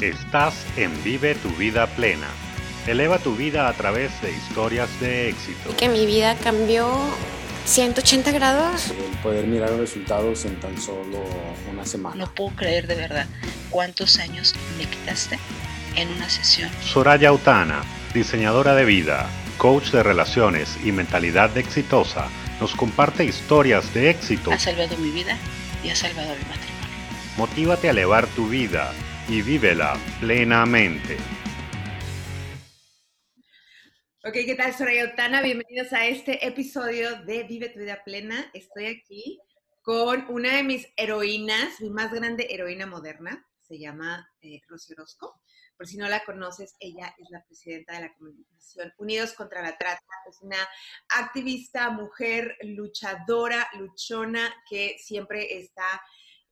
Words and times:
Estás 0.00 0.54
en 0.78 1.04
Vive 1.04 1.34
tu 1.34 1.50
vida 1.50 1.86
plena. 1.86 2.26
Eleva 2.86 3.18
tu 3.18 3.36
vida 3.36 3.68
a 3.68 3.74
través 3.74 4.10
de 4.22 4.32
historias 4.32 4.88
de 4.98 5.28
éxito. 5.28 5.76
Que 5.76 5.90
mi 5.90 6.06
vida 6.06 6.36
cambió 6.36 6.90
180 7.66 8.32
grados. 8.32 8.92
El 8.92 9.18
poder 9.18 9.46
mirar 9.46 9.68
los 9.72 9.80
resultados 9.80 10.46
en 10.46 10.58
tan 10.58 10.80
solo 10.80 11.22
una 11.70 11.84
semana. 11.84 12.16
No 12.16 12.34
puedo 12.34 12.56
creer 12.56 12.86
de 12.86 12.94
verdad 12.94 13.26
cuántos 13.68 14.18
años 14.18 14.54
me 14.78 14.86
quitaste 14.86 15.38
en 15.96 16.08
una 16.08 16.30
sesión. 16.30 16.70
Soraya 16.82 17.30
Utana, 17.30 17.82
diseñadora 18.14 18.74
de 18.74 18.86
vida, 18.86 19.28
coach 19.58 19.90
de 19.90 20.02
relaciones 20.02 20.78
y 20.82 20.92
mentalidad 20.92 21.54
exitosa, 21.58 22.28
nos 22.58 22.74
comparte 22.74 23.26
historias 23.26 23.92
de 23.92 24.08
éxito. 24.08 24.50
Ha 24.50 24.58
salvado 24.58 24.96
mi 24.96 25.10
vida 25.10 25.36
y 25.84 25.90
ha 25.90 25.94
salvado 25.94 26.30
mi 26.30 26.44
matrimonio. 26.48 26.70
Motívate 27.36 27.88
a 27.88 27.90
elevar 27.90 28.26
tu 28.28 28.48
vida 28.48 28.92
y 29.30 29.42
vívela 29.42 29.96
plenamente. 30.18 31.16
Ok, 34.24 34.32
¿qué 34.32 34.56
tal? 34.56 34.74
Soraya 34.74 35.04
Otana, 35.04 35.40
bienvenidos 35.40 35.92
a 35.92 36.04
este 36.06 36.44
episodio 36.44 37.22
de 37.22 37.44
Vive 37.44 37.68
tu 37.68 37.78
vida 37.78 38.02
plena. 38.04 38.50
Estoy 38.54 38.86
aquí 38.86 39.40
con 39.82 40.26
una 40.30 40.56
de 40.56 40.64
mis 40.64 40.88
heroínas, 40.96 41.80
mi 41.80 41.90
más 41.90 42.12
grande 42.12 42.48
heroína 42.50 42.86
moderna, 42.86 43.46
se 43.60 43.78
llama 43.78 44.28
eh, 44.42 44.62
Rosy 44.66 44.94
Orozco. 44.94 45.40
Por 45.76 45.86
si 45.86 45.96
no 45.96 46.08
la 46.08 46.24
conoces, 46.24 46.74
ella 46.80 47.14
es 47.16 47.30
la 47.30 47.44
presidenta 47.44 47.94
de 47.94 48.00
la 48.00 48.14
Comunicación 48.14 48.92
Unidos 48.98 49.32
contra 49.34 49.62
la 49.62 49.78
Trata. 49.78 50.02
Es 50.28 50.42
una 50.42 50.58
activista, 51.08 51.88
mujer, 51.90 52.58
luchadora, 52.62 53.68
luchona, 53.78 54.52
que 54.68 54.96
siempre 54.98 55.56
está 55.56 56.02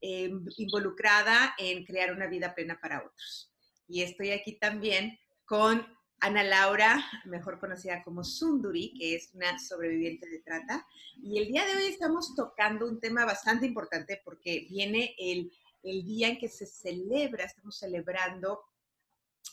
eh, 0.01 0.31
involucrada 0.57 1.55
en 1.59 1.85
crear 1.85 2.13
una 2.13 2.27
vida 2.27 2.55
plena 2.55 2.79
para 2.81 3.05
otros. 3.05 3.53
Y 3.87 4.03
estoy 4.03 4.31
aquí 4.31 4.59
también 4.59 5.19
con 5.45 5.87
Ana 6.21 6.43
Laura, 6.43 7.05
mejor 7.25 7.61
conocida 7.61 8.03
como 8.03 8.25
Sunduri, 8.25 8.93
que 8.99 9.15
es 9.15 9.31
una 9.35 9.59
sobreviviente 9.59 10.29
de 10.29 10.41
trata. 10.41 10.87
Y 11.23 11.39
el 11.39 11.49
día 11.49 11.65
de 11.65 11.77
hoy 11.77 11.85
estamos 11.85 12.35
tocando 12.35 12.87
un 12.87 13.01
tema 13.01 13.25
bastante 13.25 13.67
importante 13.67 14.21
porque 14.25 14.67
viene 14.69 15.15
el, 15.19 15.53
el 15.83 16.05
día 16.05 16.29
en 16.29 16.39
que 16.39 16.49
se 16.49 16.67
celebra, 16.67 17.45
estamos 17.45 17.79
celebrando 17.79 18.61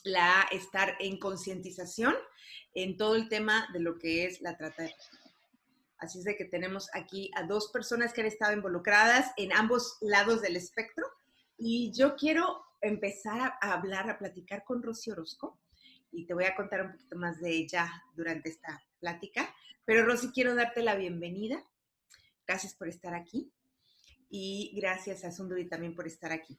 la 0.04 0.46
estar 0.50 0.96
en 1.00 1.18
concientización 1.18 2.14
en 2.74 2.96
todo 2.96 3.16
el 3.16 3.28
tema 3.28 3.68
de 3.72 3.80
lo 3.80 3.98
que 3.98 4.26
es 4.26 4.40
la 4.40 4.56
trata 4.56 4.82
de 4.82 4.90
personas. 4.90 5.25
Así 5.98 6.18
es 6.18 6.24
de 6.24 6.36
que 6.36 6.44
tenemos 6.44 6.88
aquí 6.92 7.30
a 7.34 7.44
dos 7.44 7.70
personas 7.72 8.12
que 8.12 8.20
han 8.20 8.26
estado 8.26 8.52
involucradas 8.52 9.32
en 9.36 9.52
ambos 9.52 9.96
lados 10.00 10.42
del 10.42 10.56
espectro. 10.56 11.06
Y 11.56 11.90
yo 11.92 12.16
quiero 12.16 12.62
empezar 12.82 13.54
a 13.60 13.72
hablar, 13.72 14.10
a 14.10 14.18
platicar 14.18 14.62
con 14.64 14.82
Rosy 14.82 15.10
Orozco. 15.10 15.58
Y 16.12 16.26
te 16.26 16.34
voy 16.34 16.44
a 16.44 16.54
contar 16.54 16.82
un 16.82 16.92
poquito 16.92 17.16
más 17.16 17.40
de 17.40 17.50
ella 17.50 17.90
durante 18.14 18.50
esta 18.50 18.82
plática. 19.00 19.54
Pero 19.84 20.04
Rosy, 20.04 20.30
quiero 20.32 20.54
darte 20.54 20.82
la 20.82 20.96
bienvenida. 20.96 21.64
Gracias 22.46 22.74
por 22.74 22.88
estar 22.88 23.14
aquí. 23.14 23.50
Y 24.28 24.72
gracias 24.76 25.24
a 25.24 25.32
Sunduri 25.32 25.66
también 25.66 25.94
por 25.94 26.06
estar 26.06 26.30
aquí. 26.30 26.58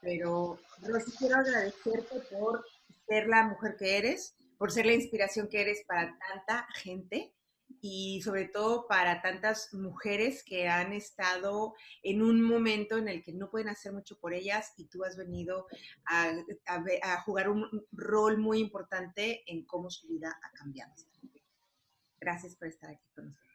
Pero 0.00 0.58
Rosy, 0.80 1.12
quiero 1.12 1.36
agradecerte 1.36 2.20
por 2.32 2.64
ser 3.06 3.28
la 3.28 3.44
mujer 3.44 3.76
que 3.76 3.98
eres, 3.98 4.34
por 4.58 4.72
ser 4.72 4.86
la 4.86 4.94
inspiración 4.94 5.48
que 5.48 5.60
eres 5.60 5.84
para 5.86 6.18
tanta 6.18 6.66
gente 6.74 7.32
y 7.80 8.20
sobre 8.22 8.48
todo 8.48 8.86
para 8.86 9.22
tantas 9.22 9.72
mujeres 9.72 10.44
que 10.44 10.68
han 10.68 10.92
estado 10.92 11.74
en 12.02 12.22
un 12.22 12.42
momento 12.42 12.98
en 12.98 13.08
el 13.08 13.22
que 13.22 13.32
no 13.32 13.50
pueden 13.50 13.68
hacer 13.68 13.92
mucho 13.92 14.18
por 14.18 14.34
ellas 14.34 14.72
y 14.76 14.86
tú 14.88 15.04
has 15.04 15.16
venido 15.16 15.66
a, 16.06 16.30
a, 16.66 16.84
a 17.02 17.22
jugar 17.22 17.48
un 17.48 17.66
rol 17.92 18.38
muy 18.38 18.58
importante 18.58 19.42
en 19.46 19.64
cómo 19.64 19.90
su 19.90 20.08
vida 20.08 20.36
ha 20.42 20.50
cambiado. 20.52 20.92
Gracias 22.20 22.54
por 22.56 22.68
estar 22.68 22.90
aquí 22.90 23.08
con 23.14 23.26
nosotros. 23.26 23.52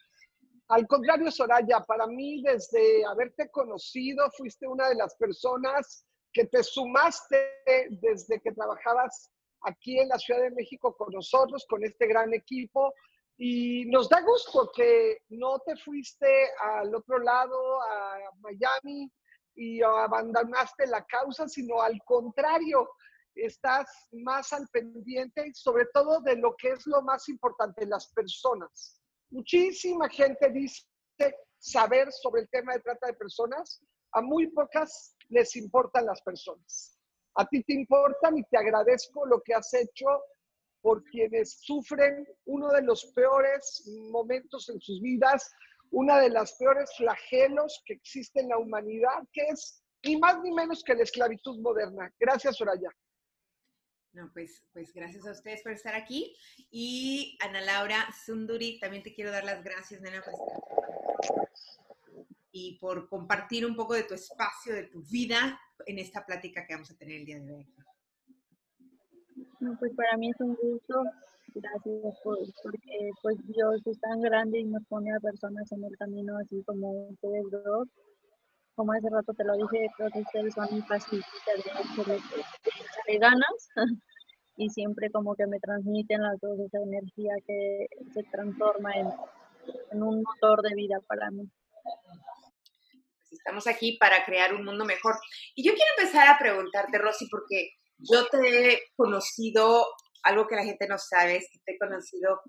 Al 0.70 0.86
contrario, 0.86 1.31
Soraya, 1.31 1.80
para 1.80 2.08
mí 2.08 2.41
desde 2.41 3.06
haberte 3.06 3.50
conocido 3.50 4.30
fuiste 4.36 4.68
una 4.68 4.90
de 4.90 4.96
las 4.96 5.16
personas 5.16 6.06
que 6.34 6.46
te 6.46 6.62
sumaste 6.62 7.38
desde 7.90 8.41
que 8.41 8.52
trabajabas 8.52 9.31
aquí 9.62 10.00
en 10.00 10.09
la 10.09 10.20
Ciudad 10.20 10.41
de 10.41 10.52
México 10.52 10.96
con 10.96 11.14
nosotros, 11.14 11.66
con 11.70 11.84
este 11.86 12.08
gran 12.08 12.34
equipo, 12.34 12.94
y 13.38 13.86
nos 13.86 14.09
da 14.09 14.22
gusto 14.22 14.72
que 14.75 15.20
no 15.30 15.59
te 15.59 15.75
fuiste 15.78 16.50
al 16.59 16.94
otro 16.96 17.20
lado, 17.20 17.81
a 17.81 18.18
Miami, 18.40 19.12
y 19.56 19.81
abandonaste 19.81 20.88
la 20.88 21.06
causa, 21.06 21.47
sino 21.47 21.81
al 21.81 22.00
contrario, 22.06 22.90
estás 23.36 23.88
más 24.12 24.53
al 24.53 24.68
pendiente, 24.70 25.52
sobre 25.53 25.86
todo 25.94 26.22
de 26.22 26.36
lo 26.38 26.56
que 26.56 26.70
es 26.70 26.86
lo 26.88 27.02
más 27.03 27.30
importante, 27.30 27.86
las 27.86 28.12
personas. 28.14 29.02
Muchísima 29.30 30.09
gente 30.09 30.50
dice 30.50 30.86
saber 31.59 32.12
sobre 32.12 32.42
el 32.42 32.50
tema 32.50 32.74
de 32.74 32.80
trata 32.80 33.08
de 33.08 33.14
personas, 33.14 33.81
a 34.14 34.22
muy 34.22 34.47
pocas 34.47 35.16
les 35.30 35.56
importan 35.56 36.06
las 36.06 36.22
personas. 36.22 36.97
A 37.36 37.46
ti 37.46 37.64
te 37.64 37.74
importan 37.74 38.38
y 38.38 38.44
te 38.46 38.58
agradezco 38.58 39.26
lo 39.26 39.42
que 39.42 39.53
has 39.53 39.72
hecho 39.74 40.06
por 40.82 41.04
quienes 41.06 41.60
sufren 41.62 42.28
uno 42.46 42.72
de 42.72 42.82
los 42.82 43.06
peores 43.14 43.84
momentos 44.12 44.70
en 44.70 44.80
sus 44.80 45.02
vidas, 45.02 45.52
una 45.92 46.20
de 46.20 46.30
las 46.30 46.54
peores 46.58 46.90
flagelos 46.98 47.82
que 47.86 47.94
existe 47.94 48.42
en 48.42 48.50
la 48.50 48.58
humanidad, 48.58 49.24
que 49.32 49.42
es 49.48 49.84
ni 50.04 50.18
más 50.18 50.42
ni 50.42 50.52
menos 50.52 50.84
que 50.84 50.96
la 50.96 51.04
esclavitud 51.04 51.60
moderna. 51.60 52.14
Gracias, 52.20 52.58
Soraya. 52.58 52.90
No, 54.14 54.32
pues, 54.34 54.64
pues 54.74 54.94
gracias 54.94 55.28
a 55.28 55.32
ustedes 55.32 55.62
por 55.62 55.72
estar 55.72 55.94
aquí. 55.96 56.36
Y 56.72 57.38
Ana 57.42 57.62
Laura 57.62 58.08
Sunduri, 58.26 58.80
también 58.80 59.04
te 59.04 59.14
quiero 59.14 59.32
dar 59.32 59.44
las 59.44 59.64
gracias, 59.64 60.02
nena, 60.02 60.24
por 60.24 60.34
y 62.58 62.78
por 62.80 63.08
compartir 63.08 63.66
un 63.66 63.76
poco 63.76 63.94
de 63.94 64.04
tu 64.04 64.16
espacio, 64.16 64.74
de 64.74 64.86
tu 64.86 65.04
vida 65.04 65.59
en 65.86 66.00
esta 66.00 66.26
plática 66.26 66.66
que 66.66 66.74
vamos 66.74 66.90
a 66.90 66.98
tener 66.98 67.18
el 67.18 67.26
día 67.26 67.40
de 67.40 67.54
hoy. 67.54 67.68
Pues 69.59 69.91
para 69.95 70.18
mí 70.18 70.29
es 70.29 70.40
un 70.40 70.56
gusto. 70.56 71.03
Gracias 71.56 72.19
por, 72.23 72.38
porque 72.62 73.09
pues 73.23 73.38
Dios 73.47 73.81
es 73.85 74.00
tan 74.00 74.22
grande 74.22 74.59
y 74.59 74.66
nos 74.66 74.85
pone 74.85 75.12
a 75.16 75.19
personas 75.19 75.72
en 75.72 75.84
el 75.84 75.97
camino 75.97 76.38
así 76.38 76.62
como 76.66 77.07
ustedes 77.09 77.45
dos. 77.50 77.88
Como 78.75 78.91
hace 78.91 79.09
rato 79.09 79.34
te 79.34 79.44
lo 79.44 79.56
dije, 79.56 79.90
creo 79.97 80.12
que 80.12 80.19
ustedes 80.19 80.53
son 80.53 80.67
mi 80.72 80.81
de, 80.81 82.22
de 83.07 83.17
ganas 83.17 83.69
y 84.57 84.69
siempre 84.69 85.09
como 85.09 85.35
que 85.35 85.47
me 85.47 85.59
transmiten 85.59 86.22
las 86.22 86.40
dos 86.40 86.59
esa 86.59 86.78
energía 86.84 87.34
que 87.47 87.88
se 88.13 88.22
transforma 88.23 88.94
en, 88.94 89.07
en 89.91 90.03
un 90.03 90.22
motor 90.22 90.62
de 90.62 90.75
vida 90.75 91.00
para 91.07 91.31
mí. 91.31 91.50
Pues 93.16 93.34
estamos 93.34 93.66
aquí 93.66 93.97
para 93.97 94.23
crear 94.25 94.53
un 94.53 94.63
mundo 94.63 94.85
mejor. 94.85 95.16
Y 95.56 95.63
yo 95.63 95.73
quiero 95.73 95.91
empezar 95.97 96.28
a 96.28 96.38
preguntarte, 96.38 97.00
Rosy, 97.00 97.28
porque 97.29 97.72
yo 97.97 98.28
te 98.28 98.74
he 98.74 98.81
conocido, 98.96 99.85
algo 100.24 100.47
que 100.47 100.56
la 100.56 100.63
gente 100.63 100.88
no 100.88 100.97
sabe, 100.97 101.38
es 101.38 101.47
que 101.52 101.59
te 101.66 101.74
he 101.74 101.78
conocido 101.78 102.41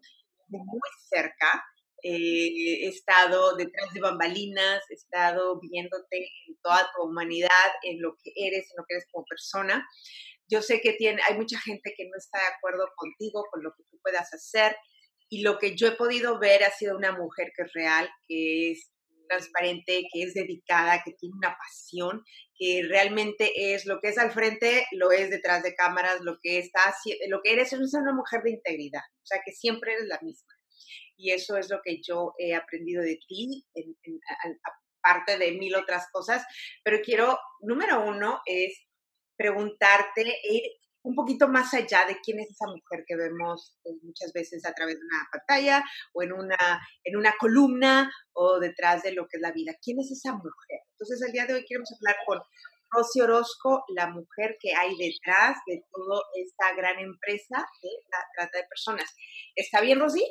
muy 0.49 0.81
cerca. 1.09 1.65
Eh, 2.03 2.85
he 2.85 2.89
estado 2.89 3.57
detrás 3.57 3.93
de 3.93 4.01
bambalinas, 4.01 4.83
he 4.89 4.95
estado 4.95 5.59
viéndote 5.61 6.31
en 6.47 6.57
toda 6.63 6.89
tu 6.95 7.03
humanidad, 7.09 7.49
en 7.83 8.01
lo 8.01 8.17
que 8.23 8.33
eres, 8.37 8.71
en 8.71 8.77
lo 8.77 8.85
que 8.87 8.95
eres 8.95 9.07
como 9.11 9.25
persona. 9.25 9.85
Yo 10.49 10.63
sé 10.63 10.81
que 10.81 10.93
tiene, 10.93 11.21
hay 11.27 11.37
mucha 11.37 11.59
gente 11.61 11.93
que 11.97 12.05
no 12.05 12.17
está 12.17 12.39
de 12.39 12.55
acuerdo 12.57 12.89
contigo, 12.97 13.45
con 13.51 13.63
lo 13.63 13.73
que 13.77 13.83
tú 13.91 13.99
puedas 14.01 14.33
hacer, 14.33 14.77
y 15.29 15.43
lo 15.43 15.59
que 15.59 15.77
yo 15.77 15.89
he 15.89 15.93
podido 15.93 16.39
ver 16.39 16.65
ha 16.65 16.71
sido 16.71 16.97
una 16.97 17.13
mujer 17.13 17.53
que 17.55 17.65
es 17.65 17.73
real, 17.75 18.09
que 18.27 18.73
es 18.73 18.91
transparente, 19.29 20.09
que 20.13 20.23
es 20.23 20.35
dedicada, 20.35 21.03
que 21.05 21.13
tiene 21.13 21.37
una 21.37 21.57
pasión, 21.57 22.25
que 22.57 22.83
realmente 22.89 23.75
es 23.75 23.87
lo 23.87 24.01
que 24.01 24.09
es 24.09 24.19
al 24.19 24.33
frente, 24.33 24.87
lo 24.93 25.13
es 25.13 25.31
detrás 25.31 25.63
de 25.63 25.75
cámaras, 25.75 26.21
lo 26.23 26.39
que 26.43 26.59
está 26.59 26.81
lo 27.29 27.41
que 27.43 27.53
eres 27.53 27.73
es 27.73 27.95
una 27.95 28.13
mujer 28.13 28.43
de 28.43 28.51
integridad, 28.53 29.03
o 29.23 29.27
sea 29.27 29.41
que 29.45 29.53
siempre 29.53 29.93
eres 29.93 30.07
la 30.07 30.19
misma. 30.23 30.53
Y 31.17 31.33
eso 31.33 31.57
es 31.57 31.69
lo 31.69 31.81
que 31.83 32.01
yo 32.01 32.35
he 32.39 32.55
aprendido 32.55 33.03
de 33.03 33.19
ti, 33.27 33.67
aparte 35.03 35.37
de 35.37 35.53
mil 35.53 35.75
otras 35.75 36.07
cosas. 36.13 36.45
Pero 36.85 37.01
quiero, 37.03 37.39
número 37.61 38.05
uno, 38.05 38.41
es 38.47 38.87
preguntarte, 39.37 40.23
ir 40.45 40.63
un 41.09 41.15
poquito 41.15 41.49
más 41.49 41.73
allá 41.73 42.05
de 42.07 42.19
quién 42.23 42.39
es 42.39 42.51
esa 42.51 42.67
mujer 42.67 43.03
que 43.07 43.17
vemos 43.17 43.75
eh, 43.85 43.97
muchas 44.03 44.31
veces 44.35 44.63
a 44.67 44.75
través 44.75 44.97
de 44.99 45.07
una 45.07 45.27
pantalla 45.33 45.83
o 46.13 46.23
en 46.23 46.35
una, 46.35 46.87
en 47.03 47.17
una 47.17 47.33
columna 47.41 48.11
o 48.35 48.61
detrás 48.61 49.03
de 49.03 49.13
lo 49.13 49.27
que 49.27 49.39
es 49.39 49.41
la 49.41 49.53
vida. 49.53 49.73
¿Quién 49.83 49.99
es 50.01 50.11
esa 50.11 50.35
mujer? 50.35 50.81
Entonces, 50.93 51.23
el 51.27 51.33
día 51.33 51.47
de 51.47 51.55
hoy 51.55 51.65
queremos 51.67 51.89
hablar 51.95 52.17
con 52.27 52.39
Rosy 52.91 53.23
Orozco, 53.23 53.85
la 53.97 54.11
mujer 54.11 54.59
que 54.61 54.75
hay 54.75 54.91
detrás 54.99 55.57
de 55.67 55.83
toda 55.91 56.21
esta 56.35 56.75
gran 56.75 56.99
empresa 56.99 57.57
de 57.83 57.91
la 58.11 58.19
trata 58.37 58.59
de 58.59 58.69
personas. 58.69 59.11
¿Está 59.57 59.81
bien, 59.81 60.01
Rosy? 60.01 60.25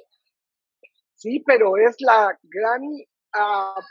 Sí, 1.16 1.44
pero 1.44 1.78
es 1.78 1.96
la 2.02 2.38
gran 2.44 2.82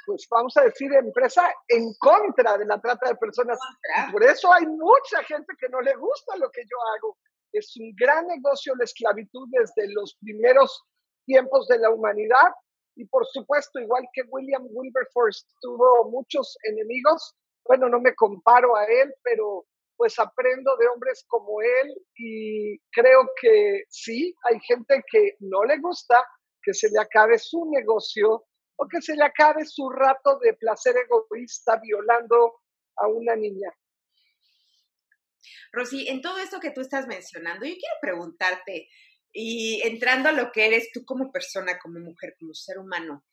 pues 0.07 0.27
vamos 0.31 0.57
a 0.57 0.65
decir, 0.65 0.93
empresa 0.93 1.53
en 1.69 1.93
contra 1.95 2.57
de 2.59 2.67
la 2.67 2.81
trata 2.81 3.09
de 3.09 3.17
personas. 3.17 3.59
por 4.13 4.23
eso 4.23 4.53
hay 4.53 4.67
mucha 4.67 5.23
gente 5.25 5.53
que 5.59 5.69
no 5.69 5.81
le 5.81 5.95
gusta 5.97 6.37
lo 6.37 6.51
que 6.51 6.63
yo 6.63 6.77
hago. 6.95 7.17
Es 7.53 7.75
un 7.77 7.95
gran 7.97 8.27
negocio 8.27 8.75
la 8.77 8.85
esclavitud 8.85 9.49
desde 9.51 9.93
los 9.93 10.17
primeros 10.21 10.85
tiempos 11.25 11.67
de 11.69 11.79
la 11.79 11.91
humanidad. 11.91 12.53
Y 12.97 13.05
por 13.07 13.27
supuesto, 13.27 13.79
igual 13.79 14.07
que 14.13 14.23
William 14.29 14.67
Wilberforce 14.71 15.47
tuvo 15.61 16.11
muchos 16.11 16.57
enemigos, 16.65 17.35
bueno, 17.65 17.89
no 17.89 18.01
me 18.01 18.15
comparo 18.15 18.77
a 18.77 18.85
él, 18.85 19.15
pero 19.23 19.67
pues 19.97 20.19
aprendo 20.19 20.77
de 20.77 20.89
hombres 20.89 21.25
como 21.27 21.61
él 21.63 21.95
y 22.17 22.79
creo 22.93 23.29
que 23.41 23.85
sí, 23.89 24.35
hay 24.45 24.61
gente 24.61 25.03
que 25.11 25.37
no 25.41 25.65
le 25.65 25.79
gusta 25.79 26.23
que 26.63 26.75
se 26.75 26.91
le 26.91 27.01
acabe 27.01 27.39
su 27.39 27.65
negocio 27.71 28.45
o 28.77 28.87
que 28.89 29.01
se 29.01 29.17
le 29.17 29.25
acabe 29.25 29.65
su 29.65 29.89
rato 29.89 30.39
de 30.39 30.55
placer 30.55 30.95
egoísta 30.97 31.81
violando 31.83 32.61
a 32.97 33.09
una 33.09 33.35
niña. 33.35 33.73
Rosy, 35.73 36.09
en 36.09 36.21
todo 36.23 36.39
esto 36.39 36.61
que 36.61 36.71
tú 36.71 36.81
estás 36.81 37.07
mencionando, 37.07 37.67
yo 37.67 37.75
quiero 37.75 37.97
preguntarte, 38.01 38.89
y 39.33 39.83
entrando 39.85 40.31
a 40.31 40.33
lo 40.33 40.51
que 40.51 40.67
eres 40.67 40.91
tú 40.93 41.05
como 41.05 41.31
persona, 41.31 41.79
como 41.79 42.01
mujer, 42.01 42.35
como 42.39 42.55
ser 42.55 42.79
humano, 42.79 43.25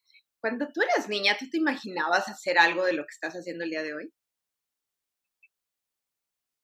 cuando 0.42 0.70
tú 0.74 0.82
eras 0.82 1.08
niña, 1.08 1.38
¿tú 1.40 1.50
te 1.50 1.58
imaginabas 1.58 2.28
hacer 2.28 2.60
algo 2.60 2.84
de 2.84 2.94
lo 2.94 3.04
que 3.04 3.14
estás 3.14 3.34
haciendo 3.34 3.64
el 3.64 3.70
día 3.70 3.84
de 3.84 3.94
hoy? 3.94 4.14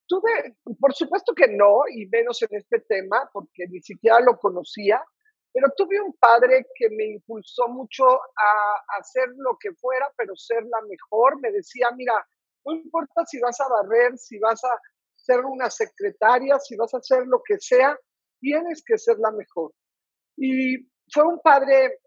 Tuve, 0.06 0.58
por 0.78 0.94
supuesto 0.94 1.34
que 1.34 1.48
no, 1.48 1.84
y 1.90 2.08
menos 2.08 2.42
en 2.42 2.50
este 2.58 2.81
tema, 2.81 3.30
porque 3.31 3.68
ni 3.70 3.80
siquiera 3.81 4.20
lo 4.20 4.38
conocía, 4.38 5.02
pero 5.54 5.68
tuve 5.75 6.00
un 6.00 6.13
padre 6.13 6.66
que 6.75 6.90
me 6.90 7.06
impulsó 7.06 7.68
mucho 7.68 8.06
a 8.07 9.00
hacer 9.00 9.30
lo 9.38 9.57
que 9.60 9.74
fuera, 9.74 10.12
pero 10.16 10.36
ser 10.36 10.63
la 10.63 10.81
mejor. 10.88 11.40
Me 11.42 11.51
decía, 11.51 11.90
mira, 11.96 12.13
no 12.66 12.74
importa 12.74 13.25
si 13.25 13.40
vas 13.40 13.60
a 13.60 13.68
barrer, 13.68 14.18
si 14.18 14.38
vas 14.40 14.63
a 14.63 14.80
ser 15.16 15.46
una 15.46 15.69
secretaria, 15.69 16.60
si 16.60 16.75
vas 16.75 16.94
a 16.94 16.98
hacer 16.98 17.25
lo 17.25 17.42
que 17.44 17.57
sea, 17.60 17.98
tienes 18.40 18.84
que 18.86 18.98
ser 18.98 19.18
la 19.19 19.31
mejor. 19.31 19.74
Y 20.38 20.88
fue 21.12 21.24
un 21.24 21.40
padre, 21.42 22.00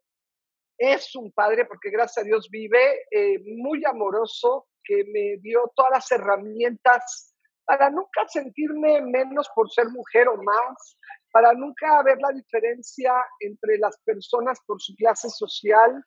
es 0.78 1.14
un 1.16 1.32
padre, 1.32 1.66
porque 1.66 1.90
gracias 1.90 2.24
a 2.24 2.26
Dios 2.26 2.48
vive, 2.50 3.06
eh, 3.10 3.38
muy 3.58 3.84
amoroso, 3.84 4.68
que 4.84 5.04
me 5.12 5.36
dio 5.40 5.70
todas 5.74 5.92
las 5.92 6.12
herramientas 6.12 7.31
para 7.64 7.90
nunca 7.90 8.26
sentirme 8.28 9.00
menos 9.02 9.48
por 9.54 9.70
ser 9.70 9.88
mujer 9.88 10.28
o 10.28 10.36
más, 10.42 10.98
para 11.32 11.52
nunca 11.54 12.02
ver 12.02 12.18
la 12.20 12.30
diferencia 12.30 13.12
entre 13.40 13.78
las 13.78 13.98
personas 14.04 14.58
por 14.66 14.80
su 14.80 14.94
clase 14.96 15.28
social. 15.30 16.04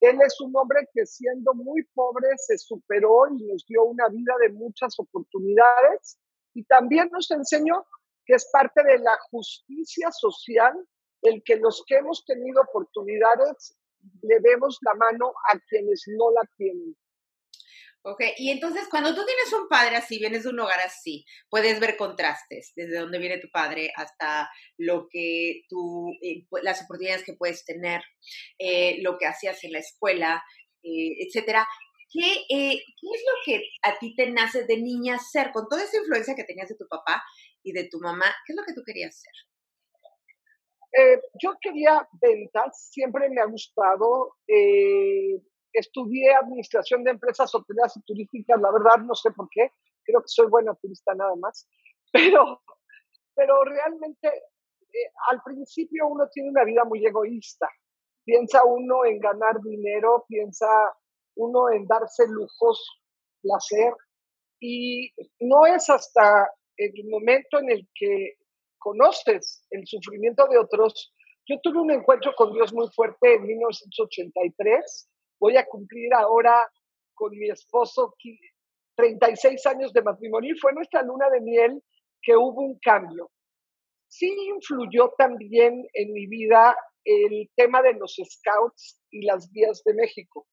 Él 0.00 0.18
es 0.20 0.40
un 0.40 0.54
hombre 0.56 0.88
que 0.92 1.06
siendo 1.06 1.54
muy 1.54 1.84
pobre 1.94 2.28
se 2.36 2.58
superó 2.58 3.28
y 3.28 3.44
nos 3.44 3.64
dio 3.66 3.84
una 3.84 4.08
vida 4.08 4.34
de 4.40 4.50
muchas 4.50 4.98
oportunidades 4.98 6.18
y 6.54 6.64
también 6.64 7.08
nos 7.10 7.30
enseñó 7.30 7.86
que 8.26 8.34
es 8.34 8.48
parte 8.50 8.82
de 8.82 8.98
la 8.98 9.16
justicia 9.30 10.10
social 10.10 10.74
el 11.22 11.42
que 11.42 11.56
los 11.56 11.82
que 11.86 11.96
hemos 11.96 12.24
tenido 12.24 12.62
oportunidades 12.62 13.76
le 14.22 14.40
demos 14.40 14.78
la 14.82 14.94
mano 14.94 15.32
a 15.52 15.58
quienes 15.68 16.04
no 16.06 16.30
la 16.32 16.42
tienen. 16.56 16.96
Ok, 18.06 18.20
y 18.36 18.50
entonces 18.50 18.86
cuando 18.90 19.14
tú 19.14 19.24
tienes 19.24 19.50
un 19.54 19.66
padre 19.66 19.96
así, 19.96 20.18
vienes 20.18 20.42
de 20.42 20.50
un 20.50 20.60
hogar 20.60 20.78
así, 20.80 21.24
puedes 21.48 21.80
ver 21.80 21.96
contrastes, 21.96 22.72
desde 22.76 22.98
dónde 22.98 23.18
viene 23.18 23.38
tu 23.38 23.48
padre 23.50 23.92
hasta 23.96 24.50
lo 24.76 25.08
que 25.10 25.62
tú, 25.70 26.10
eh, 26.20 26.44
las 26.62 26.82
oportunidades 26.82 27.24
que 27.24 27.32
puedes 27.32 27.64
tener, 27.64 28.02
eh, 28.58 28.98
lo 29.00 29.16
que 29.16 29.24
hacías 29.24 29.64
en 29.64 29.72
la 29.72 29.78
escuela, 29.78 30.44
eh, 30.82 31.16
etcétera. 31.18 31.66
¿Qué, 32.12 32.44
¿Qué 32.46 32.74
es 32.74 33.24
lo 33.26 33.36
que 33.42 33.62
a 33.82 33.98
ti 33.98 34.14
te 34.14 34.30
nace 34.30 34.64
de 34.64 34.76
niña 34.76 35.18
ser? 35.18 35.50
Con 35.50 35.66
toda 35.66 35.82
esa 35.82 35.96
influencia 35.96 36.34
que 36.34 36.44
tenías 36.44 36.68
de 36.68 36.76
tu 36.76 36.86
papá 36.86 37.22
y 37.62 37.72
de 37.72 37.88
tu 37.88 38.00
mamá, 38.00 38.26
¿qué 38.46 38.52
es 38.52 38.56
lo 38.56 38.64
que 38.66 38.74
tú 38.74 38.82
querías 38.84 39.18
ser? 39.18 39.32
yo 41.42 41.56
quería 41.60 42.06
ventas, 42.22 42.88
siempre 42.92 43.28
me 43.28 43.40
ha 43.40 43.46
gustado 43.46 44.36
estudié 45.74 46.32
administración 46.34 47.02
de 47.04 47.10
empresas 47.10 47.54
hoteleras 47.54 47.96
y 47.96 48.02
turísticas, 48.02 48.60
la 48.60 48.70
verdad 48.70 49.04
no 49.04 49.14
sé 49.14 49.30
por 49.32 49.48
qué, 49.50 49.72
creo 50.04 50.20
que 50.20 50.28
soy 50.28 50.46
buena 50.48 50.74
turista 50.74 51.14
nada 51.14 51.34
más, 51.36 51.68
pero, 52.12 52.62
pero 53.34 53.64
realmente 53.64 54.28
eh, 54.28 55.10
al 55.30 55.42
principio 55.44 56.06
uno 56.06 56.28
tiene 56.32 56.50
una 56.50 56.64
vida 56.64 56.84
muy 56.84 57.04
egoísta, 57.04 57.68
piensa 58.24 58.64
uno 58.64 59.04
en 59.04 59.18
ganar 59.18 59.60
dinero, 59.60 60.24
piensa 60.28 60.66
uno 61.36 61.70
en 61.70 61.86
darse 61.86 62.26
lujos, 62.28 63.02
placer, 63.42 63.92
y 64.60 65.12
no 65.40 65.66
es 65.66 65.90
hasta 65.90 66.48
el 66.76 66.92
momento 67.10 67.58
en 67.58 67.70
el 67.70 67.88
que 67.94 68.34
conoces 68.78 69.66
el 69.70 69.86
sufrimiento 69.86 70.46
de 70.46 70.58
otros. 70.58 71.12
Yo 71.46 71.58
tuve 71.62 71.80
un 71.80 71.90
encuentro 71.90 72.32
con 72.36 72.52
Dios 72.52 72.72
muy 72.72 72.88
fuerte 72.94 73.34
en 73.34 73.46
1983 73.46 75.10
voy 75.44 75.58
a 75.58 75.66
cumplir 75.66 76.14
ahora 76.14 76.66
con 77.12 77.36
mi 77.36 77.50
esposo 77.50 78.14
36 78.96 79.66
años 79.66 79.92
de 79.92 80.00
matrimonio 80.00 80.54
y 80.54 80.58
fue 80.58 80.72
nuestra 80.72 81.02
luna 81.02 81.28
de 81.28 81.42
miel 81.42 81.82
que 82.22 82.34
hubo 82.34 82.62
un 82.62 82.78
cambio. 82.78 83.30
Sí 84.08 84.34
influyó 84.48 85.12
también 85.18 85.86
en 85.92 86.12
mi 86.14 86.26
vida 86.28 86.74
el 87.04 87.50
tema 87.56 87.82
de 87.82 87.92
los 87.92 88.16
scouts 88.24 89.02
y 89.10 89.26
las 89.26 89.50
vías 89.52 89.82
de 89.84 89.92
México, 89.92 90.46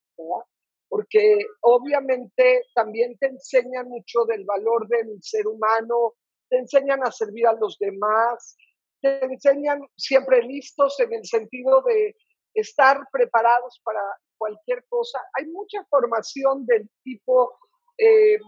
porque 0.90 1.38
obviamente 1.62 2.66
también 2.76 3.18
te 3.18 3.28
enseñan 3.28 3.88
mucho 3.88 4.26
del 4.26 4.44
valor 4.44 4.90
del 4.90 5.20
ser 5.22 5.48
humano, 5.48 6.16
te 6.50 6.58
enseñan 6.58 7.02
a 7.06 7.12
servir 7.14 7.48
a 7.48 7.54
los 7.54 7.78
demás, 7.80 8.58
te 9.02 9.24
enseñan 9.24 9.80
siempre 9.96 10.44
listos 10.44 11.00
en 11.00 11.14
el 11.14 11.24
sentido 11.24 11.82
de 11.84 12.14
estar 12.56 13.00
preparados 13.14 13.80
para 13.86 14.02
cualquier 14.42 14.84
cosa. 14.90 15.20
Hay 15.38 15.46
mucha 15.50 15.86
formación 15.86 16.66
del 16.66 16.90
tipo 17.04 17.56
eh, 18.00 18.40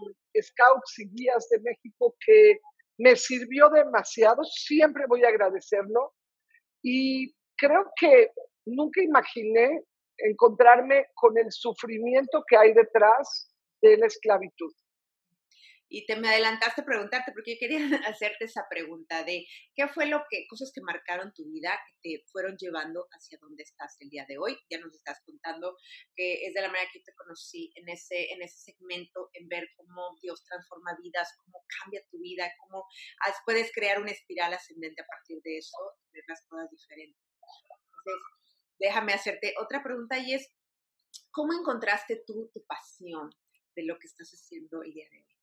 Scouts 0.42 0.98
y 0.98 1.08
Guías 1.10 1.48
de 1.50 1.60
México 1.60 2.16
que 2.26 2.58
me 2.98 3.14
sirvió 3.14 3.70
demasiado, 3.70 4.42
siempre 4.44 5.04
voy 5.06 5.22
a 5.24 5.28
agradecerlo 5.28 6.12
y 6.82 7.32
creo 7.56 7.92
que 8.00 8.32
nunca 8.66 9.02
imaginé 9.02 9.84
encontrarme 10.18 11.06
con 11.14 11.38
el 11.38 11.50
sufrimiento 11.50 12.42
que 12.48 12.56
hay 12.56 12.72
detrás 12.72 13.52
de 13.80 13.96
la 13.96 14.06
esclavitud 14.06 14.72
y 15.94 16.06
te 16.06 16.16
me 16.16 16.28
adelantaste 16.28 16.80
a 16.80 16.84
preguntarte, 16.84 17.30
porque 17.30 17.54
yo 17.54 17.58
quería 17.60 17.78
hacerte 18.18 18.46
esa 18.46 18.66
pregunta 18.68 19.22
de 19.22 19.46
qué 19.76 19.86
fue 19.86 20.06
lo 20.06 20.24
que, 20.28 20.44
cosas 20.48 20.72
que 20.74 20.80
marcaron 20.80 21.32
tu 21.32 21.44
vida, 21.46 21.78
que 21.86 21.94
te 22.02 22.24
fueron 22.32 22.56
llevando 22.58 23.06
hacia 23.12 23.38
donde 23.40 23.62
estás 23.62 23.96
el 24.00 24.08
día 24.08 24.26
de 24.28 24.36
hoy. 24.36 24.58
Ya 24.68 24.78
nos 24.80 24.92
estás 24.92 25.20
contando 25.24 25.76
que 26.16 26.46
es 26.46 26.52
de 26.52 26.60
la 26.62 26.66
manera 26.66 26.90
que 26.92 26.98
te 26.98 27.14
conocí 27.14 27.70
en 27.76 27.88
ese, 27.88 28.32
en 28.32 28.42
ese 28.42 28.72
segmento, 28.72 29.30
en 29.34 29.46
ver 29.46 29.68
cómo 29.76 30.18
Dios 30.20 30.42
transforma 30.44 30.96
vidas, 31.00 31.32
cómo 31.44 31.64
cambia 31.80 32.02
tu 32.10 32.18
vida, 32.18 32.50
cómo 32.58 32.84
puedes 33.44 33.70
crear 33.72 34.00
una 34.00 34.10
espiral 34.10 34.52
ascendente 34.52 35.00
a 35.00 35.06
partir 35.06 35.40
de 35.44 35.58
eso, 35.58 35.78
ver 36.10 36.24
las 36.26 36.42
cosas 36.48 36.70
diferentes. 36.72 37.22
Entonces, 37.38 38.22
déjame 38.80 39.12
hacerte 39.12 39.54
otra 39.62 39.80
pregunta 39.80 40.18
y 40.18 40.34
es, 40.34 40.52
¿cómo 41.30 41.52
encontraste 41.52 42.24
tú 42.26 42.50
tu 42.52 42.64
pasión 42.66 43.30
de 43.76 43.84
lo 43.84 43.96
que 43.98 44.08
estás 44.08 44.30
haciendo 44.30 44.82
el 44.82 44.92
día 44.92 45.08
de 45.08 45.18
hoy? 45.18 45.33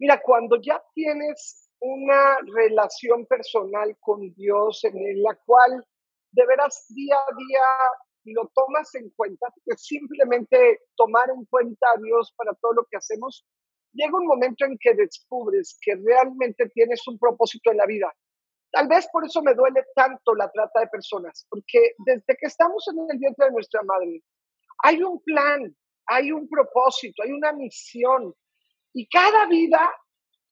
Mira, 0.00 0.18
cuando 0.22 0.56
ya 0.62 0.82
tienes 0.94 1.68
una 1.78 2.38
relación 2.54 3.26
personal 3.26 3.94
con 4.00 4.32
Dios 4.32 4.82
en 4.84 5.22
la 5.22 5.38
cual 5.44 5.84
de 6.32 6.46
veras 6.46 6.86
día 6.88 7.16
a 7.16 7.36
día 7.36 8.32
lo 8.32 8.50
tomas 8.54 8.94
en 8.94 9.10
cuenta, 9.10 9.48
que 9.62 9.76
simplemente 9.76 10.80
tomar 10.96 11.28
en 11.28 11.44
cuenta 11.44 11.86
a 11.94 12.00
Dios 12.00 12.32
para 12.34 12.54
todo 12.54 12.72
lo 12.72 12.86
que 12.90 12.96
hacemos, 12.96 13.46
llega 13.92 14.16
un 14.16 14.26
momento 14.26 14.64
en 14.64 14.78
que 14.80 14.94
descubres 14.94 15.78
que 15.82 15.94
realmente 15.96 16.70
tienes 16.70 17.06
un 17.06 17.18
propósito 17.18 17.70
en 17.70 17.76
la 17.76 17.86
vida. 17.86 18.10
Tal 18.72 18.88
vez 18.88 19.06
por 19.12 19.26
eso 19.26 19.42
me 19.42 19.52
duele 19.52 19.84
tanto 19.94 20.34
la 20.34 20.50
trata 20.50 20.80
de 20.80 20.86
personas, 20.86 21.46
porque 21.50 21.92
desde 22.06 22.36
que 22.40 22.46
estamos 22.46 22.88
en 22.88 23.06
el 23.10 23.18
vientre 23.18 23.46
de 23.46 23.52
nuestra 23.52 23.82
madre, 23.82 24.22
hay 24.82 25.02
un 25.02 25.20
plan, 25.22 25.76
hay 26.06 26.32
un 26.32 26.48
propósito, 26.48 27.22
hay 27.22 27.32
una 27.32 27.52
misión, 27.52 28.34
y 28.92 29.08
cada 29.08 29.46
vida, 29.46 29.90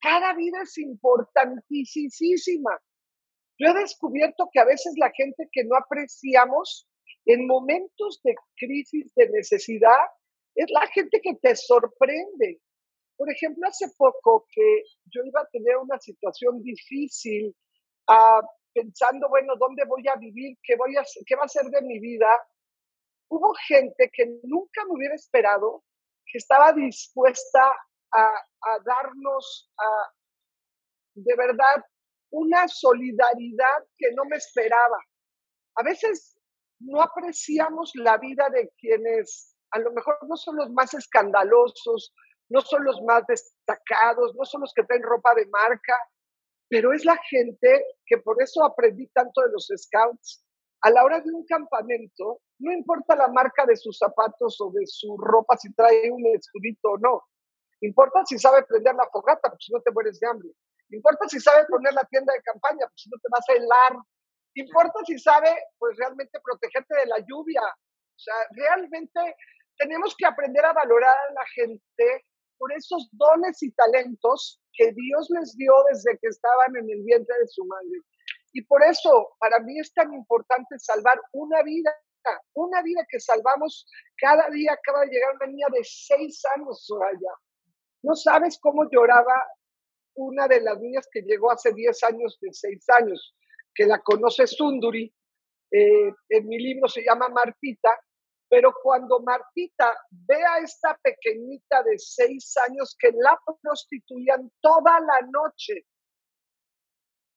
cada 0.00 0.34
vida 0.34 0.62
es 0.62 0.78
importantísima. 0.78 2.78
Yo 3.58 3.68
he 3.68 3.74
descubierto 3.74 4.48
que 4.52 4.60
a 4.60 4.64
veces 4.64 4.94
la 4.96 5.10
gente 5.10 5.48
que 5.50 5.64
no 5.64 5.76
apreciamos 5.76 6.88
en 7.24 7.46
momentos 7.46 8.20
de 8.22 8.34
crisis, 8.56 9.12
de 9.14 9.28
necesidad, 9.30 9.98
es 10.54 10.70
la 10.70 10.86
gente 10.88 11.20
que 11.20 11.34
te 11.34 11.56
sorprende. 11.56 12.60
Por 13.16 13.30
ejemplo, 13.30 13.66
hace 13.66 13.86
poco 13.96 14.46
que 14.50 14.82
yo 15.06 15.22
iba 15.24 15.40
a 15.40 15.48
tener 15.52 15.76
una 15.76 15.98
situación 15.98 16.62
difícil, 16.62 17.54
ah, 18.08 18.40
pensando, 18.72 19.28
bueno, 19.28 19.54
¿dónde 19.56 19.84
voy 19.84 20.06
a 20.08 20.16
vivir? 20.16 20.56
¿Qué, 20.62 20.76
voy 20.76 20.96
a, 20.96 21.02
¿Qué 21.26 21.34
va 21.34 21.44
a 21.44 21.48
ser 21.48 21.64
de 21.64 21.82
mi 21.82 21.98
vida? 21.98 22.28
hubo 23.28 23.54
gente 23.66 24.10
que 24.12 24.26
nunca 24.42 24.84
me 24.86 24.94
hubiera 24.94 25.14
esperado, 25.14 25.84
que 26.26 26.38
estaba 26.38 26.72
dispuesta 26.72 27.60
a, 28.14 28.78
darnos 28.84 29.70
a, 29.78 30.12
de 31.14 31.36
verdad 31.36 31.84
una 32.30 32.68
solidaridad 32.68 33.86
que 33.96 34.12
no 34.14 34.24
me 34.26 34.36
esperaba. 34.36 34.98
A 35.76 35.82
veces 35.82 36.36
no 36.80 37.00
apreciamos 37.00 37.92
la 37.94 38.18
vida 38.18 38.48
de 38.50 38.70
quienes 38.78 39.56
a 39.70 39.78
lo 39.78 39.92
mejor 39.92 40.18
no 40.28 40.36
son 40.36 40.56
los 40.56 40.70
más 40.70 40.94
escandalosos, 40.94 42.14
no 42.48 42.60
son 42.60 42.84
los 42.84 43.00
más 43.02 43.24
destacados, 43.26 44.34
no 44.34 44.44
son 44.44 44.62
los 44.62 44.72
que 44.74 44.84
traen 44.84 45.02
ropa 45.02 45.34
de 45.34 45.46
marca, 45.46 45.94
pero 46.68 46.92
es 46.92 47.04
la 47.04 47.16
gente 47.30 47.84
que 48.06 48.18
por 48.18 48.40
eso 48.42 48.64
aprendí 48.64 49.06
tanto 49.08 49.40
de 49.42 49.52
los 49.52 49.70
scouts. 49.74 50.44
A 50.82 50.90
la 50.90 51.04
hora 51.04 51.20
de 51.20 51.32
un 51.32 51.44
campamento, 51.44 52.40
no 52.58 52.72
importa 52.72 53.16
la 53.16 53.28
marca 53.28 53.66
de 53.66 53.76
sus 53.76 53.98
zapatos 53.98 54.60
o 54.60 54.70
de 54.70 54.86
su 54.86 55.16
ropa, 55.16 55.56
si 55.56 55.72
trae 55.74 56.10
un 56.10 56.24
escudito 56.26 56.90
o 56.90 56.98
no. 56.98 57.22
Importa 57.80 58.24
si 58.26 58.38
sabe 58.38 58.62
prender 58.64 58.94
la 58.94 59.08
fogata, 59.10 59.48
porque 59.50 59.64
si 59.64 59.72
no 59.72 59.80
te 59.80 59.92
mueres 59.92 60.18
de 60.18 60.26
hambre. 60.26 60.48
Importa 60.90 61.28
si 61.28 61.38
sabe 61.38 61.66
poner 61.66 61.92
la 61.94 62.04
tienda 62.04 62.32
de 62.32 62.42
campaña, 62.42 62.86
porque 62.86 63.02
si 63.02 63.10
no 63.10 63.18
te 63.18 63.28
vas 63.30 63.48
a 63.48 63.52
helar. 63.52 64.02
Importa 64.54 65.00
si 65.06 65.18
sabe, 65.18 65.54
pues 65.78 65.96
realmente 65.96 66.40
protegerte 66.42 66.94
de 66.96 67.06
la 67.06 67.18
lluvia. 67.28 67.62
O 67.62 68.18
sea, 68.18 68.34
realmente 68.50 69.36
tenemos 69.78 70.14
que 70.16 70.26
aprender 70.26 70.64
a 70.64 70.72
valorar 70.72 71.16
a 71.28 71.32
la 71.32 71.46
gente 71.54 72.24
por 72.58 72.72
esos 72.72 73.08
dones 73.12 73.62
y 73.62 73.70
talentos 73.72 74.60
que 74.72 74.92
Dios 74.92 75.28
les 75.30 75.56
dio 75.56 75.72
desde 75.90 76.18
que 76.18 76.28
estaban 76.28 76.76
en 76.76 76.90
el 76.90 77.02
vientre 77.04 77.34
de 77.38 77.46
su 77.46 77.64
madre. 77.64 78.02
Y 78.52 78.62
por 78.62 78.82
eso, 78.82 79.36
para 79.38 79.60
mí 79.60 79.78
es 79.78 79.92
tan 79.92 80.12
importante 80.12 80.78
salvar 80.78 81.20
una 81.32 81.62
vida, 81.62 81.94
una 82.54 82.82
vida 82.82 83.06
que 83.08 83.20
salvamos 83.20 83.86
cada 84.16 84.48
día. 84.50 84.72
Acaba 84.72 85.02
de 85.02 85.12
llegar 85.12 85.34
una 85.36 85.46
niña 85.46 85.66
de 85.70 85.84
seis 85.84 86.42
años, 86.56 86.84
Soraya. 86.84 87.32
No 88.02 88.14
sabes 88.14 88.58
cómo 88.60 88.88
lloraba 88.90 89.34
una 90.14 90.48
de 90.48 90.60
las 90.60 90.78
niñas 90.80 91.08
que 91.10 91.22
llegó 91.22 91.50
hace 91.50 91.72
diez 91.72 92.02
años, 92.02 92.38
de 92.40 92.52
seis 92.52 92.84
años, 92.88 93.36
que 93.74 93.86
la 93.86 94.00
conoce 94.00 94.46
Sunduri. 94.46 95.12
Eh, 95.70 96.12
en 96.30 96.48
mi 96.48 96.58
libro 96.58 96.88
se 96.88 97.02
llama 97.02 97.28
Martita, 97.28 98.00
pero 98.48 98.72
cuando 98.82 99.20
Martita 99.20 99.94
ve 100.10 100.42
a 100.42 100.58
esta 100.58 100.98
pequeñita 101.02 101.82
de 101.82 101.98
seis 101.98 102.56
años 102.68 102.96
que 102.98 103.12
la 103.12 103.38
prostituían 103.62 104.50
toda 104.60 104.98
la 105.00 105.20
noche, 105.30 105.84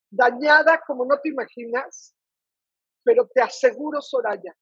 dañada 0.09 0.81
como 0.85 1.05
no 1.05 1.19
te 1.19 1.29
imaginas, 1.29 2.15
pero 3.03 3.27
te 3.33 3.41
aseguro, 3.41 4.01
Soraya, 4.01 4.55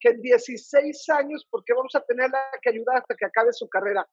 que 0.00 0.10
en 0.10 0.20
16 0.20 1.08
años, 1.10 1.46
porque 1.48 1.74
vamos 1.74 1.94
a 1.94 2.00
tenerla 2.00 2.38
que 2.60 2.70
ayudar 2.70 2.98
hasta 2.98 3.14
que 3.14 3.26
acabe 3.26 3.52
su 3.52 3.68
carrera, 3.68 4.08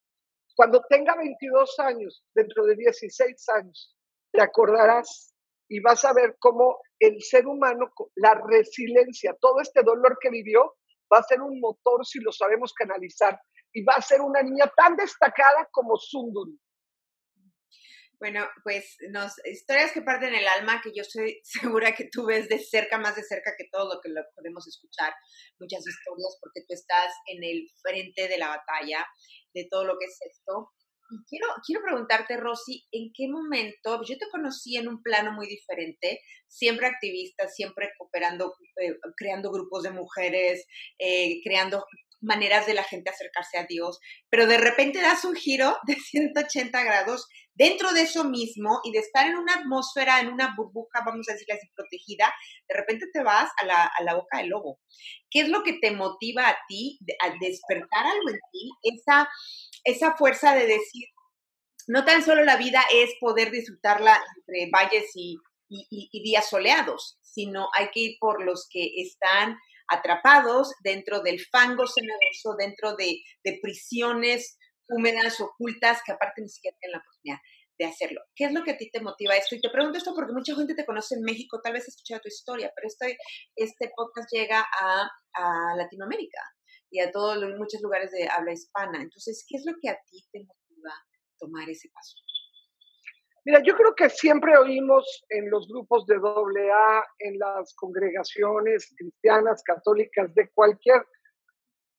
cuando 0.59 0.81
tenga 0.89 1.15
22 1.15 1.79
años, 1.79 2.21
dentro 2.35 2.65
de 2.65 2.75
16 2.75 3.47
años, 3.55 3.95
te 4.29 4.41
acordarás 4.41 5.33
y 5.69 5.79
vas 5.79 6.03
a 6.03 6.11
ver 6.11 6.35
cómo 6.37 6.81
el 6.99 7.21
ser 7.21 7.47
humano, 7.47 7.93
la 8.15 8.33
resiliencia, 8.33 9.37
todo 9.39 9.61
este 9.61 9.83
dolor 9.83 10.17
que 10.19 10.29
vivió, 10.29 10.75
va 11.09 11.19
a 11.19 11.23
ser 11.23 11.41
un 11.41 11.61
motor 11.61 12.05
si 12.05 12.19
lo 12.19 12.33
sabemos 12.33 12.73
canalizar 12.73 13.39
y 13.71 13.85
va 13.85 13.93
a 13.93 14.01
ser 14.01 14.19
una 14.19 14.43
niña 14.43 14.69
tan 14.75 14.97
destacada 14.97 15.65
como 15.71 15.95
Sunduri. 15.95 16.59
Bueno, 18.19 18.45
pues 18.63 18.97
nos, 19.11 19.33
historias 19.45 19.93
que 19.93 20.01
parten 20.01 20.35
el 20.35 20.45
alma, 20.45 20.81
que 20.83 20.91
yo 20.93 21.03
estoy 21.03 21.39
segura 21.43 21.93
que 21.95 22.09
tú 22.11 22.25
ves 22.25 22.49
de 22.49 22.59
cerca, 22.59 22.97
más 22.97 23.15
de 23.15 23.23
cerca 23.23 23.53
que 23.57 23.69
todo 23.71 23.95
lo 23.95 24.01
que 24.01 24.09
lo 24.09 24.21
podemos 24.35 24.67
escuchar, 24.67 25.13
muchas 25.57 25.79
historias, 25.87 26.37
porque 26.41 26.61
tú 26.67 26.73
estás 26.73 27.13
en 27.27 27.43
el 27.43 27.69
frente 27.81 28.27
de 28.27 28.37
la 28.37 28.49
batalla 28.49 29.05
de 29.53 29.67
todo 29.71 29.85
lo 29.85 29.97
que 29.97 30.05
es 30.05 30.17
esto. 30.29 30.71
Y 31.11 31.23
quiero, 31.27 31.47
quiero 31.65 31.81
preguntarte, 31.81 32.37
Rosy, 32.37 32.85
¿en 32.91 33.11
qué 33.15 33.27
momento? 33.29 34.03
Yo 34.03 34.17
te 34.17 34.29
conocí 34.29 34.75
en 34.75 34.89
un 34.89 35.01
plano 35.01 35.31
muy 35.31 35.47
diferente, 35.47 36.21
siempre 36.47 36.87
activista, 36.87 37.47
siempre 37.47 37.91
cooperando, 37.97 38.53
eh, 38.75 38.95
creando 39.15 39.49
grupos 39.49 39.83
de 39.83 39.91
mujeres, 39.91 40.67
eh, 40.99 41.41
creando 41.43 41.83
maneras 42.21 42.65
de 42.65 42.73
la 42.73 42.83
gente 42.83 43.09
acercarse 43.09 43.57
a 43.57 43.65
Dios, 43.65 43.99
pero 44.29 44.47
de 44.47 44.57
repente 44.57 45.01
das 45.01 45.25
un 45.25 45.35
giro 45.35 45.77
de 45.87 45.95
180 45.95 46.83
grados 46.83 47.27
dentro 47.53 47.91
de 47.91 48.01
eso 48.01 48.23
mismo 48.23 48.79
y 48.83 48.91
de 48.91 48.99
estar 48.99 49.27
en 49.27 49.37
una 49.37 49.55
atmósfera, 49.55 50.21
en 50.21 50.29
una 50.29 50.53
burbuja, 50.55 51.01
vamos 51.05 51.27
a 51.29 51.33
decirle 51.33 51.55
así, 51.55 51.67
protegida, 51.75 52.33
de 52.67 52.75
repente 52.75 53.05
te 53.11 53.21
vas 53.21 53.49
a 53.61 53.65
la, 53.65 53.85
a 53.85 54.03
la 54.03 54.15
boca 54.15 54.37
del 54.37 54.49
lobo. 54.49 54.79
¿Qué 55.29 55.41
es 55.41 55.49
lo 55.49 55.63
que 55.63 55.73
te 55.73 55.91
motiva 55.91 56.47
a 56.47 56.57
ti, 56.67 56.99
a 57.21 57.33
despertar 57.39 58.05
algo 58.05 58.29
en 58.29 58.39
ti? 58.51 58.69
Esa 58.83 59.29
esa 59.83 60.15
fuerza 60.15 60.53
de 60.55 60.65
decir, 60.65 61.07
no 61.87 62.05
tan 62.05 62.23
solo 62.23 62.43
la 62.43 62.57
vida 62.57 62.81
es 62.93 63.11
poder 63.19 63.51
disfrutarla 63.51 64.19
entre 64.37 64.69
valles 64.71 65.11
y, 65.15 65.37
días 66.11 66.49
soleados, 66.49 67.19
sino 67.21 67.67
hay 67.77 67.89
que 67.91 67.99
ir 67.99 68.17
por 68.19 68.43
los 68.43 68.67
que 68.69 68.89
están 68.97 69.57
atrapados 69.89 70.73
dentro 70.83 71.21
del 71.21 71.39
fango 71.39 71.85
cenagoso, 71.87 72.55
dentro 72.57 72.95
de, 72.95 73.21
prisiones 73.61 74.57
húmedas, 74.87 75.39
ocultas, 75.39 76.01
que 76.05 76.11
aparte 76.11 76.41
ni 76.41 76.49
siquiera 76.49 76.77
tienen 76.79 76.93
la 76.93 76.99
oportunidad 76.99 77.39
de 77.77 77.85
hacerlo. 77.85 78.21
¿Qué 78.35 78.45
es 78.45 78.53
lo 78.53 78.63
que 78.63 78.71
a 78.71 78.77
ti 78.77 78.89
te 78.91 79.01
motiva 79.01 79.35
esto? 79.35 79.55
Y 79.55 79.61
te 79.61 79.69
pregunto 79.69 79.97
esto 79.97 80.13
porque 80.13 80.33
mucha 80.33 80.55
gente 80.55 80.75
te 80.75 80.85
conoce 80.85 81.15
en 81.15 81.21
México, 81.21 81.61
tal 81.61 81.73
vez 81.73 81.83
has 81.83 81.89
escuchado 81.89 82.21
tu 82.21 82.27
historia, 82.27 82.71
pero 82.75 82.87
este, 82.87 83.17
este 83.55 83.91
podcast 83.95 84.29
llega 84.31 84.59
a, 84.61 85.09
a 85.33 85.75
Latinoamérica 85.77 86.41
y 86.91 86.99
a 86.99 87.11
todos 87.11 87.37
los 87.37 87.57
muchos 87.57 87.81
lugares 87.81 88.11
de 88.11 88.27
habla 88.27 88.53
hispana. 88.53 89.01
Entonces, 89.01 89.45
¿qué 89.47 89.57
es 89.57 89.63
lo 89.65 89.73
que 89.81 89.89
a 89.89 89.97
ti 90.09 90.25
te 90.31 90.39
motiva 90.39 90.93
tomar 91.39 91.69
ese 91.69 91.89
paso? 91.93 92.15
Mira, 93.49 93.63
yo 93.63 93.75
creo 93.75 93.95
que 93.95 94.11
siempre 94.11 94.55
oímos 94.55 95.25
en 95.29 95.49
los 95.49 95.67
grupos 95.67 96.05
de 96.05 96.17
AA, 96.17 97.03
en 97.17 97.39
las 97.39 97.73
congregaciones 97.73 98.93
cristianas, 98.95 99.63
católicas, 99.63 100.31
de 100.35 100.51
cualquier, 100.51 101.03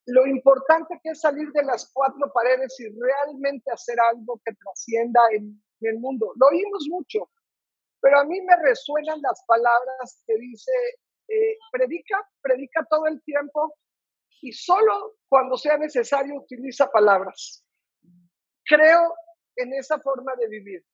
lo 0.07 0.29
importante 0.29 1.01
que 1.03 1.11
es 1.11 1.21
salir 1.21 1.51
de 1.51 1.65
las 1.65 1.91
cuatro 1.93 2.33
paredes 2.33 2.79
y 2.79 2.85
realmente 2.97 3.69
hacer 3.73 3.97
algo 3.99 4.41
que 4.45 4.55
trascienda 4.55 5.21
en, 5.33 5.61
el 5.81 5.99
mundo. 5.99 6.33
Lo 6.37 6.47
oímos 6.47 6.87
mucho, 6.89 7.29
pero 8.01 8.21
a 8.21 8.25
mí 8.25 8.41
me 8.43 8.55
resuenan 8.63 9.21
las 9.21 9.43
palabras 9.45 10.23
que 10.29 10.37
dice, 10.37 10.71
eh, 11.27 11.59
predica, 11.73 12.29
predica 12.43 12.87
todo 12.89 13.09
el 13.09 13.21
tiempo, 13.25 13.75
y 14.41 14.53
solo 14.53 15.17
cuando 15.29 15.57
sea 15.57 15.79
necesario 15.79 16.37
utiliza 16.37 16.89
palabras. 16.93 17.65
Creo 18.67 19.17
en 19.57 19.75
esa 19.75 19.99
forma 19.99 20.37
de 20.37 20.47
vivir, 20.47 20.85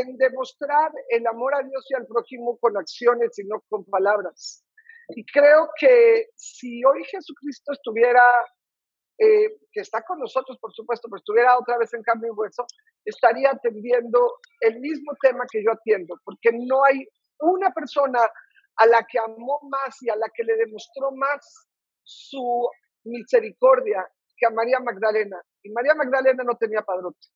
en 0.00 0.16
demostrar 0.16 0.92
el 1.08 1.26
amor 1.26 1.54
a 1.54 1.62
Dios 1.62 1.86
y 1.90 1.94
al 1.94 2.06
prójimo 2.06 2.58
con 2.58 2.76
acciones 2.76 3.38
y 3.38 3.44
no 3.44 3.62
con 3.68 3.84
palabras. 3.84 4.64
Y 5.08 5.24
creo 5.26 5.70
que 5.78 6.28
si 6.36 6.84
hoy 6.84 7.04
Jesucristo 7.04 7.72
estuviera, 7.72 8.22
eh, 9.18 9.58
que 9.70 9.80
está 9.80 10.02
con 10.02 10.18
nosotros, 10.18 10.58
por 10.58 10.72
supuesto, 10.72 11.08
pero 11.08 11.18
estuviera 11.18 11.58
otra 11.58 11.78
vez 11.78 11.92
en 11.94 12.02
cambio 12.02 12.32
y 12.32 12.36
hueso, 12.36 12.66
estaría 13.04 13.50
atendiendo 13.50 14.38
el 14.60 14.80
mismo 14.80 15.12
tema 15.20 15.44
que 15.50 15.62
yo 15.62 15.72
atiendo, 15.72 16.18
porque 16.24 16.50
no 16.52 16.84
hay 16.84 17.06
una 17.40 17.70
persona 17.72 18.20
a 18.76 18.86
la 18.86 19.04
que 19.08 19.18
amó 19.18 19.60
más 19.68 20.02
y 20.02 20.10
a 20.10 20.16
la 20.16 20.28
que 20.34 20.42
le 20.42 20.56
demostró 20.56 21.12
más 21.12 21.68
su 22.02 22.68
misericordia 23.04 24.08
que 24.36 24.46
a 24.46 24.50
María 24.50 24.80
Magdalena. 24.80 25.40
Y 25.62 25.70
María 25.70 25.94
Magdalena 25.94 26.42
no 26.44 26.56
tenía 26.56 26.82
padrote. 26.82 27.28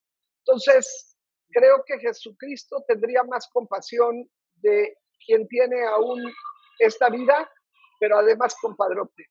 Entonces, 0.45 1.17
creo 1.51 1.83
que 1.85 1.99
Jesucristo 1.99 2.83
tendría 2.87 3.23
más 3.23 3.47
compasión 3.51 4.29
de 4.55 4.97
quien 5.25 5.47
tiene 5.47 5.85
aún 5.85 6.21
esta 6.79 7.09
vida, 7.09 7.49
pero 7.99 8.17
además 8.17 8.55
con 8.61 8.75
padrote. 8.75 9.27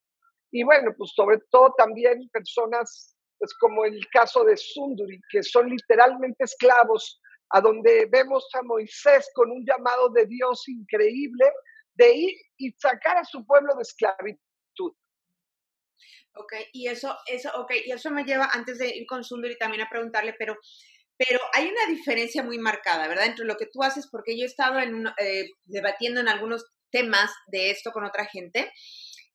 Y 0.50 0.62
bueno, 0.64 0.92
pues 0.96 1.12
sobre 1.14 1.38
todo 1.50 1.74
también 1.76 2.28
personas, 2.32 3.16
pues 3.38 3.54
como 3.58 3.84
el 3.84 4.00
caso 4.10 4.44
de 4.44 4.56
Sunduri, 4.56 5.20
que 5.30 5.42
son 5.42 5.68
literalmente 5.68 6.44
esclavos, 6.44 7.20
a 7.50 7.60
donde 7.60 8.06
vemos 8.10 8.46
a 8.54 8.62
Moisés 8.62 9.30
con 9.34 9.50
un 9.50 9.64
llamado 9.64 10.10
de 10.10 10.26
Dios 10.26 10.68
increíble 10.68 11.50
de 11.94 12.14
ir 12.14 12.36
y 12.58 12.72
sacar 12.72 13.16
a 13.16 13.24
su 13.24 13.44
pueblo 13.46 13.74
de 13.74 13.82
esclavitud. 13.82 14.92
Ok, 16.34 16.52
y 16.72 16.86
eso, 16.86 17.16
eso, 17.26 17.50
okay, 17.60 17.82
y 17.86 17.90
eso 17.90 18.10
me 18.10 18.24
lleva, 18.24 18.48
antes 18.52 18.78
de 18.78 18.88
ir 18.94 19.06
con 19.06 19.24
Sundari 19.24 19.58
también 19.58 19.82
a 19.82 19.90
preguntarle, 19.90 20.34
pero, 20.38 20.56
pero 21.18 21.40
hay 21.52 21.66
una 21.66 21.86
diferencia 21.88 22.42
muy 22.42 22.58
marcada, 22.58 23.08
¿verdad? 23.08 23.26
Entre 23.26 23.44
lo 23.44 23.56
que 23.56 23.66
tú 23.66 23.82
haces, 23.82 24.08
porque 24.10 24.38
yo 24.38 24.44
he 24.44 24.46
estado 24.46 24.78
en, 24.78 25.06
eh, 25.18 25.50
debatiendo 25.64 26.20
en 26.20 26.28
algunos 26.28 26.64
temas 26.90 27.30
de 27.48 27.70
esto 27.70 27.90
con 27.90 28.04
otra 28.04 28.24
gente, 28.26 28.72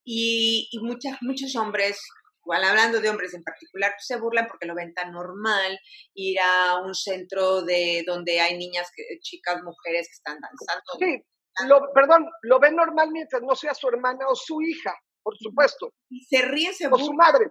y, 0.05 0.69
y 0.71 0.79
muchos 0.79 1.55
hombres, 1.55 2.01
igual 2.43 2.63
hablando 2.63 2.99
de 2.99 3.09
hombres 3.09 3.33
en 3.33 3.43
particular, 3.43 3.91
pues, 3.91 4.05
se 4.07 4.19
burlan 4.19 4.47
porque 4.47 4.65
lo 4.65 4.75
ven 4.75 4.93
tan 4.93 5.11
normal, 5.11 5.77
ir 6.13 6.39
a 6.39 6.79
un 6.79 6.95
centro 6.95 7.61
de 7.61 8.03
donde 8.07 8.39
hay 8.39 8.57
niñas, 8.57 8.89
chicas, 9.21 9.61
mujeres 9.63 10.07
que 10.07 10.13
están 10.13 10.39
danzando. 10.39 10.83
Sí, 10.99 11.23
lo, 11.67 11.93
perdón, 11.93 12.25
lo 12.41 12.59
ven 12.59 12.75
normal 12.75 13.11
mientras 13.11 13.41
no 13.43 13.55
sea 13.55 13.73
su 13.73 13.87
hermana 13.87 14.25
o 14.27 14.35
su 14.35 14.61
hija 14.61 14.93
por 15.23 15.37
supuesto. 15.37 15.93
Y 16.09 16.23
se 16.25 16.41
ríen, 16.43 16.73
se 16.73 16.89
Por 16.89 16.99
su 16.99 17.13
madre. 17.13 17.47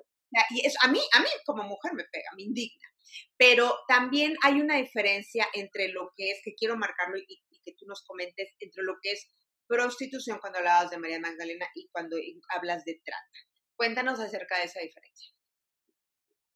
Y 0.50 0.66
eso, 0.66 0.78
a 0.82 0.88
mí, 0.88 1.00
a 1.14 1.20
mí 1.20 1.28
como 1.44 1.64
mujer 1.64 1.92
me 1.94 2.04
pega, 2.04 2.30
me 2.36 2.42
indigna. 2.42 2.88
Pero 3.36 3.78
también 3.88 4.36
hay 4.42 4.60
una 4.60 4.76
diferencia 4.76 5.46
entre 5.54 5.88
lo 5.88 6.12
que 6.16 6.32
es, 6.32 6.40
que 6.44 6.54
quiero 6.54 6.76
marcarlo 6.76 7.16
y, 7.18 7.42
que 7.64 7.74
tú 7.78 7.86
nos 7.86 8.04
comentes, 8.04 8.54
entre 8.58 8.82
lo 8.82 8.94
que 9.00 9.12
es 9.12 9.28
prostitución 9.68 10.38
cuando 10.40 10.58
hablabas 10.58 10.90
de 10.90 10.98
María 10.98 11.20
Magdalena 11.20 11.66
y 11.74 11.88
cuando 11.90 12.16
hablas 12.48 12.84
de 12.84 13.00
trata. 13.04 13.38
Cuéntanos 13.76 14.18
acerca 14.18 14.58
de 14.58 14.64
esa 14.64 14.80
diferencia. 14.80 15.32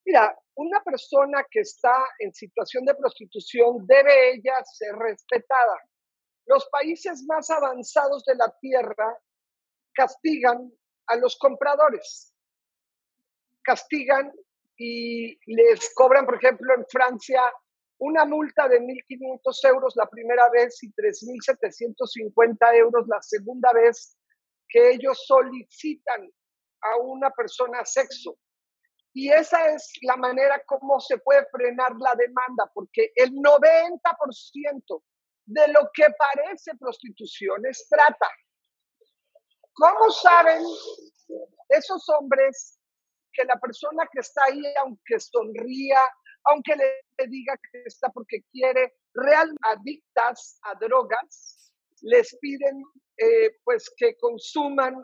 Mira, 0.05 0.37
una 0.55 0.81
persona 0.83 1.45
que 1.49 1.61
está 1.61 1.95
en 2.19 2.33
situación 2.33 2.85
de 2.85 2.95
prostitución 2.95 3.85
debe 3.85 4.35
ella 4.35 4.63
ser 4.63 4.95
respetada. 4.95 5.77
Los 6.45 6.67
países 6.69 7.25
más 7.27 7.49
avanzados 7.49 8.23
de 8.25 8.35
la 8.35 8.53
tierra 8.61 9.17
castigan 9.93 10.71
a 11.07 11.15
los 11.17 11.37
compradores. 11.37 12.33
Castigan 13.63 14.31
y 14.77 15.37
les 15.51 15.93
cobran, 15.95 16.25
por 16.25 16.35
ejemplo, 16.35 16.73
en 16.75 16.85
Francia 16.87 17.41
una 17.99 18.25
multa 18.25 18.67
de 18.67 18.79
1.500 18.79 19.69
euros 19.69 19.95
la 19.95 20.07
primera 20.07 20.49
vez 20.49 20.81
y 20.83 20.91
3.750 20.91 22.75
euros 22.75 23.07
la 23.07 23.21
segunda 23.21 23.73
vez 23.73 24.15
que 24.69 24.91
ellos 24.91 25.23
solicitan 25.25 26.29
a 26.81 26.97
una 26.97 27.31
persona 27.31 27.83
sexo. 27.85 28.37
Y 29.13 29.31
esa 29.31 29.73
es 29.73 29.93
la 30.03 30.15
manera 30.15 30.61
como 30.67 30.99
se 30.99 31.17
puede 31.17 31.47
frenar 31.51 31.93
la 31.97 32.13
demanda, 32.15 32.69
porque 32.71 33.11
el 33.15 33.31
90% 33.31 35.03
de 35.45 35.67
lo 35.69 35.89
que 35.91 36.05
parece 36.19 36.75
prostitución 36.77 37.65
es 37.65 37.87
trata. 37.89 38.29
¿Cómo 39.73 40.11
saben 40.11 40.63
esos 41.69 42.07
hombres 42.09 42.76
que 43.37 43.45
la 43.45 43.59
persona 43.59 44.07
que 44.11 44.21
está 44.21 44.45
ahí, 44.45 44.63
aunque 44.81 45.19
sonría, 45.19 45.99
aunque 46.45 46.75
le 46.75 47.27
diga 47.27 47.55
que 47.71 47.83
está 47.85 48.09
porque 48.09 48.41
quiere, 48.51 48.95
real 49.13 49.55
adictas 49.61 50.59
a 50.63 50.73
drogas, 50.75 51.71
les 52.01 52.35
piden 52.39 52.83
eh, 53.17 53.51
pues 53.63 53.91
que 53.95 54.17
consuman 54.17 54.95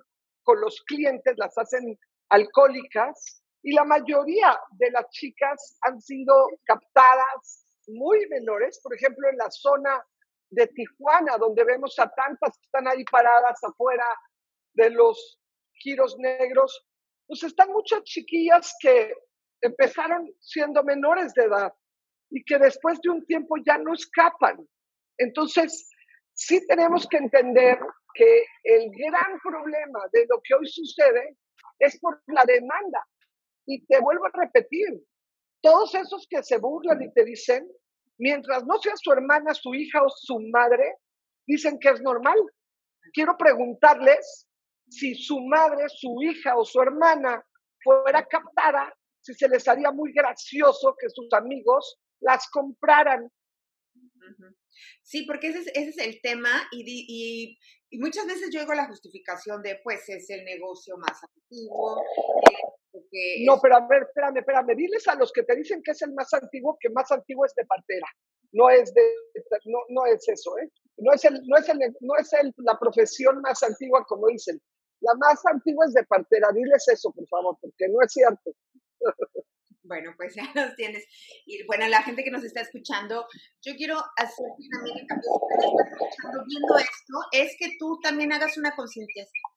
con 0.44 0.60
los 0.60 0.82
clientes, 0.88 1.36
las 1.38 1.58
hacen 1.58 1.98
alcohólicas 2.30 3.44
y 3.62 3.74
la 3.74 3.84
mayoría 3.84 4.60
de 4.72 4.92
las 4.92 5.10
chicas 5.10 5.78
han 5.82 6.02
sido 6.02 6.34
captadas 6.66 7.66
muy 7.88 8.28
menores, 8.28 8.80
por 8.82 8.96
ejemplo, 8.96 9.30
en 9.30 9.38
la 9.38 9.50
zona 9.52 10.04
de 10.50 10.68
Tijuana, 10.68 11.38
donde 11.38 11.64
vemos 11.64 11.98
a 12.00 12.10
tantas 12.10 12.58
que 12.58 12.66
están 12.66 12.88
ahí 12.88 13.04
paradas 13.06 13.64
afuera 13.64 14.06
de 14.74 14.90
los 14.90 15.40
giros 15.74 16.18
negros, 16.18 16.86
pues 17.28 17.44
están 17.44 17.70
muchas 17.72 18.04
chiquillas 18.04 18.74
que 18.80 19.14
empezaron 19.62 20.30
siendo 20.40 20.84
menores 20.84 21.34
de 21.34 21.44
edad 21.44 21.74
y 22.30 22.44
que 22.44 22.58
después 22.58 23.00
de 23.02 23.10
un 23.10 23.26
tiempo 23.26 23.56
ya 23.66 23.78
no 23.78 23.94
escapan. 23.94 24.58
Entonces, 25.18 25.90
sí 26.34 26.66
tenemos 26.68 27.08
que 27.08 27.18
entender 27.18 27.80
que 28.14 28.46
el 28.64 28.92
gran 28.92 29.40
problema 29.42 30.00
de 30.12 30.26
lo 30.30 30.42
que 30.44 30.56
hoy 30.56 30.68
sucede 30.68 31.38
es 31.80 32.00
por 32.00 32.22
la 32.28 32.44
demanda. 32.46 33.06
Y 33.66 33.86
te 33.86 34.00
vuelvo 34.00 34.26
a 34.26 34.32
repetir, 34.34 35.04
todos 35.62 35.96
esos 35.96 36.28
que 36.30 36.44
se 36.44 36.58
burlan 36.58 37.02
y 37.02 37.14
te 37.14 37.24
dicen, 37.24 37.66
mientras 38.18 38.66
no 38.66 38.78
sea 38.80 38.94
su 38.98 39.12
hermana, 39.14 39.54
su 39.54 39.74
hija 39.74 40.04
o 40.04 40.10
su 40.10 40.40
madre, 40.52 40.98
dicen 41.48 41.80
que 41.80 41.90
es 41.90 42.02
normal. 42.02 42.38
Quiero 43.14 43.38
preguntarles 43.38 44.48
si 44.90 45.16
su 45.16 45.40
madre, 45.42 45.86
su 45.90 46.16
hija 46.22 46.56
o 46.58 46.66
su 46.66 46.82
hermana 46.82 47.44
fuera 47.84 48.26
captada, 48.26 48.94
si 49.22 49.34
se 49.34 49.48
les 49.48 49.68
haría 49.68 49.92
muy 49.92 50.12
gracioso 50.14 50.96
que 51.00 51.10
sus 51.10 51.32
amigos 51.34 52.00
las 52.20 52.50
compraran. 52.50 53.30
Sí, 55.02 55.26
porque 55.26 55.48
ese 55.48 55.60
es, 55.60 55.68
ese 55.68 55.90
es 55.90 55.98
el 55.98 56.22
tema 56.22 56.50
y, 56.72 56.84
y, 56.86 57.58
y, 57.90 57.98
muchas 58.00 58.26
veces 58.26 58.50
yo 58.52 58.62
digo 58.62 58.74
la 58.74 58.88
justificación 58.88 59.62
de, 59.62 59.80
pues, 59.84 60.08
es 60.10 60.30
el 60.30 60.44
negocio 60.46 60.98
más 60.98 61.20
antiguo. 61.24 62.02
Eh, 62.94 63.46
no, 63.46 63.60
pero 63.62 63.76
a 63.76 63.88
ver, 63.88 64.04
espérame, 64.04 64.38
espérame, 64.38 64.76
diles 64.76 65.08
a 65.08 65.16
los 65.16 65.32
que 65.32 65.44
te 65.44 65.56
dicen 65.56 65.82
que 65.84 65.92
es 65.92 66.02
el 66.02 66.14
más 66.14 66.34
antiguo, 66.34 66.78
que 66.80 66.90
más 66.90 67.12
antiguo 67.12 67.46
es 67.46 67.54
de 67.56 67.66
partera. 67.66 68.08
No 68.52 68.70
es 68.70 68.94
de, 68.94 69.02
no, 69.66 69.80
no 69.90 70.06
es 70.06 70.28
eso, 70.28 70.58
¿eh? 70.60 70.70
No 70.98 71.12
es, 71.12 71.26
el, 71.26 71.42
no 71.48 71.58
es, 71.58 71.70
el, 71.70 71.80
no 72.02 72.16
es 72.18 72.34
el, 72.34 72.54
la 72.58 72.78
profesión 72.80 73.42
más 73.42 73.62
antigua 73.64 74.06
como 74.06 74.28
dicen. 74.28 74.62
La 75.04 75.14
más 75.16 75.46
antigua 75.46 75.86
es 75.86 75.94
de 75.94 76.04
partera. 76.04 76.50
Diles 76.54 76.88
eso, 76.88 77.12
por 77.12 77.28
favor, 77.28 77.58
porque 77.62 77.88
no 77.90 78.02
es 78.02 78.12
cierto. 78.12 78.52
Bueno, 79.84 80.14
pues 80.16 80.34
ya 80.34 80.44
los 80.56 80.76
tienes. 80.76 81.06
Y 81.46 81.66
bueno, 81.68 81.88
la 81.88 82.02
gente 82.04 82.24
que 82.24 82.32
nos 82.32 82.44
está 82.44 82.62
escuchando, 82.62 83.28
yo 83.62 83.76
quiero 83.76 83.98
hacer 84.16 84.46
también 84.72 84.98
escuchando, 84.98 86.44
viendo 86.48 86.78
esto, 86.78 87.14
es 87.32 87.56
que 87.60 87.76
tú 87.78 88.00
también 88.02 88.32
hagas 88.32 88.58
una 88.58 88.74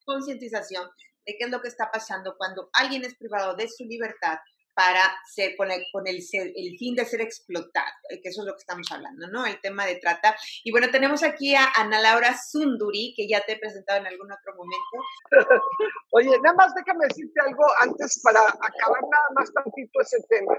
concientización 0.05 0.89
de 1.25 1.35
qué 1.37 1.45
es 1.45 1.49
lo 1.49 1.61
que 1.61 1.69
está 1.69 1.89
pasando 1.91 2.35
cuando 2.37 2.69
alguien 2.73 3.03
es 3.05 3.15
privado 3.15 3.55
de 3.55 3.67
su 3.69 3.85
libertad 3.85 4.37
para 4.77 5.01
ser 5.25 5.55
con 5.57 5.71
el, 5.71 5.83
con 5.91 6.05
el, 6.05 6.17
el, 6.17 6.77
fin 6.77 6.93
de 6.93 7.03
ser 7.03 7.19
explotado, 7.19 7.87
eh, 8.11 8.21
que 8.21 8.29
eso 8.29 8.43
es 8.43 8.45
lo 8.45 8.53
que 8.53 8.59
estamos 8.59 8.85
hablando, 8.91 9.27
¿no? 9.27 9.43
El 9.43 9.59
tema 9.59 9.87
de 9.87 9.95
trata. 9.95 10.35
Y 10.63 10.69
bueno, 10.69 10.91
tenemos 10.91 11.23
aquí 11.23 11.55
a 11.55 11.67
Ana 11.77 11.99
Laura 11.99 12.37
Sunduri, 12.37 13.15
que 13.17 13.27
ya 13.27 13.43
te 13.43 13.53
he 13.53 13.57
presentado 13.57 14.01
en 14.01 14.05
algún 14.05 14.31
otro 14.31 14.53
momento. 14.53 15.31
Oye, 16.11 16.29
nada 16.43 16.55
más 16.55 16.75
déjame 16.75 17.07
decirte 17.07 17.41
algo 17.43 17.65
antes 17.81 18.21
para 18.21 18.39
acabar 18.39 19.01
nada 19.01 19.29
más 19.33 19.51
tantito 19.51 19.99
ese 19.99 20.21
tema. 20.29 20.53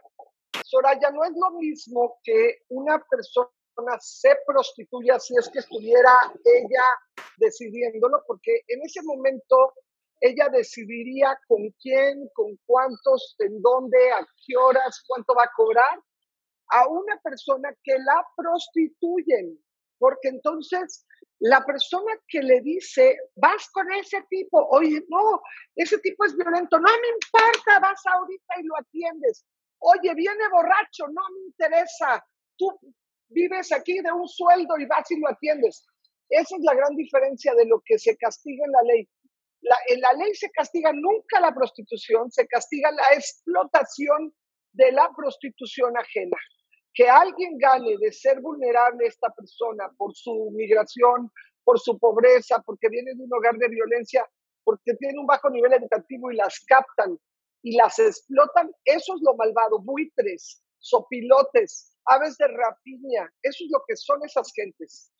Soraya, 0.64 1.12
no 1.12 1.22
es 1.22 1.32
lo 1.36 1.52
mismo 1.52 2.18
que 2.24 2.62
una 2.70 2.98
persona 2.98 3.48
se 4.00 4.36
prostituya 4.44 5.20
si 5.20 5.34
es 5.38 5.48
que 5.48 5.60
estuviera 5.60 6.12
ella 6.44 6.84
decidiéndolo, 7.36 8.24
porque 8.26 8.62
en 8.66 8.82
ese 8.82 9.00
momento 9.04 9.74
ella 10.20 10.48
decidiría 10.48 11.38
con 11.46 11.70
quién, 11.80 12.28
con 12.34 12.58
cuántos, 12.66 13.36
en 13.38 13.60
dónde, 13.62 13.98
a 14.12 14.26
qué 14.46 14.56
horas, 14.56 15.02
cuánto 15.06 15.34
va 15.34 15.44
a 15.44 15.52
cobrar 15.56 16.00
a 16.70 16.88
una 16.88 17.18
persona 17.22 17.70
que 17.82 17.94
la 17.98 18.26
prostituyen. 18.36 19.58
Porque 19.98 20.28
entonces 20.28 21.06
la 21.40 21.64
persona 21.64 22.12
que 22.28 22.40
le 22.40 22.60
dice, 22.60 23.16
vas 23.36 23.68
con 23.70 23.90
ese 23.92 24.22
tipo, 24.28 24.66
oye, 24.70 25.04
no, 25.08 25.40
ese 25.74 25.98
tipo 25.98 26.24
es 26.24 26.36
violento, 26.36 26.78
no 26.78 26.88
me 26.88 27.08
importa, 27.08 27.80
vas 27.80 28.00
ahorita 28.06 28.54
y 28.60 28.64
lo 28.64 28.76
atiendes. 28.76 29.44
Oye, 29.80 30.14
viene 30.14 30.48
borracho, 30.50 31.06
no 31.08 31.22
me 31.34 31.46
interesa. 31.46 32.24
Tú 32.56 32.68
vives 33.28 33.72
aquí 33.72 34.00
de 34.00 34.10
un 34.10 34.26
sueldo 34.26 34.76
y 34.78 34.86
vas 34.86 35.10
y 35.10 35.20
lo 35.20 35.28
atiendes. 35.28 35.86
Esa 36.28 36.56
es 36.56 36.62
la 36.62 36.74
gran 36.74 36.94
diferencia 36.96 37.54
de 37.54 37.66
lo 37.66 37.80
que 37.84 37.98
se 37.98 38.16
castiga 38.16 38.64
en 38.66 38.72
la 38.72 38.82
ley 38.82 39.08
la, 39.60 39.76
en 39.88 40.00
la 40.00 40.12
ley 40.14 40.34
se 40.34 40.50
castiga 40.50 40.92
nunca 40.92 41.40
la 41.40 41.54
prostitución, 41.54 42.30
se 42.30 42.46
castiga 42.46 42.90
la 42.92 43.04
explotación 43.14 44.32
de 44.72 44.92
la 44.92 45.10
prostitución 45.16 45.96
ajena. 45.96 46.36
Que 46.94 47.08
alguien 47.08 47.58
gane 47.58 47.96
de 47.98 48.12
ser 48.12 48.40
vulnerable 48.40 49.06
esta 49.06 49.30
persona 49.30 49.90
por 49.96 50.14
su 50.16 50.50
migración, 50.52 51.30
por 51.64 51.78
su 51.78 51.98
pobreza, 51.98 52.62
porque 52.64 52.88
viene 52.88 53.14
de 53.14 53.22
un 53.22 53.32
hogar 53.32 53.56
de 53.56 53.68
violencia, 53.68 54.26
porque 54.64 54.94
tiene 54.94 55.18
un 55.18 55.26
bajo 55.26 55.50
nivel 55.50 55.72
educativo 55.72 56.30
y 56.30 56.36
las 56.36 56.60
captan 56.66 57.18
y 57.62 57.76
las 57.76 57.98
explotan, 57.98 58.70
eso 58.84 59.14
es 59.14 59.20
lo 59.22 59.34
malvado, 59.36 59.80
buitres, 59.80 60.62
sopilotes, 60.78 61.96
aves 62.06 62.36
de 62.38 62.48
rapiña, 62.48 63.32
eso 63.42 63.64
es 63.64 63.70
lo 63.70 63.82
que 63.86 63.96
son 63.96 64.24
esas 64.24 64.52
gentes. 64.54 65.12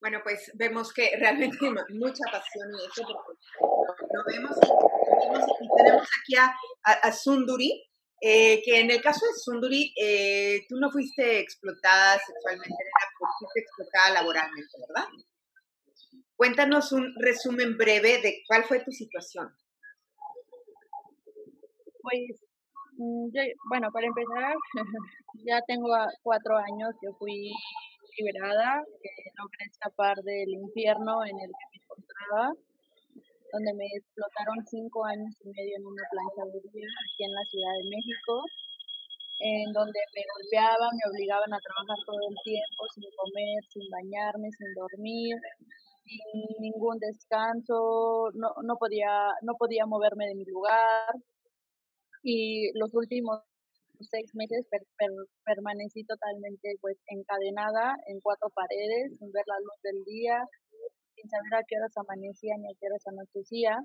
Bueno, 0.00 0.20
pues 0.22 0.50
vemos 0.54 0.92
que 0.92 1.10
realmente 1.18 1.58
mucha 1.90 2.24
pasión 2.30 2.68
en 2.68 2.90
eso, 2.90 3.02
porque 3.02 4.06
lo 4.12 4.24
vemos 4.26 4.56
y, 5.60 5.68
tenemos 5.76 6.08
aquí 6.22 6.34
a, 6.84 7.12
Sunduri, 7.12 7.84
eh, 8.20 8.62
que 8.64 8.80
en 8.80 8.90
el 8.90 9.02
caso 9.02 9.26
de 9.26 9.32
Sunduri, 9.32 9.92
eh, 10.00 10.64
tú 10.68 10.76
no 10.76 10.90
fuiste 10.90 11.40
explotada 11.40 12.18
sexualmente, 12.18 12.76
fuiste 13.38 13.60
explotada 13.60 14.14
laboralmente, 14.14 14.70
¿verdad? 14.88 15.08
Cuéntanos 16.36 16.92
un 16.92 17.12
resumen 17.20 17.76
breve 17.76 18.20
de 18.22 18.42
cuál 18.46 18.64
fue 18.64 18.84
tu 18.84 18.92
situación. 18.92 19.52
Pues, 22.00 22.40
mm, 22.92 23.30
bueno, 23.68 23.90
para 23.92 24.06
empezar, 24.06 24.54
ya 25.44 25.60
tengo 25.66 25.88
cuatro 26.22 26.56
años, 26.56 26.94
yo 27.02 27.12
fui 27.18 27.52
liberada, 28.18 28.82
que 29.02 29.10
logré 29.38 29.64
escapar 29.70 30.16
del 30.22 30.50
infierno 30.50 31.24
en 31.24 31.36
el 31.38 31.50
que 31.54 31.66
me 31.70 31.78
encontraba, 31.82 32.52
donde 33.52 33.72
me 33.74 33.86
explotaron 33.96 34.58
cinco 34.66 35.04
años 35.06 35.32
y 35.44 35.48
medio 35.48 35.76
en 35.78 35.86
una 35.86 36.04
planchadería 36.10 36.88
aquí 36.90 37.24
en 37.24 37.32
la 37.32 37.44
Ciudad 37.48 37.72
de 37.78 37.88
México, 37.88 38.32
en 39.40 39.72
donde 39.72 40.00
me 40.14 40.22
golpeaban, 40.34 40.90
me 40.98 41.10
obligaban 41.10 41.52
a 41.54 41.62
trabajar 41.62 41.98
todo 42.04 42.18
el 42.28 42.36
tiempo, 42.42 42.80
sin 42.92 43.06
comer, 43.14 43.58
sin 43.70 43.86
bañarme, 43.88 44.48
sin 44.50 44.74
dormir, 44.74 45.36
sin 46.02 46.42
ningún 46.60 46.98
descanso, 46.98 48.30
no, 48.34 48.50
no, 48.64 48.76
podía, 48.76 49.30
no 49.42 49.54
podía 49.54 49.86
moverme 49.86 50.26
de 50.26 50.34
mi 50.34 50.44
lugar. 50.44 51.14
Y 52.22 52.70
los 52.78 52.92
últimos 52.94 53.42
seis 54.06 54.30
meses 54.34 54.66
permanecí 55.44 56.04
totalmente 56.04 56.76
pues 56.80 56.96
encadenada 57.06 57.96
en 58.06 58.20
cuatro 58.20 58.48
paredes, 58.50 59.18
sin 59.18 59.32
ver 59.32 59.44
la 59.46 59.58
luz 59.60 59.78
del 59.82 60.04
día, 60.04 60.44
sin 61.14 61.28
saber 61.30 61.54
a 61.54 61.64
qué 61.66 61.76
horas 61.76 61.96
amanecía 61.96 62.54
ni 62.58 62.68
a 62.68 62.76
qué 62.78 62.86
horas 62.86 63.06
anochecía. 63.06 63.78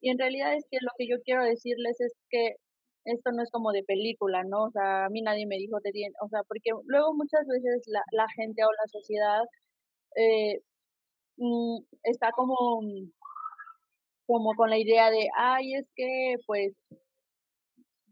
Y 0.00 0.10
en 0.10 0.18
realidad 0.18 0.54
es 0.54 0.64
que 0.70 0.78
lo 0.80 0.90
que 0.96 1.06
yo 1.08 1.16
quiero 1.24 1.44
decirles 1.44 2.00
es 2.00 2.12
que 2.30 2.56
esto 3.04 3.32
no 3.32 3.42
es 3.42 3.50
como 3.50 3.72
de 3.72 3.82
película, 3.84 4.44
¿no? 4.44 4.64
O 4.64 4.70
sea, 4.70 5.06
a 5.06 5.08
mí 5.08 5.22
nadie 5.22 5.46
me 5.46 5.56
dijo, 5.56 5.80
te 5.80 5.90
o 6.22 6.28
sea, 6.28 6.42
porque 6.48 6.70
luego 6.86 7.14
muchas 7.14 7.46
veces 7.46 7.82
la, 7.86 8.02
la 8.12 8.26
gente 8.36 8.62
o 8.64 8.72
la 8.72 8.86
sociedad 8.88 9.42
eh, 10.16 10.60
mm, 11.36 11.78
está 12.04 12.30
como, 12.32 12.56
como 14.26 14.54
con 14.54 14.70
la 14.70 14.78
idea 14.78 15.10
de, 15.10 15.28
ay, 15.36 15.74
es 15.74 15.86
que 15.94 16.36
pues 16.46 16.74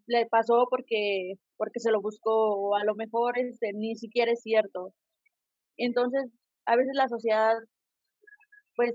le 0.08 0.26
pasó 0.26 0.66
porque, 0.70 1.34
porque 1.56 1.80
se 1.80 1.90
lo 1.92 2.00
buscó 2.02 2.32
o 2.56 2.74
a 2.76 2.84
lo 2.84 2.94
mejor 2.96 3.38
este, 3.38 3.72
ni 3.74 3.96
siquiera 3.96 4.32
es 4.32 4.42
cierto. 4.42 4.92
Entonces, 5.78 6.26
a 6.66 6.76
veces 6.76 6.92
la 6.94 7.08
sociedad, 7.08 7.54
pues, 8.76 8.94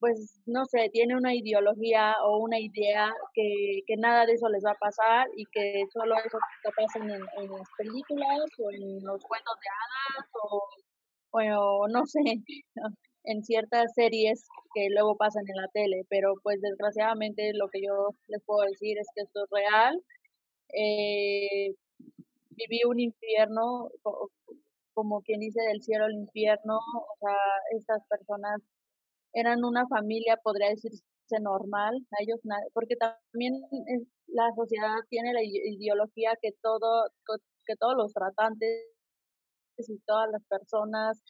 pues, 0.00 0.40
no 0.46 0.64
sé, 0.66 0.90
tiene 0.92 1.16
una 1.16 1.34
ideología 1.34 2.16
o 2.24 2.38
una 2.38 2.58
idea 2.58 3.12
que, 3.34 3.80
que 3.86 3.96
nada 3.96 4.26
de 4.26 4.32
eso 4.34 4.48
les 4.48 4.64
va 4.64 4.72
a 4.72 4.74
pasar 4.74 5.28
y 5.36 5.46
que 5.52 5.84
solo 5.92 6.16
eso 6.24 6.38
pasa 6.76 6.98
en, 6.98 7.10
en 7.10 7.52
las 7.52 7.68
películas 7.78 8.40
o 8.58 8.70
en 8.72 9.04
los 9.04 9.22
cuentos 9.24 9.54
de 9.60 9.68
hadas 9.70 10.28
o, 10.42 10.68
o 11.30 11.88
no 11.88 12.04
sé, 12.06 12.20
en 13.24 13.44
ciertas 13.44 13.92
series 13.94 14.48
que 14.74 14.88
luego 14.90 15.16
pasan 15.16 15.44
en 15.48 15.56
la 15.56 15.68
tele, 15.68 16.04
pero 16.08 16.34
pues 16.42 16.60
desgraciadamente 16.60 17.52
lo 17.54 17.68
que 17.68 17.82
yo 17.82 18.10
les 18.28 18.42
puedo 18.44 18.62
decir 18.68 18.98
es 18.98 19.06
que 19.14 19.22
esto 19.22 19.44
es 19.44 19.50
real. 19.50 20.02
Eh, 20.74 21.74
viví 22.50 22.80
un 22.86 23.00
infierno, 23.00 23.90
como 24.94 25.22
quien 25.22 25.40
dice, 25.40 25.60
del 25.62 25.82
cielo 25.82 26.06
al 26.06 26.14
infierno, 26.14 26.76
o 26.76 27.16
sea, 27.20 27.36
estas 27.76 28.02
personas 28.08 28.60
eran 29.34 29.64
una 29.64 29.86
familia, 29.88 30.38
podría 30.42 30.68
decirse 30.68 31.02
normal, 31.40 31.94
a 32.10 32.22
ellos 32.22 32.40
porque 32.74 32.96
también 32.96 33.54
la 34.26 34.50
sociedad 34.54 34.96
tiene 35.08 35.32
la 35.32 35.42
ideología 35.42 36.36
que 36.40 36.50
todo, 36.62 37.08
que 37.66 37.76
todos 37.76 37.94
los 37.96 38.12
tratantes 38.12 38.86
y 39.78 39.98
todas 40.06 40.30
las 40.30 40.44
personas 40.44 41.22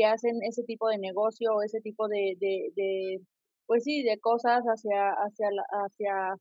que 0.00 0.06
hacen 0.06 0.42
ese 0.48 0.62
tipo 0.62 0.88
de 0.88 0.96
negocio 0.96 1.52
o 1.52 1.62
ese 1.62 1.80
tipo 1.82 2.08
de, 2.08 2.34
de, 2.40 2.72
de 2.74 3.20
pues 3.66 3.84
sí, 3.84 4.02
de 4.02 4.18
cosas 4.18 4.62
hacia, 4.64 5.10
hacia, 5.10 5.48
hacia, 5.84 6.34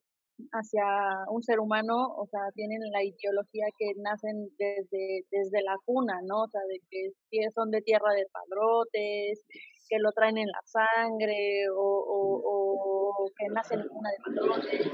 hacia 0.54 0.86
un 1.30 1.44
ser 1.44 1.60
humano, 1.60 2.08
o 2.16 2.26
sea, 2.28 2.40
tienen 2.56 2.80
la 2.92 3.04
ideología 3.04 3.66
que 3.78 3.92
nacen 3.98 4.48
desde, 4.58 5.26
desde 5.30 5.62
la 5.62 5.76
cuna, 5.86 6.22
¿no? 6.24 6.44
O 6.44 6.48
sea, 6.48 6.62
de 6.70 6.80
que 6.90 7.52
son 7.54 7.70
de 7.70 7.82
tierra 7.82 8.14
de 8.14 8.26
padrotes, 8.32 9.46
que 9.90 10.00
lo 10.00 10.14
traen 10.14 10.38
en 10.38 10.48
la 10.48 10.62
sangre 10.64 11.70
o, 11.70 11.84
o, 11.84 12.42
o 12.46 13.32
que 13.38 13.48
nacen 13.54 13.82
en 13.82 13.88
cuna 13.90 14.10
de 14.10 14.18
padrotes. 14.24 14.88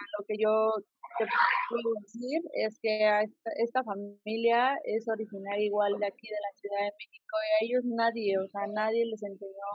O 0.00 0.02
sea, 0.02 0.18
lo 0.18 0.24
que 0.26 0.34
yo 0.38 0.74
te 1.18 1.26
puedo 1.68 1.94
decir 2.02 2.40
es 2.54 2.78
que 2.80 3.22
esta, 3.22 3.50
esta, 3.56 3.84
familia 3.84 4.76
es 4.84 5.08
originaria 5.08 5.66
igual 5.66 5.98
de 5.98 6.06
aquí 6.06 6.28
de 6.28 6.40
la 6.40 6.58
Ciudad 6.58 6.78
de 6.78 6.92
México 6.98 7.36
y 7.40 7.48
a 7.52 7.66
ellos 7.66 7.84
nadie, 7.84 8.38
o 8.38 8.48
sea, 8.48 8.66
nadie 8.68 9.04
les 9.06 9.22
enseñó 9.22 9.70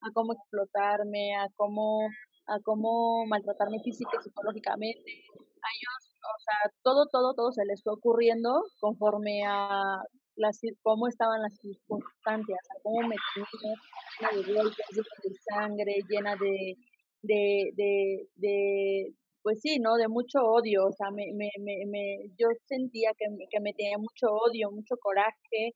a 0.00 0.10
cómo 0.12 0.32
explotarme, 0.32 1.34
a 1.36 1.48
cómo, 1.56 2.08
a 2.46 2.60
cómo 2.60 3.26
maltratarme 3.26 3.80
física 3.80 4.10
y 4.18 4.22
psicológicamente. 4.22 5.10
A 5.10 5.68
ellos, 5.74 6.16
o 6.22 6.38
sea, 6.40 6.72
todo, 6.82 7.06
todo, 7.06 7.34
todo 7.34 7.52
se 7.52 7.64
les 7.64 7.82
fue 7.82 7.92
ocurriendo 7.94 8.62
conforme 8.80 9.44
a 9.46 9.98
las, 10.36 10.60
cómo 10.82 11.08
estaban 11.08 11.42
las 11.42 11.56
circunstancias, 11.56 12.60
a 12.70 12.82
cómo 12.82 13.08
me 13.08 13.16
tenía 13.34 14.42
llena 14.42 14.62
de 14.62 14.72
de 14.72 15.34
sangre, 15.50 16.04
llena 16.08 16.36
de, 16.36 16.76
de, 17.22 17.72
de, 17.74 18.28
de, 18.36 19.14
pues 19.46 19.60
sí, 19.60 19.78
¿no? 19.78 19.94
De 19.94 20.08
mucho 20.08 20.40
odio, 20.42 20.86
o 20.86 20.92
sea, 20.92 21.12
me, 21.12 21.26
me, 21.32 21.48
me, 21.60 21.86
me 21.86 22.18
yo 22.36 22.48
sentía 22.66 23.12
que, 23.16 23.26
que 23.48 23.60
me 23.60 23.72
tenía 23.74 23.96
mucho 23.96 24.26
odio, 24.32 24.72
mucho 24.72 24.96
coraje. 25.00 25.70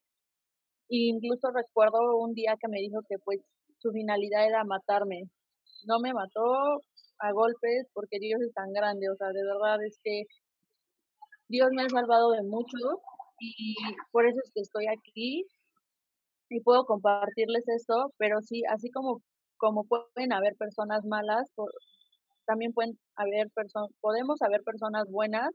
E 0.90 0.96
incluso 1.14 1.50
recuerdo 1.54 2.18
un 2.18 2.34
día 2.34 2.56
que 2.60 2.66
me 2.68 2.80
dijo 2.80 3.00
que 3.08 3.16
pues 3.24 3.38
su 3.78 3.92
finalidad 3.92 4.44
era 4.44 4.64
matarme. 4.64 5.22
No 5.86 6.00
me 6.00 6.12
mató 6.12 6.82
a 7.20 7.32
golpes 7.32 7.86
porque 7.94 8.18
Dios 8.18 8.40
es 8.42 8.52
tan 8.54 8.72
grande, 8.72 9.08
o 9.08 9.14
sea, 9.16 9.28
de 9.28 9.44
verdad 9.44 9.78
es 9.86 10.00
que 10.02 10.24
Dios 11.48 11.70
me 11.72 11.84
ha 11.84 11.88
salvado 11.88 12.32
de 12.32 12.42
mucho 12.42 12.76
y 13.38 13.76
por 14.10 14.26
eso 14.26 14.40
es 14.44 14.50
que 14.52 14.62
estoy 14.62 14.86
aquí 14.88 15.46
y 16.48 16.60
puedo 16.62 16.86
compartirles 16.86 17.68
esto, 17.68 18.12
pero 18.18 18.40
sí, 18.42 18.62
así 18.68 18.90
como, 18.90 19.22
como 19.58 19.84
pueden 19.84 20.32
haber 20.32 20.56
personas 20.56 21.04
malas, 21.04 21.48
también 22.46 22.72
pueden 22.72 22.98
haber 23.16 23.50
personas, 23.50 23.90
podemos 24.00 24.40
haber 24.42 24.62
personas 24.62 25.08
buenas 25.10 25.50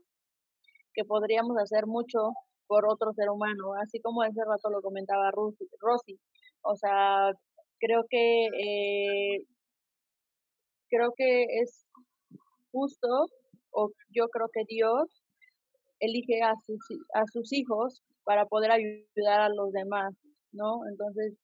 que 0.93 1.03
podríamos 1.05 1.57
hacer 1.57 1.85
mucho 1.87 2.31
por 2.67 2.87
otro 2.87 3.13
ser 3.13 3.29
humano, 3.29 3.73
así 3.81 3.99
como 4.01 4.23
ese 4.23 4.43
rato 4.45 4.69
lo 4.69 4.81
comentaba 4.81 5.31
Rosy. 5.31 6.19
O 6.61 6.75
sea, 6.75 7.31
creo 7.79 8.05
que 8.09 8.45
eh, 8.47 9.45
creo 10.89 11.13
que 11.15 11.43
es 11.61 11.85
justo, 12.71 13.27
o 13.71 13.91
yo 14.09 14.27
creo 14.29 14.49
que 14.53 14.63
Dios 14.67 15.23
elige 15.99 16.41
a 16.41 16.53
sus, 16.65 16.79
a 17.13 17.25
sus 17.31 17.53
hijos 17.53 18.01
para 18.23 18.45
poder 18.45 18.71
ayudar 18.71 19.41
a 19.41 19.49
los 19.49 19.71
demás, 19.71 20.13
¿no? 20.51 20.81
Entonces, 20.89 21.35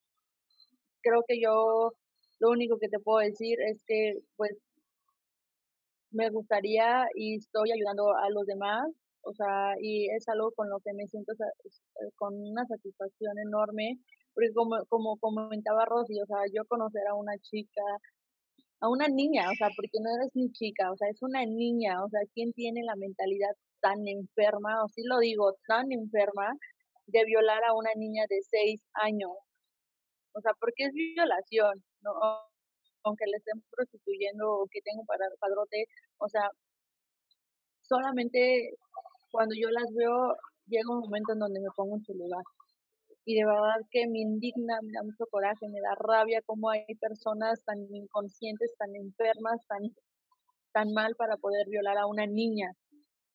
creo 1.02 1.24
que 1.28 1.40
yo 1.42 1.92
lo 2.40 2.50
único 2.50 2.78
que 2.80 2.90
te 2.90 3.00
puedo 3.00 3.20
decir 3.20 3.58
es 3.62 3.84
que, 3.86 4.20
pues, 4.36 4.52
me 6.12 6.30
gustaría 6.30 7.06
y 7.16 7.38
estoy 7.38 7.72
ayudando 7.72 8.16
a 8.16 8.30
los 8.30 8.46
demás, 8.46 8.88
o 9.24 9.34
sea, 9.34 9.76
y 9.82 10.10
es 10.12 10.28
algo 10.30 10.52
con 10.54 10.70
lo 10.70 10.80
que 10.80 10.94
me 10.94 11.08
siento 11.08 11.34
eh, 11.34 12.10
con 12.16 12.36
una 12.36 12.66
satisfacción 12.66 13.38
enorme, 13.40 13.98
porque 14.34 14.52
como, 14.54 14.78
como 14.90 15.18
comentaba 15.18 15.86
Rosy, 15.86 16.20
o 16.22 16.26
sea, 16.26 16.40
yo 16.54 16.66
conocer 16.66 17.04
a 17.08 17.16
una 17.16 17.38
chica, 17.40 17.82
a 18.82 18.90
una 18.90 19.08
niña, 19.08 19.50
o 19.52 19.56
sea, 19.56 19.70
porque 19.76 20.00
no 20.02 20.10
eres 20.18 20.32
ni 20.36 20.52
chica, 20.52 20.92
o 20.92 20.98
sea, 20.98 21.10
es 21.10 21.22
una 21.22 21.46
niña, 21.46 22.04
o 22.04 22.10
sea, 22.10 22.22
¿quién 22.34 22.52
tiene 22.54 22.84
la 22.84 22.96
mentalidad 22.96 23.52
tan 23.82 24.08
enferma, 24.08 24.84
o 24.84 24.88
sí 24.90 25.04
lo 25.06 25.20
digo, 25.20 25.54
tan 25.68 25.92
enferma, 25.92 26.54
de 27.08 27.26
violar 27.26 27.64
a 27.66 27.74
una 27.74 27.92
niña 27.96 28.24
de 28.30 28.42
seis 28.42 28.82
años? 28.94 29.32
O 30.34 30.42
sea, 30.42 30.54
porque 30.60 30.86
es 30.86 30.94
violación, 30.94 31.84
¿no? 32.02 32.12
Aunque 33.04 33.26
le 33.28 33.38
estén 33.38 33.62
prostituyendo 33.72 34.52
o 34.52 34.68
que 34.68 34.82
tengo 34.82 35.04
para 35.06 35.26
padrote, 35.40 35.86
o 36.18 36.28
sea, 36.30 36.50
solamente 37.82 38.72
cuando 39.32 39.56
yo 39.60 39.70
las 39.70 39.88
veo 39.94 40.36
llega 40.68 40.90
un 40.90 41.00
momento 41.02 41.34
en 41.34 41.40
donde 41.40 41.60
me 41.60 41.70
pongo 41.76 41.96
en 41.98 42.04
su 42.04 42.14
lugar. 42.14 42.44
Y 43.26 43.36
de 43.36 43.46
verdad 43.46 43.76
que 43.92 44.08
me 44.08 44.20
indigna, 44.20 44.80
me 44.82 44.94
da 44.94 45.04
mucho 45.04 45.26
coraje, 45.30 45.68
me 45.70 45.82
da 45.82 45.96
rabia 46.00 46.42
cómo 46.46 46.70
hay 46.70 46.86
personas 47.00 47.64
tan 47.66 47.78
inconscientes, 47.94 48.74
tan 48.78 48.96
enfermas, 48.96 49.60
tan, 49.68 49.82
tan 50.74 50.94
mal 50.94 51.16
para 51.16 51.38
poder 51.38 51.68
violar 51.70 51.98
a 51.98 52.08
una 52.08 52.26
niña. 52.26 52.72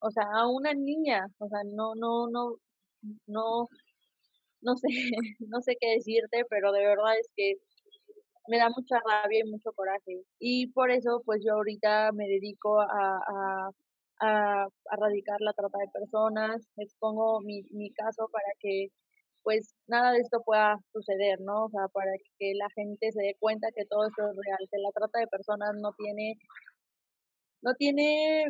O 0.00 0.11
sea, 0.11 0.24
a 0.35 0.48
una 0.48 0.74
niña, 0.74 1.26
o 1.38 1.48
sea, 1.48 1.61
no, 1.64 1.94
no, 1.94 2.29
no, 2.29 2.57
no, 3.26 3.68
no 4.62 4.76
sé, 4.76 4.88
no 5.40 5.61
sé 5.62 5.76
qué 5.81 5.88
decirte, 5.96 6.44
pero 6.50 6.72
de 6.72 6.85
verdad 6.85 7.18
es 7.18 7.29
que 7.37 7.55
me 8.48 8.59
da 8.59 8.70
mucha 8.70 9.00
rabia 9.00 9.40
y 9.44 9.50
mucho 9.50 9.72
coraje. 9.72 10.22
Y 10.38 10.68
por 10.68 10.90
eso, 10.90 11.22
pues 11.24 11.42
yo 11.44 11.54
ahorita 11.54 12.12
me 12.12 12.26
dedico 12.26 12.80
a, 12.80 12.87
a, 12.90 13.70
a, 14.20 14.68
erradicar 14.92 15.40
la 15.40 15.52
trata 15.52 15.78
de 15.78 15.88
personas, 15.92 16.62
expongo 16.76 17.40
mi, 17.40 17.62
mi 17.70 17.92
caso 17.92 18.28
para 18.32 18.48
que 18.61 18.88
pues 19.46 19.76
nada 19.87 20.11
de 20.11 20.18
esto 20.18 20.42
pueda 20.44 20.76
suceder, 20.92 21.40
¿no? 21.40 21.66
O 21.66 21.70
sea, 21.70 21.87
para 21.92 22.11
que 22.37 22.52
la 22.56 22.68
gente 22.74 23.12
se 23.12 23.22
dé 23.22 23.37
cuenta 23.38 23.68
que 23.76 23.85
todo 23.85 24.04
esto 24.09 24.28
es 24.28 24.37
real, 24.44 24.59
que 24.68 24.78
la 24.78 24.90
trata 24.90 25.20
de 25.20 25.28
personas 25.28 25.70
no 25.76 25.92
tiene, 25.96 26.35
no 27.62 27.72
tiene, 27.74 28.46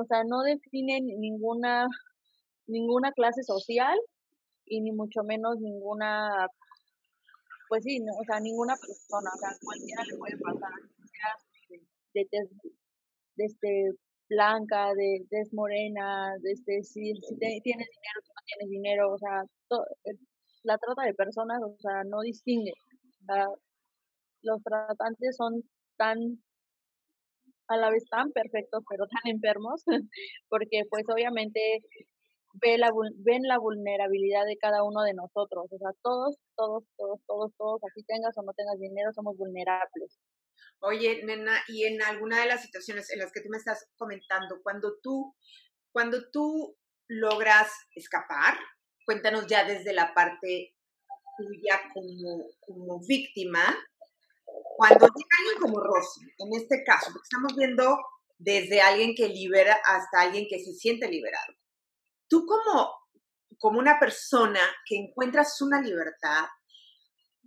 o 0.00 0.04
sea, 0.06 0.24
no 0.24 0.40
define 0.42 1.02
ninguna, 1.02 1.86
ninguna 2.66 3.12
clase 3.12 3.42
social 3.42 3.98
y 4.64 4.80
ni 4.80 4.92
mucho 4.92 5.22
menos 5.24 5.58
ninguna 5.60 6.48
pues 7.70 7.84
sí, 7.84 8.00
no, 8.00 8.12
o 8.18 8.24
sea, 8.24 8.40
ninguna 8.40 8.74
persona, 8.74 9.30
o 9.32 9.38
sea, 9.38 9.50
cualquiera 9.62 10.02
le 10.02 10.18
puede 10.18 10.36
pasar, 10.38 10.72
de, 12.12 12.26
de, 12.32 12.48
de, 13.36 13.44
este, 13.44 13.92
blanca, 14.28 14.92
de 14.94 15.24
tez 15.30 15.54
morena, 15.54 16.34
de 16.40 16.50
este, 16.50 16.82
si, 16.82 17.14
si 17.14 17.38
tienes 17.38 17.62
dinero, 17.62 18.20
si 18.24 18.32
no 18.34 18.42
tienes 18.44 18.70
dinero, 18.70 19.12
o 19.12 19.18
sea, 19.18 19.42
eh, 20.04 20.18
la 20.64 20.78
trata 20.78 21.02
de 21.04 21.14
personas, 21.14 21.62
o 21.62 21.76
sea, 21.78 22.02
no 22.04 22.22
distingue. 22.22 22.72
los 24.42 24.62
tratantes 24.64 25.36
son 25.36 25.62
tan 25.96 26.18
a 27.68 27.76
la 27.76 27.90
vez 27.90 28.04
tan 28.10 28.32
perfectos 28.32 28.82
pero 28.90 29.06
tan 29.06 29.32
enfermos 29.32 29.84
porque 30.48 30.82
pues 30.90 31.04
obviamente 31.08 31.60
ve 32.54 32.78
la, 32.78 32.90
ven 33.16 33.42
la 33.42 33.58
vulnerabilidad 33.58 34.44
de 34.46 34.56
cada 34.58 34.82
uno 34.82 35.02
de 35.02 35.14
nosotros. 35.14 35.66
O 35.70 35.78
sea, 35.78 35.90
todos, 36.02 36.36
todos, 36.56 36.84
todos, 36.96 37.20
todos, 37.26 37.52
todos, 37.56 37.80
así 37.84 38.02
tengas 38.04 38.36
o 38.36 38.42
no 38.42 38.52
tengas 38.54 38.78
dinero, 38.78 39.12
somos 39.12 39.36
vulnerables. 39.36 40.18
Oye, 40.80 41.22
nena, 41.24 41.60
y 41.68 41.84
en 41.84 42.02
alguna 42.02 42.40
de 42.40 42.46
las 42.46 42.62
situaciones 42.62 43.10
en 43.10 43.18
las 43.18 43.32
que 43.32 43.40
tú 43.40 43.48
me 43.50 43.58
estás 43.58 43.86
comentando, 43.96 44.60
cuando 44.62 44.98
tú, 45.02 45.34
cuando 45.92 46.30
tú 46.30 46.76
logras 47.08 47.70
escapar, 47.94 48.58
cuéntanos 49.04 49.46
ya 49.46 49.64
desde 49.64 49.92
la 49.92 50.14
parte 50.14 50.74
tuya 51.36 51.80
como, 51.92 52.46
como 52.60 53.00
víctima, 53.06 53.62
cuando 54.76 55.06
llega 55.06 55.28
alguien 55.38 55.60
como 55.60 55.80
Rosy, 55.80 56.20
en 56.38 56.60
este 56.60 56.82
caso, 56.84 57.10
porque 57.12 57.26
estamos 57.30 57.56
viendo 57.56 57.98
desde 58.38 58.80
alguien 58.80 59.14
que 59.14 59.28
libera 59.28 59.78
hasta 59.84 60.22
alguien 60.22 60.46
que 60.48 60.58
se 60.58 60.72
siente 60.72 61.08
liberado 61.08 61.54
tú 62.30 62.46
como, 62.46 62.94
como 63.58 63.78
una 63.78 63.98
persona 63.98 64.60
que 64.86 64.96
encuentras 64.96 65.60
una 65.60 65.82
libertad, 65.82 66.46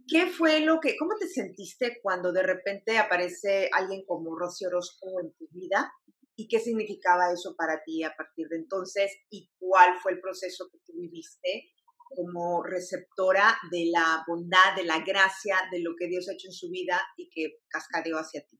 ¿qué 0.07 0.27
fue 0.27 0.59
lo 0.59 0.79
que, 0.79 0.95
cómo 0.97 1.15
te 1.17 1.27
sentiste 1.27 1.99
cuando 2.03 2.31
de 2.31 2.43
repente 2.43 2.99
aparece 2.99 3.69
alguien 3.71 4.03
como 4.05 4.37
Rocío 4.37 4.67
Orozco 4.67 5.07
en 5.21 5.33
tu 5.33 5.47
vida? 5.51 5.91
¿Y 6.35 6.47
qué 6.47 6.59
significaba 6.59 7.31
eso 7.31 7.55
para 7.55 7.81
ti 7.83 8.03
a 8.03 8.13
partir 8.15 8.47
de 8.49 8.57
entonces? 8.57 9.11
¿Y 9.29 9.49
cuál 9.57 9.97
fue 9.99 10.11
el 10.11 10.19
proceso 10.19 10.67
que 10.71 10.79
tú 10.85 10.93
viviste 10.95 11.71
como 12.15 12.61
receptora 12.63 13.57
de 13.71 13.89
la 13.91 14.23
bondad, 14.27 14.75
de 14.75 14.83
la 14.83 14.99
gracia, 14.99 15.57
de 15.71 15.79
lo 15.79 15.95
que 15.97 16.07
Dios 16.07 16.27
ha 16.27 16.33
hecho 16.33 16.47
en 16.47 16.53
su 16.53 16.69
vida 16.69 17.01
y 17.17 17.29
que 17.29 17.59
cascadeó 17.69 18.17
hacia 18.17 18.45
ti? 18.45 18.59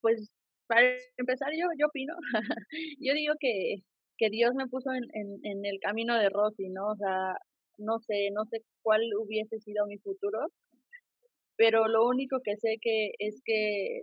Pues 0.00 0.30
para 0.66 0.96
empezar, 1.16 1.50
yo, 1.52 1.66
yo 1.78 1.86
opino, 1.86 2.14
yo 3.00 3.14
digo 3.14 3.34
que, 3.40 3.76
que 4.18 4.30
Dios 4.30 4.54
me 4.54 4.66
puso 4.68 4.92
en, 4.92 5.04
en, 5.12 5.38
en 5.44 5.64
el 5.64 5.78
camino 5.80 6.16
de 6.16 6.28
Rosy, 6.30 6.68
¿no? 6.70 6.88
O 6.88 6.96
sea, 6.96 7.36
no 7.78 7.98
sé, 8.00 8.30
no 8.32 8.44
sé 8.46 8.62
cuál 8.82 9.02
hubiese 9.18 9.58
sido 9.60 9.86
mi 9.86 9.98
futuro, 9.98 10.38
pero 11.56 11.88
lo 11.88 12.06
único 12.06 12.40
que 12.42 12.56
sé 12.56 12.76
que 12.80 13.12
es 13.18 13.40
que 13.44 14.02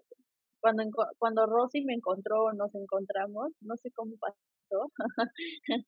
cuando, 0.61 0.83
cuando 1.17 1.45
Rosy 1.47 1.83
me 1.83 1.93
encontró, 1.93 2.53
nos 2.53 2.73
encontramos, 2.75 3.51
no 3.61 3.75
sé 3.77 3.91
cómo 3.91 4.15
pasó, 4.19 4.91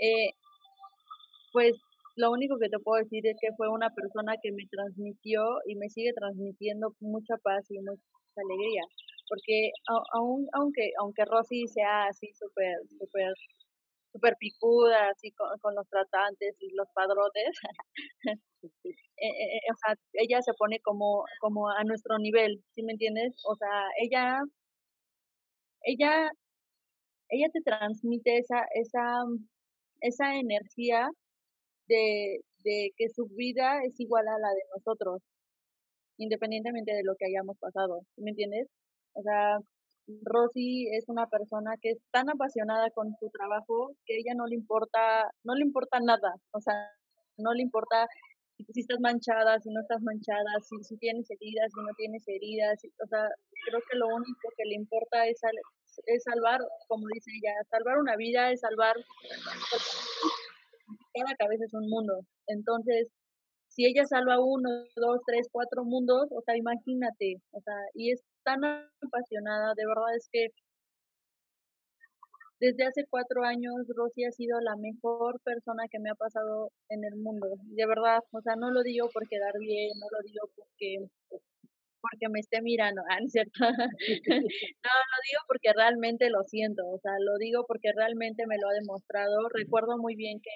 eh, 0.00 0.30
pues 1.52 1.74
lo 2.16 2.32
único 2.32 2.58
que 2.58 2.68
te 2.68 2.78
puedo 2.80 3.02
decir 3.02 3.26
es 3.26 3.36
que 3.40 3.54
fue 3.56 3.68
una 3.68 3.90
persona 3.90 4.34
que 4.42 4.50
me 4.52 4.66
transmitió 4.70 5.42
y 5.66 5.76
me 5.76 5.88
sigue 5.88 6.12
transmitiendo 6.14 6.94
mucha 7.00 7.36
paz 7.42 7.64
y 7.70 7.78
mucha 7.78 8.02
alegría 8.36 8.82
porque 9.28 9.70
aun, 10.12 10.46
aunque 10.52 10.92
aunque 11.00 11.24
Rosy 11.24 11.66
sea 11.68 12.06
así 12.06 12.32
súper 12.34 12.76
súper 12.98 13.32
súper 14.12 14.36
picuda 14.38 15.10
así 15.10 15.32
con, 15.32 15.74
los 15.74 15.88
tratantes 15.88 16.56
y 16.60 16.74
los 16.74 16.88
padrotes 16.94 17.56
eh, 18.24 18.32
eh, 19.16 19.56
eh, 19.56 19.60
o 19.72 19.76
sea 19.76 19.94
ella 20.14 20.42
se 20.42 20.54
pone 20.54 20.80
como 20.80 21.24
como 21.40 21.68
a 21.70 21.84
nuestro 21.84 22.18
nivel 22.18 22.62
¿sí 22.74 22.82
me 22.82 22.92
entiendes? 22.92 23.34
o 23.46 23.54
sea 23.56 23.84
ella 24.02 24.40
ella 25.82 26.30
ella 27.30 27.48
te 27.52 27.60
transmite 27.62 28.38
esa 28.38 28.66
esa 28.74 29.24
esa 30.00 30.36
energía 30.36 31.08
de, 31.88 32.40
de 32.64 32.92
que 32.96 33.08
su 33.10 33.26
vida 33.28 33.80
es 33.84 33.98
igual 34.00 34.28
a 34.28 34.38
la 34.38 34.50
de 34.50 34.62
nosotros 34.76 35.22
independientemente 36.18 36.92
de 36.92 37.04
lo 37.04 37.14
que 37.16 37.26
hayamos 37.26 37.56
pasado, 37.58 38.02
¿sí 38.14 38.22
me 38.22 38.30
entiendes? 38.30 38.68
O 39.18 39.22
sea, 39.22 39.58
Rosy 40.22 40.88
es 40.94 41.08
una 41.08 41.26
persona 41.26 41.72
que 41.82 41.90
es 41.90 41.98
tan 42.12 42.30
apasionada 42.30 42.88
con 42.90 43.14
su 43.18 43.28
trabajo 43.30 43.90
que 44.06 44.16
ella 44.16 44.32
no 44.36 44.46
le 44.46 44.54
importa, 44.54 45.28
no 45.42 45.54
le 45.54 45.64
importa 45.64 45.98
nada, 46.00 46.36
o 46.52 46.60
sea, 46.60 46.74
no 47.36 47.52
le 47.52 47.62
importa 47.62 48.06
si, 48.72 48.80
estás 48.80 49.00
manchada, 49.00 49.58
si 49.58 49.70
no 49.70 49.80
estás 49.80 50.00
manchada, 50.02 50.50
si, 50.62 50.76
si 50.84 50.96
tienes 50.98 51.28
heridas, 51.30 51.70
si 51.74 51.80
no 51.80 51.92
tienes 51.96 52.22
heridas, 52.28 52.78
o 53.02 53.06
sea, 53.08 53.28
creo 53.66 53.80
que 53.90 53.98
lo 53.98 54.06
único 54.06 54.48
que 54.56 54.64
le 54.66 54.76
importa 54.76 55.26
es, 55.26 55.40
es 56.06 56.22
salvar, 56.22 56.60
como 56.86 57.06
dice 57.12 57.32
ella, 57.34 57.52
salvar 57.68 57.98
una 57.98 58.16
vida, 58.16 58.52
es 58.52 58.60
salvar, 58.60 58.94
cada 61.12 61.34
cabeza 61.36 61.64
es 61.64 61.74
un 61.74 61.88
mundo, 61.90 62.20
entonces, 62.46 63.10
si 63.66 63.84
ella 63.84 64.04
salva 64.06 64.40
uno, 64.40 64.70
dos, 64.96 65.20
tres, 65.26 65.48
cuatro 65.52 65.84
mundos, 65.84 66.28
o 66.32 66.40
sea, 66.42 66.56
imagínate, 66.56 67.36
o 67.52 67.60
sea, 67.60 67.76
y 67.94 68.12
es 68.12 68.24
tan 68.48 68.64
apasionada, 69.02 69.74
de 69.76 69.86
verdad 69.86 70.16
es 70.16 70.28
que 70.32 70.48
desde 72.60 72.86
hace 72.86 73.04
cuatro 73.08 73.44
años 73.44 73.74
Rosy 73.94 74.24
ha 74.24 74.32
sido 74.32 74.58
la 74.60 74.74
mejor 74.76 75.40
persona 75.44 75.84
que 75.90 76.00
me 76.00 76.10
ha 76.10 76.14
pasado 76.14 76.72
en 76.88 77.04
el 77.04 77.16
mundo, 77.16 77.46
de 77.62 77.86
verdad, 77.86 78.18
o 78.32 78.40
sea, 78.40 78.56
no 78.56 78.70
lo 78.70 78.82
digo 78.82 79.08
por 79.12 79.28
quedar 79.28 79.52
bien, 79.60 79.90
no 80.00 80.06
lo 80.10 80.20
digo 80.26 80.48
porque 80.56 81.06
porque 82.00 82.28
me 82.30 82.40
esté 82.40 82.62
mirando, 82.62 83.02
ah, 83.10 83.18
¿no 83.20 83.28
cierto? 83.28 83.58
no, 83.68 84.92
lo 85.12 85.18
digo 85.26 85.40
porque 85.46 85.72
realmente 85.74 86.30
lo 86.30 86.42
siento, 86.44 86.86
o 86.86 86.98
sea, 86.98 87.12
lo 87.20 87.36
digo 87.38 87.64
porque 87.66 87.90
realmente 87.94 88.46
me 88.46 88.56
lo 88.56 88.68
ha 88.68 88.72
demostrado. 88.72 89.48
Recuerdo 89.52 89.98
muy 89.98 90.14
bien 90.14 90.38
que, 90.40 90.54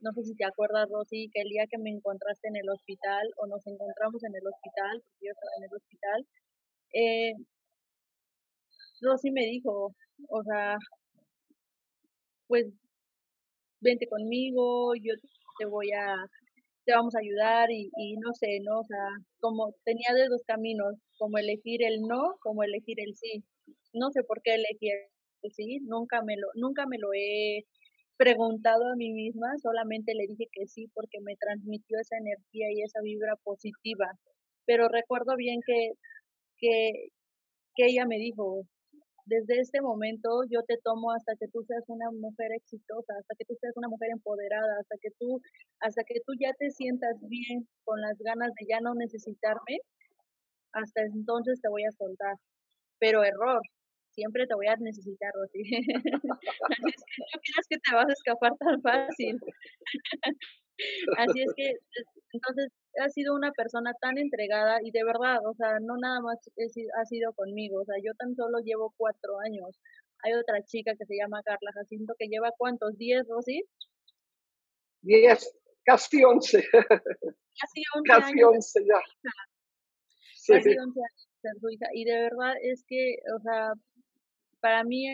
no 0.00 0.10
sé 0.12 0.24
si 0.24 0.34
te 0.34 0.46
acuerdas, 0.46 0.88
Rosy, 0.90 1.28
que 1.32 1.42
el 1.42 1.50
día 1.50 1.66
que 1.70 1.78
me 1.78 1.90
encontraste 1.90 2.48
en 2.48 2.56
el 2.56 2.68
hospital 2.70 3.28
o 3.36 3.46
nos 3.46 3.66
encontramos 3.66 4.24
en 4.24 4.34
el 4.34 4.46
hospital, 4.48 5.02
porque 5.04 5.26
yo 5.28 5.32
estaba 5.36 5.52
en 5.58 5.64
el 5.68 5.74
hospital, 5.76 6.26
eh, 6.92 7.32
Rosy 9.02 9.30
me 9.30 9.44
dijo, 9.46 9.94
o 10.28 10.42
sea, 10.44 10.78
pues 12.46 12.66
vente 13.80 14.06
conmigo, 14.08 14.94
yo 14.96 15.14
te 15.58 15.66
voy 15.66 15.90
a, 15.92 16.16
te 16.86 16.92
vamos 16.94 17.14
a 17.14 17.20
ayudar 17.20 17.70
y, 17.70 17.90
y 17.98 18.16
no 18.16 18.32
sé, 18.34 18.60
¿no? 18.62 18.80
O 18.80 18.84
sea, 18.84 19.06
como 19.40 19.74
tenía 19.84 20.14
de 20.14 20.28
dos 20.28 20.42
caminos, 20.46 20.96
como 21.18 21.38
elegir 21.38 21.84
el 21.84 22.02
no, 22.02 22.36
como 22.40 22.62
elegir 22.64 23.00
el 23.00 23.14
sí. 23.16 23.44
No 23.94 24.10
sé 24.12 24.22
por 24.24 24.42
qué 24.42 24.54
elegí 24.56 24.90
el 24.90 25.52
sí, 25.52 25.80
nunca 25.82 26.22
me 26.22 26.36
lo, 26.36 26.48
nunca 26.54 26.86
me 26.86 26.98
lo 26.98 27.08
he 27.14 27.64
preguntado 28.18 28.86
a 28.92 28.96
mí 28.96 29.12
misma, 29.12 29.48
solamente 29.62 30.14
le 30.14 30.26
dije 30.28 30.46
que 30.52 30.66
sí 30.66 30.88
porque 30.94 31.20
me 31.22 31.36
transmitió 31.36 31.98
esa 32.00 32.18
energía 32.18 32.68
y 32.72 32.82
esa 32.82 33.00
vibra 33.02 33.36
positiva. 33.44 34.12
Pero 34.66 34.88
recuerdo 34.88 35.36
bien 35.36 35.60
que 35.66 35.92
que, 36.60 37.08
que 37.74 37.86
ella 37.86 38.06
me 38.06 38.18
dijo, 38.18 38.64
desde 39.26 39.60
este 39.60 39.80
momento 39.80 40.42
yo 40.50 40.62
te 40.64 40.76
tomo 40.82 41.12
hasta 41.12 41.34
que 41.38 41.46
tú 41.48 41.62
seas 41.62 41.84
una 41.88 42.10
mujer 42.10 42.50
exitosa, 42.52 43.14
hasta 43.18 43.34
que 43.38 43.44
tú 43.44 43.54
seas 43.60 43.76
una 43.76 43.88
mujer 43.88 44.10
empoderada, 44.12 44.78
hasta 44.80 44.96
que 45.00 45.10
tú, 45.18 45.40
hasta 45.80 46.02
que 46.04 46.20
tú 46.26 46.32
ya 46.40 46.52
te 46.58 46.70
sientas 46.70 47.16
bien 47.28 47.68
con 47.84 48.00
las 48.00 48.18
ganas 48.18 48.52
de 48.58 48.66
ya 48.68 48.80
no 48.80 48.94
necesitarme, 48.94 49.78
hasta 50.72 51.02
entonces 51.02 51.60
te 51.60 51.68
voy 51.68 51.84
a 51.84 51.92
soltar. 51.92 52.36
Pero 52.98 53.24
error, 53.24 53.62
siempre 54.10 54.46
te 54.46 54.54
voy 54.54 54.66
a 54.66 54.76
necesitar, 54.76 55.32
Rosy. 55.34 55.62
No 57.32 57.40
creas 57.42 57.66
que 57.68 57.78
te 57.78 57.94
vas 57.94 58.08
a 58.08 58.12
escapar 58.12 58.52
tan 58.58 58.82
fácil. 58.82 59.38
Así 61.18 61.42
es 61.42 61.52
que, 61.56 61.72
entonces, 62.32 62.68
ha 62.98 63.08
sido 63.10 63.34
una 63.34 63.52
persona 63.52 63.92
tan 64.00 64.18
entregada 64.18 64.78
y 64.82 64.90
de 64.90 65.04
verdad, 65.04 65.38
o 65.44 65.54
sea, 65.54 65.78
no 65.80 65.96
nada 65.96 66.20
más 66.20 66.38
ha 66.98 67.04
sido 67.04 67.32
conmigo, 67.34 67.80
o 67.80 67.84
sea, 67.84 67.96
yo 68.02 68.12
tan 68.14 68.34
solo 68.34 68.58
llevo 68.60 68.92
cuatro 68.96 69.38
años. 69.40 69.78
Hay 70.22 70.34
otra 70.34 70.62
chica 70.64 70.94
que 70.98 71.06
se 71.06 71.16
llama 71.16 71.42
Carla 71.42 71.72
Jacinto 71.74 72.14
que 72.18 72.28
lleva 72.28 72.50
cuántos, 72.58 72.96
diez, 72.98 73.26
Rosy? 73.28 73.62
Diez, 75.02 75.54
casi 75.84 76.24
once. 76.24 76.62
Casi 76.62 77.82
once. 77.96 78.08
Casi 78.08 78.42
once 78.42 78.84
ya. 78.84 79.00
Casi 80.46 80.78
once 80.78 81.00
años 81.00 81.30
hija. 81.70 81.86
Y 81.94 82.04
de 82.04 82.22
verdad 82.22 82.54
es 82.62 82.84
que, 82.86 83.16
o 83.36 83.40
sea, 83.40 83.72
para 84.60 84.84
mí 84.84 85.06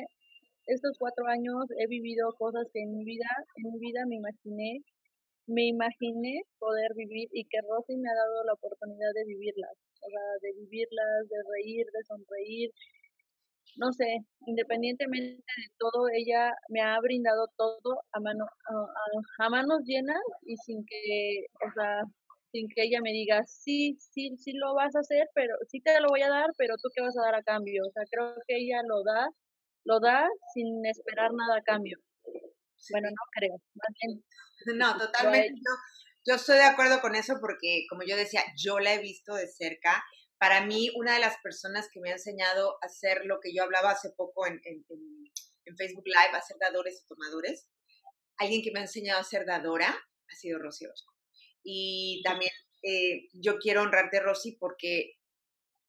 estos 0.67 0.99
cuatro 0.99 1.27
años 1.27 1.67
he 1.79 1.87
vivido 1.87 2.35
cosas 2.39 2.67
que 2.73 2.81
en 2.81 2.93
mi 2.97 3.05
vida, 3.05 3.29
en 3.57 3.73
mi 3.73 3.79
vida 3.79 4.05
me 4.07 4.17
imaginé 4.17 4.83
me 5.47 5.67
imaginé 5.67 6.43
poder 6.59 6.93
vivir 6.95 7.29
y 7.33 7.45
que 7.45 7.59
Rosy 7.69 7.97
me 7.97 8.11
ha 8.11 8.15
dado 8.15 8.45
la 8.45 8.55
oportunidad 8.55 9.13
de 9.15 9.25
vivirlas, 9.25 9.73
o 10.03 10.09
sea, 10.11 10.21
de 10.43 10.53
vivirlas, 10.61 11.29
de 11.29 11.37
reír, 11.55 11.87
de 11.93 12.05
sonreír. 12.05 12.71
No 13.77 13.93
sé, 13.93 14.07
independientemente 14.47 15.37
de 15.37 15.69
todo, 15.79 16.09
ella 16.09 16.53
me 16.69 16.81
ha 16.81 16.99
brindado 17.01 17.47
todo 17.57 18.01
a, 18.13 18.21
mano, 18.21 18.47
a, 19.39 19.51
manos 19.51 19.83
llenas 19.85 20.23
y 20.43 20.57
sin 20.57 20.85
que, 20.87 21.47
o 21.67 21.73
sea, 21.75 22.03
sin 22.53 22.69
que 22.69 22.85
ella 22.85 23.01
me 23.03 23.13
diga, 23.13 23.45
sí, 23.47 23.97
sí, 23.99 24.35
sí 24.39 24.53
lo 24.55 24.75
vas 24.75 24.97
a 24.97 25.01
hacer, 25.01 25.29
pero 25.35 25.55
sí 25.69 25.81
te 25.83 26.01
lo 26.01 26.09
voy 26.09 26.23
a 26.23 26.31
dar, 26.31 26.51
pero 26.57 26.77
tú 26.83 26.89
qué 26.95 27.03
vas 27.03 27.17
a 27.19 27.23
dar 27.23 27.35
a 27.35 27.43
cambio. 27.43 27.85
O 27.87 27.91
sea, 27.91 28.05
creo 28.11 28.35
que 28.47 28.57
ella 28.57 28.81
lo 28.87 29.03
da, 29.05 29.29
lo 29.85 30.01
da 30.01 30.27
sin 30.55 30.85
esperar 30.87 31.33
nada 31.35 31.59
a 31.59 31.63
cambio. 31.63 31.99
Bueno, 32.91 33.09
no 33.11 33.17
creo, 33.33 33.61
no, 34.75 34.99
totalmente. 34.99 35.61
Yo 36.27 36.35
estoy 36.35 36.57
de 36.57 36.65
acuerdo 36.65 37.01
con 37.01 37.15
eso 37.15 37.35
porque, 37.41 37.87
como 37.89 38.03
yo 38.03 38.17
decía, 38.17 38.43
yo 38.57 38.81
la 38.81 38.95
he 38.95 38.99
visto 38.99 39.35
de 39.35 39.47
cerca. 39.47 40.05
Para 40.39 40.67
mí, 40.67 40.91
una 40.97 41.15
de 41.15 41.21
las 41.21 41.37
personas 41.43 41.89
que 41.93 42.01
me 42.01 42.11
ha 42.11 42.15
enseñado 42.15 42.79
a 42.83 42.87
hacer 42.87 43.25
lo 43.25 43.39
que 43.41 43.55
yo 43.55 43.63
hablaba 43.63 43.93
hace 43.93 44.11
poco 44.11 44.47
en, 44.47 44.61
en, 44.65 44.85
en 45.65 45.77
Facebook 45.77 46.07
Live, 46.07 46.37
a 46.37 46.43
ser 46.43 46.57
dadores 46.59 47.03
y 47.03 47.07
tomadores, 47.07 47.69
alguien 48.39 48.63
que 48.63 48.71
me 48.73 48.81
ha 48.81 48.83
enseñado 48.83 49.21
a 49.21 49.25
ser 49.25 49.47
dadora 49.47 49.89
ha 49.89 50.35
sido 50.35 50.59
Rosy 50.59 50.87
Orozco. 50.87 51.15
Y 51.63 52.23
también 52.25 52.53
eh, 52.83 53.29
yo 53.33 53.59
quiero 53.59 53.83
honrarte, 53.83 54.21
Rosy, 54.21 54.57
porque, 54.59 55.15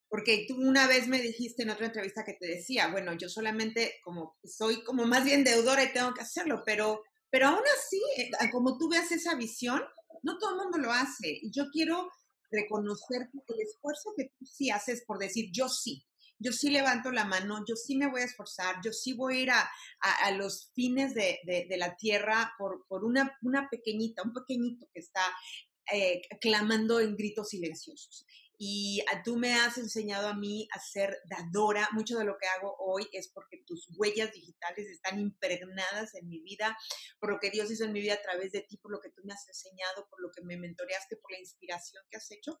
porque 0.08 0.46
tú 0.48 0.56
una 0.56 0.86
vez 0.86 1.06
me 1.06 1.20
dijiste 1.20 1.62
en 1.62 1.70
otra 1.70 1.86
entrevista 1.86 2.24
que 2.24 2.34
te 2.34 2.46
decía, 2.46 2.88
bueno, 2.88 3.12
yo 3.14 3.28
solamente 3.28 3.94
como 4.02 4.36
soy 4.42 4.82
como 4.82 5.04
más 5.04 5.24
bien 5.24 5.44
deudora 5.44 5.84
y 5.84 5.92
tengo 5.92 6.14
que 6.14 6.22
hacerlo, 6.22 6.62
pero, 6.64 7.02
pero 7.30 7.48
aún 7.48 7.64
así, 7.76 8.00
eh, 8.16 8.30
como 8.50 8.78
tú 8.78 8.88
veas 8.88 9.12
esa 9.12 9.34
visión, 9.34 9.82
no 10.22 10.38
todo 10.38 10.50
el 10.52 10.56
mundo 10.56 10.78
lo 10.78 10.92
hace. 10.92 11.38
Y 11.42 11.50
yo 11.52 11.64
quiero 11.70 12.10
reconocer 12.50 13.28
el 13.32 13.60
esfuerzo 13.60 14.14
que 14.16 14.32
tú 14.38 14.46
sí 14.46 14.70
haces 14.70 15.04
por 15.06 15.18
decir, 15.18 15.50
yo 15.52 15.68
sí, 15.68 16.06
yo 16.38 16.52
sí 16.52 16.70
levanto 16.70 17.10
la 17.10 17.24
mano, 17.24 17.64
yo 17.66 17.76
sí 17.76 17.96
me 17.96 18.08
voy 18.08 18.22
a 18.22 18.26
esforzar, 18.26 18.76
yo 18.82 18.92
sí 18.92 19.12
voy 19.12 19.36
a 19.36 19.40
ir 19.40 19.50
a, 19.50 19.70
a, 20.00 20.30
los 20.30 20.70
fines 20.74 21.14
de, 21.14 21.40
de, 21.44 21.66
de, 21.68 21.76
la 21.76 21.96
tierra 21.96 22.52
por, 22.58 22.86
por 22.88 23.04
una, 23.04 23.36
una 23.42 23.68
pequeñita, 23.68 24.22
un 24.22 24.32
pequeñito 24.32 24.86
que 24.94 25.00
está 25.00 25.22
eh, 25.92 26.22
clamando 26.40 27.00
en 27.00 27.16
gritos 27.16 27.48
silenciosos. 27.48 28.24
Y 28.60 29.02
tú 29.24 29.36
me 29.36 29.54
has 29.54 29.78
enseñado 29.78 30.26
a 30.26 30.34
mí 30.34 30.68
a 30.72 30.80
ser 30.80 31.16
dadora. 31.30 31.88
Mucho 31.92 32.18
de 32.18 32.24
lo 32.24 32.36
que 32.38 32.48
hago 32.48 32.74
hoy 32.80 33.08
es 33.12 33.28
porque 33.28 33.62
tus 33.64 33.86
huellas 33.96 34.32
digitales 34.32 34.88
están 34.88 35.20
impregnadas 35.20 36.14
en 36.16 36.28
mi 36.28 36.40
vida, 36.40 36.76
por 37.20 37.30
lo 37.30 37.38
que 37.38 37.50
Dios 37.50 37.70
hizo 37.70 37.84
en 37.84 37.92
mi 37.92 38.00
vida 38.00 38.14
a 38.14 38.22
través 38.22 38.50
de 38.50 38.62
ti, 38.62 38.76
por 38.78 38.90
lo 38.90 39.00
que 39.00 39.10
tú 39.10 39.22
me 39.24 39.32
has 39.32 39.46
enseñado, 39.46 40.08
por 40.10 40.20
lo 40.20 40.30
que 40.32 40.42
me 40.42 40.56
mentoreaste, 40.56 41.16
por 41.16 41.30
la 41.30 41.38
inspiración 41.38 42.02
que 42.10 42.16
has 42.16 42.30
hecho. 42.32 42.60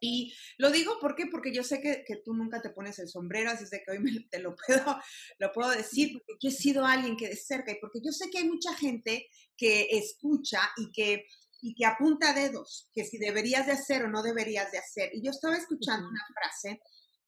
Y 0.00 0.34
lo 0.58 0.70
digo 0.70 0.98
¿por 1.00 1.14
qué? 1.14 1.26
porque 1.30 1.54
yo 1.54 1.62
sé 1.62 1.80
que, 1.80 2.02
que, 2.04 2.16
tú 2.16 2.34
nunca 2.34 2.60
te 2.60 2.70
pones 2.70 2.98
el 2.98 3.08
sombrero, 3.08 3.50
así 3.50 3.64
es 3.64 3.70
de 3.70 3.82
que 3.84 3.92
hoy 3.92 4.00
me, 4.00 4.10
te 4.30 4.40
lo 4.40 4.56
puedo, 4.56 4.98
lo 5.38 5.52
puedo 5.52 5.70
decir, 5.70 6.12
porque 6.12 6.34
yo 6.40 6.48
he 6.48 6.52
sido 6.52 6.84
alguien 6.84 7.16
que 7.16 7.28
de 7.28 7.36
cerca 7.36 7.70
y 7.70 7.78
porque 7.80 8.00
yo 8.04 8.10
sé 8.10 8.28
que 8.28 8.38
hay 8.38 8.48
mucha 8.48 8.74
gente 8.74 9.28
que 9.56 9.86
escucha 9.92 10.60
y 10.76 10.90
que 10.90 11.26
y 11.62 11.74
que 11.74 11.86
apunta 11.86 12.34
dedos, 12.34 12.90
que 12.92 13.04
si 13.04 13.18
deberías 13.18 13.66
de 13.66 13.72
hacer 13.72 14.02
o 14.04 14.10
no 14.10 14.22
deberías 14.22 14.72
de 14.72 14.78
hacer. 14.78 15.10
Y 15.14 15.22
yo 15.24 15.30
estaba 15.30 15.56
escuchando 15.56 16.08
una 16.08 16.26
frase 16.34 16.80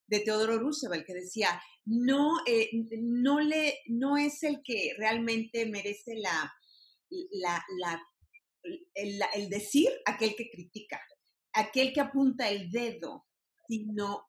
de 0.09 0.21
Teodoro 0.21 0.59
Roosevelt 0.59 1.07
que 1.07 1.15
decía, 1.15 1.63
no, 1.87 2.39
eh, 2.45 2.69
no, 3.01 3.39
le, 3.39 3.81
no 3.87 4.17
es 4.17 4.43
el 4.43 4.61
que 4.65 4.95
realmente 4.99 5.67
merece 5.67 6.17
la, 6.17 6.53
la, 7.31 7.65
la 7.79 8.03
el, 8.95 9.21
el, 9.35 9.49
decir 9.49 9.89
aquel 10.05 10.35
que 10.35 10.51
critica, 10.51 11.01
aquel 11.53 11.93
que 11.93 12.01
apunta 12.01 12.49
el 12.49 12.73
dedo, 12.73 13.27
sino, 13.69 14.27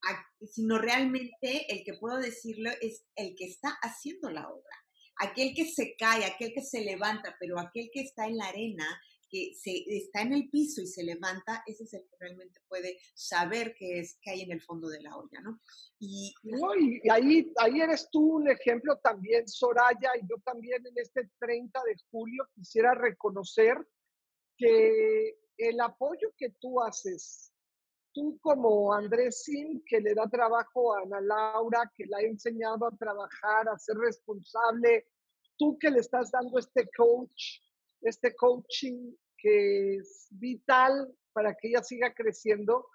sino 0.51 0.77
realmente 0.77 1.65
el 1.73 1.83
que 1.83 1.95
puedo 1.99 2.19
decirlo 2.19 2.69
es 2.79 3.05
el 3.15 3.35
que 3.35 3.45
está 3.45 3.69
haciendo 3.81 4.29
la 4.29 4.47
obra. 4.47 4.75
Aquel 5.17 5.53
que 5.55 5.65
se 5.65 5.95
cae, 5.97 6.25
aquel 6.25 6.51
que 6.53 6.61
se 6.61 6.81
levanta, 6.81 7.35
pero 7.39 7.59
aquel 7.59 7.89
que 7.91 8.01
está 8.01 8.27
en 8.27 8.37
la 8.37 8.47
arena 8.47 9.01
que 9.35 9.53
se, 9.53 9.83
está 9.87 10.21
en 10.21 10.31
el 10.31 10.49
piso 10.49 10.81
y 10.81 10.87
se 10.87 11.03
levanta, 11.03 11.61
ese 11.65 11.83
es 11.83 11.93
el 11.93 12.03
que 12.07 12.15
realmente 12.19 12.61
puede 12.69 12.97
saber 13.13 13.75
qué 13.75 13.99
es 13.99 14.17
que 14.21 14.31
hay 14.31 14.41
en 14.43 14.53
el 14.53 14.61
fondo 14.61 14.87
de 14.87 15.01
la 15.01 15.17
olla, 15.17 15.41
¿no? 15.41 15.59
Y, 15.99 16.33
y 17.03 17.09
ahí, 17.09 17.51
ahí 17.57 17.81
eres 17.81 18.07
tú 18.09 18.37
un 18.37 18.49
ejemplo 18.49 18.97
también, 18.99 19.45
Soraya, 19.47 20.11
y 20.15 20.21
yo 20.21 20.37
también 20.45 20.85
en 20.87 20.93
este 20.95 21.29
30 21.39 21.83
de 21.83 21.95
julio 22.09 22.47
quisiera 22.53 22.93
reconocer 22.93 23.77
que 24.57 25.37
el 25.57 25.81
apoyo 25.81 26.33
que 26.37 26.51
tú 26.61 26.81
haces, 26.81 27.51
tú 28.13 28.39
como 28.41 28.93
Andrés 28.93 29.43
Sim, 29.43 29.83
que 29.85 29.99
le 29.99 30.13
da 30.13 30.29
trabajo 30.29 30.95
a 30.95 31.01
Ana 31.01 31.19
Laura, 31.19 31.91
que 31.93 32.05
la 32.05 32.19
ha 32.19 32.21
enseñado 32.21 32.87
a 32.87 32.95
trabajar, 32.95 33.67
a 33.67 33.77
ser 33.77 33.97
responsable, 33.97 35.07
tú 35.57 35.77
que 35.77 35.91
le 35.91 35.99
estás 35.99 36.31
dando 36.31 36.57
este 36.57 36.89
coach, 36.95 37.59
este 38.01 38.33
coaching 38.35 39.13
que 39.45 39.97
es 39.97 40.27
vital 40.31 41.13
para 41.31 41.53
que 41.53 41.67
ella 41.67 41.83
siga 41.83 42.11
creciendo, 42.15 42.87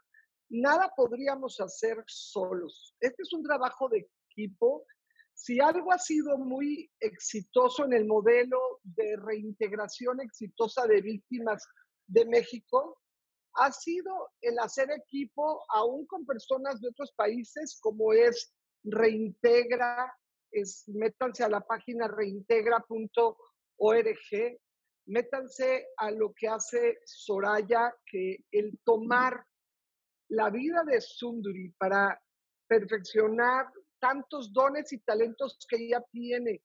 nada 0.48 0.92
podríamos 0.96 1.60
hacer 1.60 2.02
solos. 2.08 2.96
Este 2.98 3.22
es 3.22 3.32
un 3.32 3.44
trabajo 3.44 3.88
de 3.88 4.08
equipo. 4.32 4.84
Si 5.32 5.60
algo 5.60 5.92
ha 5.92 5.98
sido 5.98 6.38
muy 6.38 6.90
exitoso 6.98 7.84
en 7.84 7.92
el 7.92 8.04
modelo 8.04 8.58
de 8.82 9.16
reintegración 9.16 10.20
exitosa 10.20 10.88
de 10.88 11.00
víctimas 11.00 11.64
de 12.08 12.24
México, 12.24 12.98
ha 13.54 13.70
sido 13.70 14.30
el 14.40 14.58
hacer 14.58 14.90
equipo 14.90 15.64
aún 15.68 16.04
con 16.06 16.26
personas 16.26 16.80
de 16.80 16.88
otros 16.88 17.12
países, 17.12 17.78
como 17.80 18.12
es 18.12 18.52
Reintegra, 18.82 20.12
es, 20.50 20.88
métanse 20.88 21.44
a 21.44 21.48
la 21.48 21.60
página 21.60 22.08
reintegra.org, 22.08 23.36
métanse 25.10 25.88
a 25.96 26.10
lo 26.10 26.32
que 26.32 26.48
hace 26.48 26.98
Soraya, 27.04 27.92
que 28.06 28.44
el 28.52 28.78
tomar 28.84 29.44
la 30.28 30.50
vida 30.50 30.84
de 30.84 31.00
Sunduri 31.00 31.72
para 31.76 32.20
perfeccionar 32.68 33.66
tantos 33.98 34.52
dones 34.52 34.92
y 34.92 34.98
talentos 35.00 35.58
que 35.68 35.76
ella 35.76 36.02
tiene, 36.12 36.62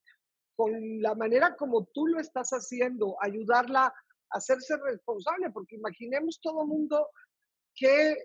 con 0.56 0.72
la 1.02 1.14
manera 1.14 1.56
como 1.56 1.86
tú 1.92 2.06
lo 2.06 2.20
estás 2.20 2.50
haciendo, 2.50 3.16
ayudarla 3.20 3.86
a 3.86 3.94
hacerse 4.30 4.76
responsable, 4.78 5.50
porque 5.50 5.76
imaginemos 5.76 6.40
todo 6.40 6.66
mundo 6.66 7.10
que, 7.74 8.16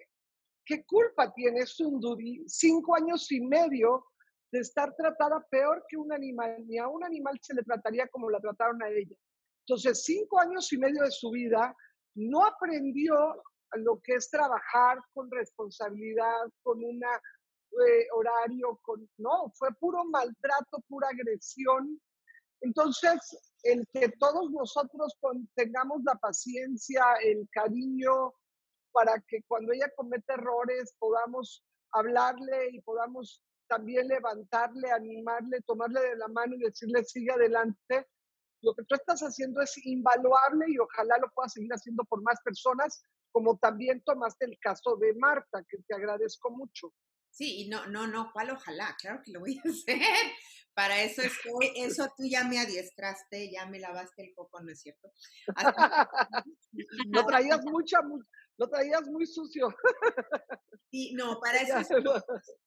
qué 0.66 0.86
culpa 0.86 1.34
tiene 1.34 1.66
Sunduri 1.66 2.44
cinco 2.48 2.96
años 2.96 3.30
y 3.32 3.42
medio 3.42 4.06
de 4.52 4.60
estar 4.60 4.96
tratada 4.96 5.46
peor 5.50 5.84
que 5.90 5.98
un 5.98 6.14
animal, 6.14 6.64
ni 6.68 6.78
a 6.78 6.88
un 6.88 7.04
animal 7.04 7.40
se 7.42 7.56
le 7.56 7.64
trataría 7.64 8.08
como 8.10 8.30
la 8.30 8.40
trataron 8.40 8.82
a 8.84 8.90
ella. 8.90 9.16
Entonces, 9.66 10.04
cinco 10.04 10.40
años 10.40 10.72
y 10.74 10.78
medio 10.78 11.04
de 11.04 11.12
su 11.12 11.32
vida 11.32 11.76
no 12.16 12.46
aprendió 12.46 13.42
lo 13.76 14.02
que 14.02 14.16
es 14.16 14.30
trabajar 14.30 15.00
con 15.14 15.30
responsabilidad, 15.32 16.50
con 16.64 16.84
un 16.84 17.02
eh, 17.04 18.08
horario, 18.14 18.80
con, 18.82 19.10
no, 19.18 19.52
fue 19.56 19.70
puro 19.80 20.04
maltrato, 20.06 20.84
pura 20.88 21.08
agresión. 21.10 22.00
Entonces, 22.62 23.20
el 23.64 23.88
que 23.94 24.10
todos 24.20 24.52
nosotros 24.52 25.18
tengamos 25.56 26.02
la 26.04 26.16
paciencia, 26.16 27.04
el 27.24 27.48
cariño, 27.52 28.34
para 28.92 29.24
que 29.28 29.42
cuando 29.48 29.72
ella 29.72 29.90
comete 29.96 30.34
errores 30.34 30.94
podamos 31.00 31.64
hablarle 31.94 32.70
y 32.72 32.82
podamos 32.82 33.42
también 33.68 34.08
levantarle, 34.08 34.92
animarle, 34.92 35.62
tomarle 35.62 36.02
de 36.02 36.18
la 36.18 36.28
mano 36.28 36.56
y 36.56 36.60
decirle 36.60 37.04
sigue 37.06 37.32
adelante, 37.32 38.08
lo 38.62 38.74
que 38.76 38.84
tú 38.84 38.96
estás 38.96 39.22
haciendo 39.22 39.62
es 39.62 39.74
invaluable 39.86 40.66
y 40.70 40.78
ojalá 40.78 41.18
lo 41.20 41.30
puedas 41.32 41.54
seguir 41.54 41.72
haciendo 41.72 42.04
por 42.06 42.22
más 42.22 42.40
personas, 42.44 43.04
como 43.32 43.58
también 43.58 44.02
tomaste 44.04 44.46
el 44.46 44.58
caso 44.60 44.98
de 44.98 45.14
Marta, 45.16 45.64
que 45.68 45.78
te 45.88 45.96
agradezco 45.96 46.52
mucho. 46.52 46.94
Sí, 47.30 47.62
y 47.62 47.70
no, 47.70 47.88
no, 47.88 48.08
no, 48.08 48.30
¿cuál 48.34 48.52
ojalá? 48.52 48.96
Claro 49.00 49.22
que 49.24 49.32
lo 49.32 49.40
voy 49.40 49.58
a 49.58 49.62
hacer. 49.70 50.02
Para 50.74 51.02
eso 51.02 51.22
estoy, 51.22 51.74
eso 51.76 52.08
tú 52.16 52.24
ya 52.26 52.46
me 52.46 52.60
adiestraste, 52.60 53.52
ya 53.52 53.66
me 53.66 53.80
lavaste 53.80 54.24
el 54.24 54.34
coco, 54.34 54.62
¿no 54.62 54.72
es 54.72 54.82
cierto? 54.82 55.12
no 57.08 57.26
traías 57.28 57.64
mucha, 57.66 58.00
lo 58.62 58.70
traías 58.70 59.08
muy 59.08 59.26
sucio. 59.26 59.76
Sí, 60.94 61.14
no, 61.14 61.40
para 61.40 61.62
eso 61.62 61.76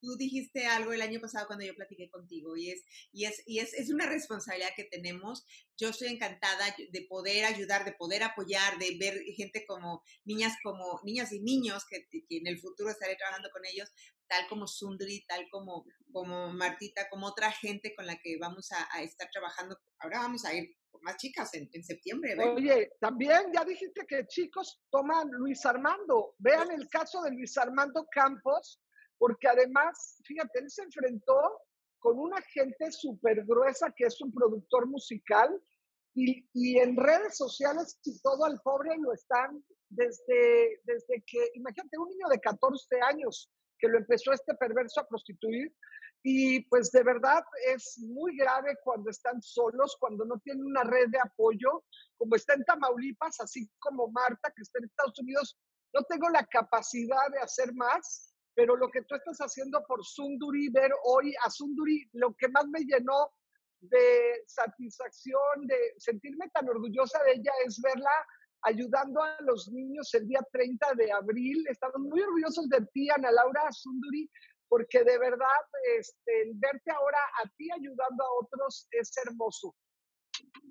tú 0.01 0.17
dijiste 0.17 0.65
algo 0.65 0.95
el 0.95 1.03
año 1.03 1.21
pasado 1.21 1.47
cuando 1.47 1.67
yo 1.67 1.75
platiqué 1.75 2.09
contigo 2.09 2.57
y 2.57 2.71
es 2.71 2.83
y 3.13 3.27
es 3.27 3.43
y 3.45 3.59
es, 3.59 3.75
es 3.75 3.91
una 3.91 4.07
responsabilidad 4.07 4.71
que 4.75 4.85
tenemos. 4.85 5.45
Yo 5.77 5.91
estoy 5.91 6.09
encantada 6.09 6.75
de 6.91 7.07
poder 7.07 7.45
ayudar, 7.45 7.85
de 7.85 7.93
poder 7.93 8.23
apoyar, 8.23 8.79
de 8.79 8.97
ver 8.99 9.23
gente 9.37 9.67
como 9.67 10.03
niñas 10.25 10.55
como 10.63 11.03
niñas 11.05 11.35
y 11.35 11.41
niños 11.41 11.85
que, 11.91 12.07
que 12.09 12.39
en 12.39 12.47
el 12.47 12.59
futuro 12.59 12.89
estaré 12.89 13.15
trabajando 13.17 13.51
con 13.53 13.67
ellos, 13.67 13.93
tal 14.27 14.49
como 14.49 14.67
Sundri, 14.69 15.27
tal 15.27 15.47
como 15.51 15.85
como 16.11 16.51
Martita, 16.51 17.11
como 17.11 17.27
otra 17.27 17.53
gente 17.53 17.95
con 17.95 18.07
la 18.07 18.17
que 18.17 18.39
vamos 18.39 18.73
a, 18.73 18.89
a 18.91 19.03
estar 19.03 19.29
trabajando. 19.31 19.79
Ahora 19.99 20.21
vamos 20.21 20.47
a 20.47 20.55
ir 20.55 20.75
más 21.03 21.17
chicas 21.17 21.53
en, 21.55 21.69
en 21.73 21.85
septiembre. 21.85 22.37
Oye, 22.39 22.93
también 23.01 23.53
ya 23.53 23.65
dijiste 23.65 24.07
que 24.07 24.27
chicos 24.27 24.81
toman 24.91 25.31
Luis 25.33 25.65
Armando. 25.67 26.35
Vean 26.39 26.71
el 26.71 26.89
caso 26.89 27.23
de 27.23 27.31
Luis 27.31 27.57
Armando 27.59 28.07
Campos, 28.11 28.81
porque 29.19 29.49
además, 29.49 30.21
fíjate, 30.25 30.61
él 30.61 30.71
se 30.71 30.83
enfrentó 30.83 31.61
con 31.99 32.19
una 32.19 32.41
gente 32.43 32.93
súper 32.93 33.45
gruesa 33.45 33.93
que 33.97 34.05
es 34.05 34.21
un 34.21 34.33
productor 34.33 34.87
musical 34.87 35.49
y, 36.15 36.47
y, 36.53 36.79
en 36.79 36.97
redes 36.97 37.37
sociales 37.37 37.99
y 38.05 38.21
todo 38.21 38.45
al 38.45 38.61
pobre 38.61 38.97
lo 38.99 39.13
están 39.13 39.65
desde, 39.89 40.81
desde 40.85 41.25
que, 41.27 41.51
imagínate, 41.55 41.99
un 41.99 42.09
niño 42.09 42.29
de 42.29 42.39
14 42.41 43.01
años 43.01 43.51
que 43.79 43.89
lo 43.89 43.99
empezó 43.99 44.33
este 44.33 44.55
perverso 44.55 45.01
a 45.01 45.09
prostituir. 45.09 45.75
Y 46.23 46.65
pues 46.69 46.91
de 46.91 47.03
verdad 47.03 47.45
es 47.67 47.99
muy 47.99 48.37
grave 48.37 48.77
cuando 48.83 49.11
están 49.11 49.43
solos, 49.43 49.97
cuando 50.01 50.25
no 50.25 50.39
tienen 50.39 50.65
una 50.65 50.83
red 50.83 51.09
de 51.11 51.21
apoyo, 51.21 51.85
como 52.17 52.35
está 52.37 52.55
en 52.55 52.65
Tamaulipas, 52.65 53.41
así 53.41 53.69
como 53.79 54.11
Marta, 54.11 54.53
que 54.57 54.63
está 54.63 54.79
en 54.79 54.87
Estados 54.87 55.19
Unidos. 55.19 55.59
No 55.93 56.03
tengo 56.05 56.31
la 56.31 56.47
capacidad 56.47 57.31
de 57.31 57.41
hacer 57.41 57.75
más, 57.75 58.35
pero 58.55 58.75
lo 58.77 58.91
que 58.91 59.03
tú 59.03 59.17
estás 59.17 59.39
haciendo 59.39 59.85
por 59.87 60.05
Sunduri, 60.05 60.71
ver 60.71 60.93
hoy 61.05 61.35
a 61.45 61.51
Sunduri, 61.51 62.09
lo 62.13 62.35
que 62.35 62.49
más 62.49 62.67
me 62.69 62.81
llenó 62.81 63.31
de 63.81 64.45
satisfacción, 64.47 65.67
de 65.67 65.77
sentirme 65.99 66.49
tan 66.51 66.69
orgullosa 66.69 67.23
de 67.25 67.33
ella 67.33 67.53
es 67.67 67.81
verla 67.83 68.11
ayudando 68.65 69.23
a 69.23 69.37
los 69.43 69.69
niños 69.69 70.13
el 70.15 70.27
día 70.27 70.41
30 70.53 70.95
de 70.97 71.13
abril. 71.13 71.65
Estamos 71.69 72.01
muy 72.01 72.21
orgullosos 72.21 72.69
de 72.69 72.85
ti, 72.93 73.09
Ana 73.11 73.31
Laura 73.31 73.71
Sunduri, 73.71 74.29
porque 74.69 75.05
de 75.05 75.19
verdad 75.19 75.47
este, 75.99 76.51
verte 76.55 76.91
ahora 76.91 77.19
a 77.43 77.49
ti 77.57 77.69
ayudando 77.71 78.25
a 78.25 78.33
otros 78.43 78.89
es 78.91 79.13
hermoso. 79.25 79.75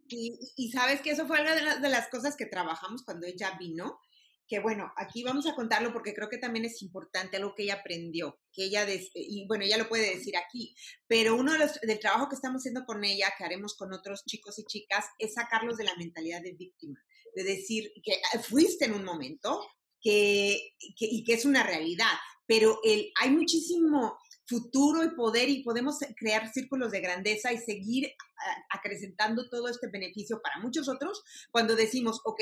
Y, 0.07 0.37
y 0.57 0.71
sabes 0.71 1.01
que 1.01 1.11
eso 1.11 1.25
fue 1.25 1.41
una 1.41 1.55
de, 1.55 1.79
de 1.79 1.89
las 1.89 2.09
cosas 2.09 2.35
que 2.35 2.45
trabajamos 2.45 3.03
cuando 3.05 3.25
ella 3.25 3.55
vino, 3.57 3.99
que 4.47 4.59
bueno, 4.59 4.91
aquí 4.97 5.23
vamos 5.23 5.47
a 5.47 5.55
contarlo 5.55 5.93
porque 5.93 6.13
creo 6.13 6.29
que 6.29 6.37
también 6.37 6.65
es 6.65 6.81
importante 6.81 7.37
algo 7.37 7.55
que 7.55 7.63
ella 7.63 7.75
aprendió, 7.75 8.39
que 8.51 8.65
ella, 8.65 8.85
y 9.13 9.47
bueno, 9.47 9.63
ella 9.63 9.77
lo 9.77 9.87
puede 9.87 10.15
decir 10.15 10.35
aquí, 10.35 10.75
pero 11.07 11.35
uno 11.35 11.53
de 11.53 11.59
los, 11.59 11.79
del 11.81 11.99
trabajo 11.99 12.27
que 12.27 12.35
estamos 12.35 12.61
haciendo 12.61 12.85
con 12.85 13.03
ella, 13.03 13.33
que 13.37 13.45
haremos 13.45 13.75
con 13.75 13.93
otros 13.93 14.23
chicos 14.25 14.59
y 14.59 14.65
chicas, 14.65 15.05
es 15.17 15.35
sacarlos 15.35 15.77
de 15.77 15.85
la 15.85 15.95
mentalidad 15.95 16.41
de 16.41 16.53
víctima, 16.53 16.99
de 17.35 17.43
decir 17.43 17.91
que 18.03 18.13
ah, 18.33 18.39
fuiste 18.39 18.85
en 18.85 18.93
un 18.93 19.03
momento 19.03 19.65
que, 20.01 20.75
que 20.97 21.05
y 21.05 21.23
que 21.23 21.33
es 21.33 21.45
una 21.45 21.63
realidad, 21.63 22.13
pero 22.45 22.79
el, 22.83 23.11
hay 23.21 23.31
muchísimo 23.31 24.17
futuro 24.45 25.03
y 25.03 25.15
poder 25.15 25.49
y 25.49 25.63
podemos 25.63 25.97
crear 26.17 26.51
círculos 26.51 26.91
de 26.91 27.01
grandeza 27.01 27.53
y 27.53 27.57
seguir 27.57 28.11
ah, 28.37 28.77
acrecentando 28.77 29.49
todo 29.49 29.67
este 29.69 29.87
beneficio 29.87 30.41
para 30.41 30.59
muchos 30.59 30.89
otros 30.89 31.23
cuando 31.51 31.75
decimos, 31.75 32.19
ok, 32.25 32.41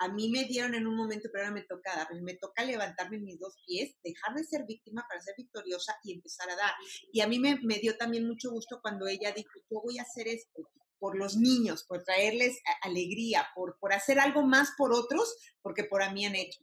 a 0.00 0.08
mí 0.08 0.30
me 0.30 0.44
dieron 0.44 0.74
en 0.74 0.86
un 0.86 0.96
momento, 0.96 1.28
pero 1.32 1.44
ahora 1.44 1.54
me 1.54 1.64
toca 1.64 2.08
me 2.22 2.34
toca 2.34 2.64
levantarme 2.64 3.16
en 3.16 3.24
mis 3.24 3.40
dos 3.40 3.56
pies, 3.66 3.96
dejar 4.04 4.34
de 4.34 4.44
ser 4.44 4.64
víctima 4.64 5.04
para 5.08 5.20
ser 5.20 5.34
victoriosa 5.36 5.96
y 6.04 6.12
empezar 6.12 6.48
a 6.50 6.56
dar. 6.56 6.72
Y 7.12 7.20
a 7.20 7.26
mí 7.26 7.38
me, 7.38 7.58
me 7.62 7.78
dio 7.78 7.96
también 7.96 8.26
mucho 8.26 8.50
gusto 8.50 8.78
cuando 8.80 9.08
ella 9.08 9.32
dijo, 9.32 9.50
yo 9.70 9.80
voy 9.82 9.98
a 9.98 10.02
hacer 10.02 10.28
esto 10.28 10.70
por 10.98 11.16
los 11.16 11.36
niños, 11.36 11.84
por 11.84 12.02
traerles 12.04 12.60
alegría, 12.82 13.46
por, 13.54 13.78
por 13.78 13.92
hacer 13.92 14.18
algo 14.18 14.42
más 14.42 14.72
por 14.76 14.92
otros, 14.92 15.36
porque 15.62 15.84
por 15.84 16.02
a 16.02 16.12
mí 16.12 16.26
han 16.26 16.34
hecho. 16.34 16.60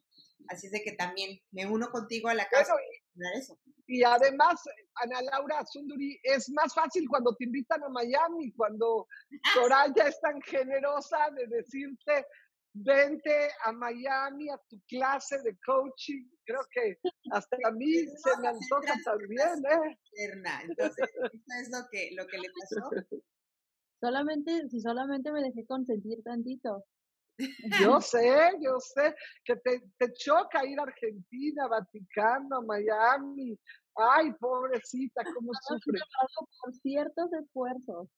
Así 0.50 0.68
es 0.68 0.74
de 0.74 0.84
que 0.84 0.92
también 0.94 1.40
me 1.52 1.66
uno 1.66 1.90
contigo 1.90 2.30
a 2.30 2.34
la 2.34 2.48
casa. 2.48 2.74
Bueno, 3.14 3.38
eso. 3.38 3.60
Y 3.88 4.04
además, 4.04 4.62
Ana 4.96 5.22
Laura 5.22 5.64
Sunduri, 5.66 6.20
es 6.24 6.50
más 6.52 6.74
fácil 6.74 7.08
cuando 7.08 7.36
te 7.36 7.46
invitan 7.46 7.84
a 7.84 7.90
Miami, 7.90 8.52
cuando 8.54 9.08
Soraya 9.54 10.08
es 10.08 10.20
tan 10.22 10.42
generosa 10.42 11.30
de 11.36 11.48
decirte, 11.48 12.26
vente 12.74 13.50
a 13.64 13.72
Miami 13.72 14.50
a 14.50 14.58
tu 14.70 14.80
clase 14.88 15.42
de 15.44 15.58
coaching. 15.66 16.28
Creo 16.46 16.62
que 16.72 16.98
hasta 17.32 17.58
a 17.66 17.72
mí 17.72 18.06
se 18.06 18.42
me 18.42 18.48
antoja 18.50 18.96
también, 19.04 19.64
¿eh? 19.70 19.98
Entonces, 20.64 21.10
eso 21.22 21.62
es 21.62 21.70
lo 21.70 21.88
que, 21.92 22.10
lo 22.16 22.28
que 22.28 22.38
le 22.38 22.50
pasó. 22.50 22.90
Solamente, 24.00 24.68
si 24.70 24.80
solamente 24.80 25.32
me 25.32 25.42
dejé 25.42 25.66
consentir 25.66 26.22
tantito. 26.24 26.86
Yo 27.80 28.00
sé, 28.02 28.52
yo 28.62 28.80
sé 28.80 29.16
que 29.44 29.56
te, 29.58 29.82
te 29.98 30.14
choca 30.14 30.66
ir 30.66 30.80
a 30.80 30.84
Argentina, 30.84 31.68
Vaticano, 31.68 32.62
Miami, 32.62 33.58
Ay, 33.96 34.34
pobrecita, 34.40 35.24
cómo 35.40 35.52
sufre. 35.62 36.00
Por 36.62 36.74
ciertos 36.82 37.32
esfuerzos. 37.34 38.10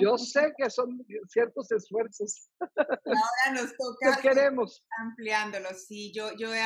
Yo 0.00 0.18
sé 0.18 0.52
que 0.56 0.70
son 0.70 1.04
ciertos 1.28 1.70
esfuerzos. 1.70 2.50
Ahora 2.58 3.62
nos 3.62 3.76
toca. 3.76 4.16
¿Qué 4.16 4.28
queremos? 4.28 4.84
Ampliándolo. 4.98 5.68
Sí, 5.74 6.12
yo, 6.12 6.36
yo 6.36 6.52
he, 6.52 6.60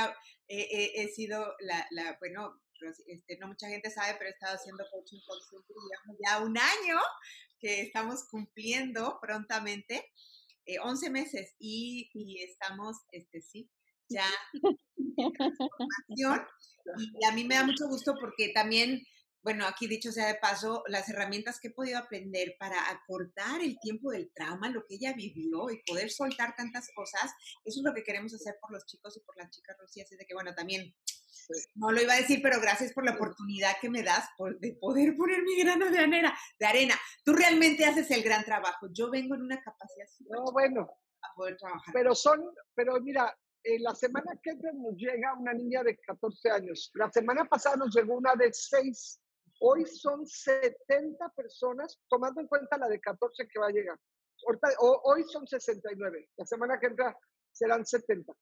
he, 0.48 1.08
sido 1.08 1.44
la, 1.60 1.86
la, 1.90 2.16
bueno, 2.18 2.58
este, 3.06 3.38
no 3.38 3.48
mucha 3.48 3.68
gente 3.68 3.90
sabe, 3.90 4.14
pero 4.18 4.30
he 4.30 4.32
estado 4.32 4.56
haciendo 4.56 4.84
coaching 4.90 5.18
por 5.26 5.42
siempre, 5.42 5.76
ya 6.26 6.42
un 6.42 6.56
año 6.56 6.98
que 7.58 7.82
estamos 7.82 8.24
cumpliendo 8.30 9.18
prontamente, 9.20 10.04
eh, 10.64 10.78
11 10.80 11.10
meses, 11.10 11.54
y, 11.58 12.10
y 12.14 12.42
estamos, 12.42 12.96
este, 13.12 13.40
sí, 13.40 13.70
ya 14.08 14.26
Y 16.08 17.24
a 17.24 17.32
mí 17.32 17.44
me 17.44 17.56
da 17.56 17.64
mucho 17.64 17.88
gusto 17.88 18.14
porque 18.20 18.50
también, 18.50 19.02
bueno, 19.42 19.66
aquí 19.66 19.86
dicho 19.86 20.12
sea 20.12 20.28
de 20.28 20.36
paso, 20.36 20.84
las 20.86 21.08
herramientas 21.08 21.58
que 21.60 21.68
he 21.68 21.72
podido 21.72 21.98
aprender 21.98 22.56
para 22.58 22.90
acortar 22.90 23.60
el 23.60 23.78
tiempo 23.80 24.10
del 24.10 24.30
trauma, 24.34 24.70
lo 24.70 24.84
que 24.86 24.96
ella 24.96 25.12
vivió 25.14 25.70
y 25.70 25.82
poder 25.84 26.10
soltar 26.10 26.54
tantas 26.56 26.88
cosas, 26.94 27.32
eso 27.64 27.80
es 27.80 27.84
lo 27.84 27.94
que 27.94 28.04
queremos 28.04 28.34
hacer 28.34 28.56
por 28.60 28.72
los 28.72 28.86
chicos 28.86 29.16
y 29.16 29.20
por 29.20 29.36
las 29.36 29.50
chicas, 29.50 29.76
Rocío. 29.78 30.04
Así 30.04 30.16
de 30.16 30.26
que, 30.26 30.34
bueno, 30.34 30.54
también 30.54 30.94
no 31.74 31.92
lo 31.92 32.02
iba 32.02 32.14
a 32.14 32.20
decir, 32.20 32.40
pero 32.42 32.60
gracias 32.60 32.92
por 32.92 33.04
la 33.04 33.12
oportunidad 33.12 33.76
que 33.80 33.90
me 33.90 34.02
das 34.02 34.28
por, 34.36 34.58
de 34.58 34.74
poder 34.74 35.16
poner 35.16 35.42
mi 35.42 35.56
grano 35.62 35.90
de 35.90 35.98
arena, 35.98 36.38
de 36.58 36.66
arena. 36.66 36.94
Tú 37.24 37.32
realmente 37.32 37.84
haces 37.84 38.10
el 38.10 38.22
gran 38.22 38.44
trabajo. 38.44 38.88
Yo 38.92 39.10
vengo 39.10 39.34
en 39.34 39.42
una 39.42 39.60
capacidad 39.62 40.06
no, 40.28 40.44
bueno, 40.52 40.88
a 41.22 41.34
poder 41.34 41.56
trabajar. 41.56 41.92
Pero 41.92 42.14
son, 42.14 42.42
pero 42.74 43.00
mira, 43.00 43.34
eh, 43.62 43.80
la 43.80 43.94
semana 43.94 44.38
que 44.42 44.54
nos 44.54 44.94
llega 44.96 45.34
una 45.34 45.52
niña 45.52 45.82
de 45.82 45.98
14 45.98 46.50
años. 46.50 46.90
La 46.94 47.10
semana 47.10 47.44
pasada 47.44 47.76
nos 47.76 47.94
llegó 47.94 48.14
una 48.14 48.34
de 48.36 48.52
6. 48.52 49.20
Hoy 49.60 49.86
son 49.86 50.26
70 50.26 51.28
personas, 51.30 51.98
tomando 52.08 52.40
en 52.40 52.46
cuenta 52.46 52.78
la 52.78 52.88
de 52.88 53.00
14 53.00 53.48
que 53.48 53.58
va 53.58 53.66
a 53.66 53.70
llegar. 53.70 53.98
hoy 54.78 55.24
son 55.24 55.46
69. 55.46 56.28
La 56.36 56.46
semana 56.46 56.78
que 56.78 56.86
entra 56.86 57.16
serán 57.50 57.84
70. 57.84 58.32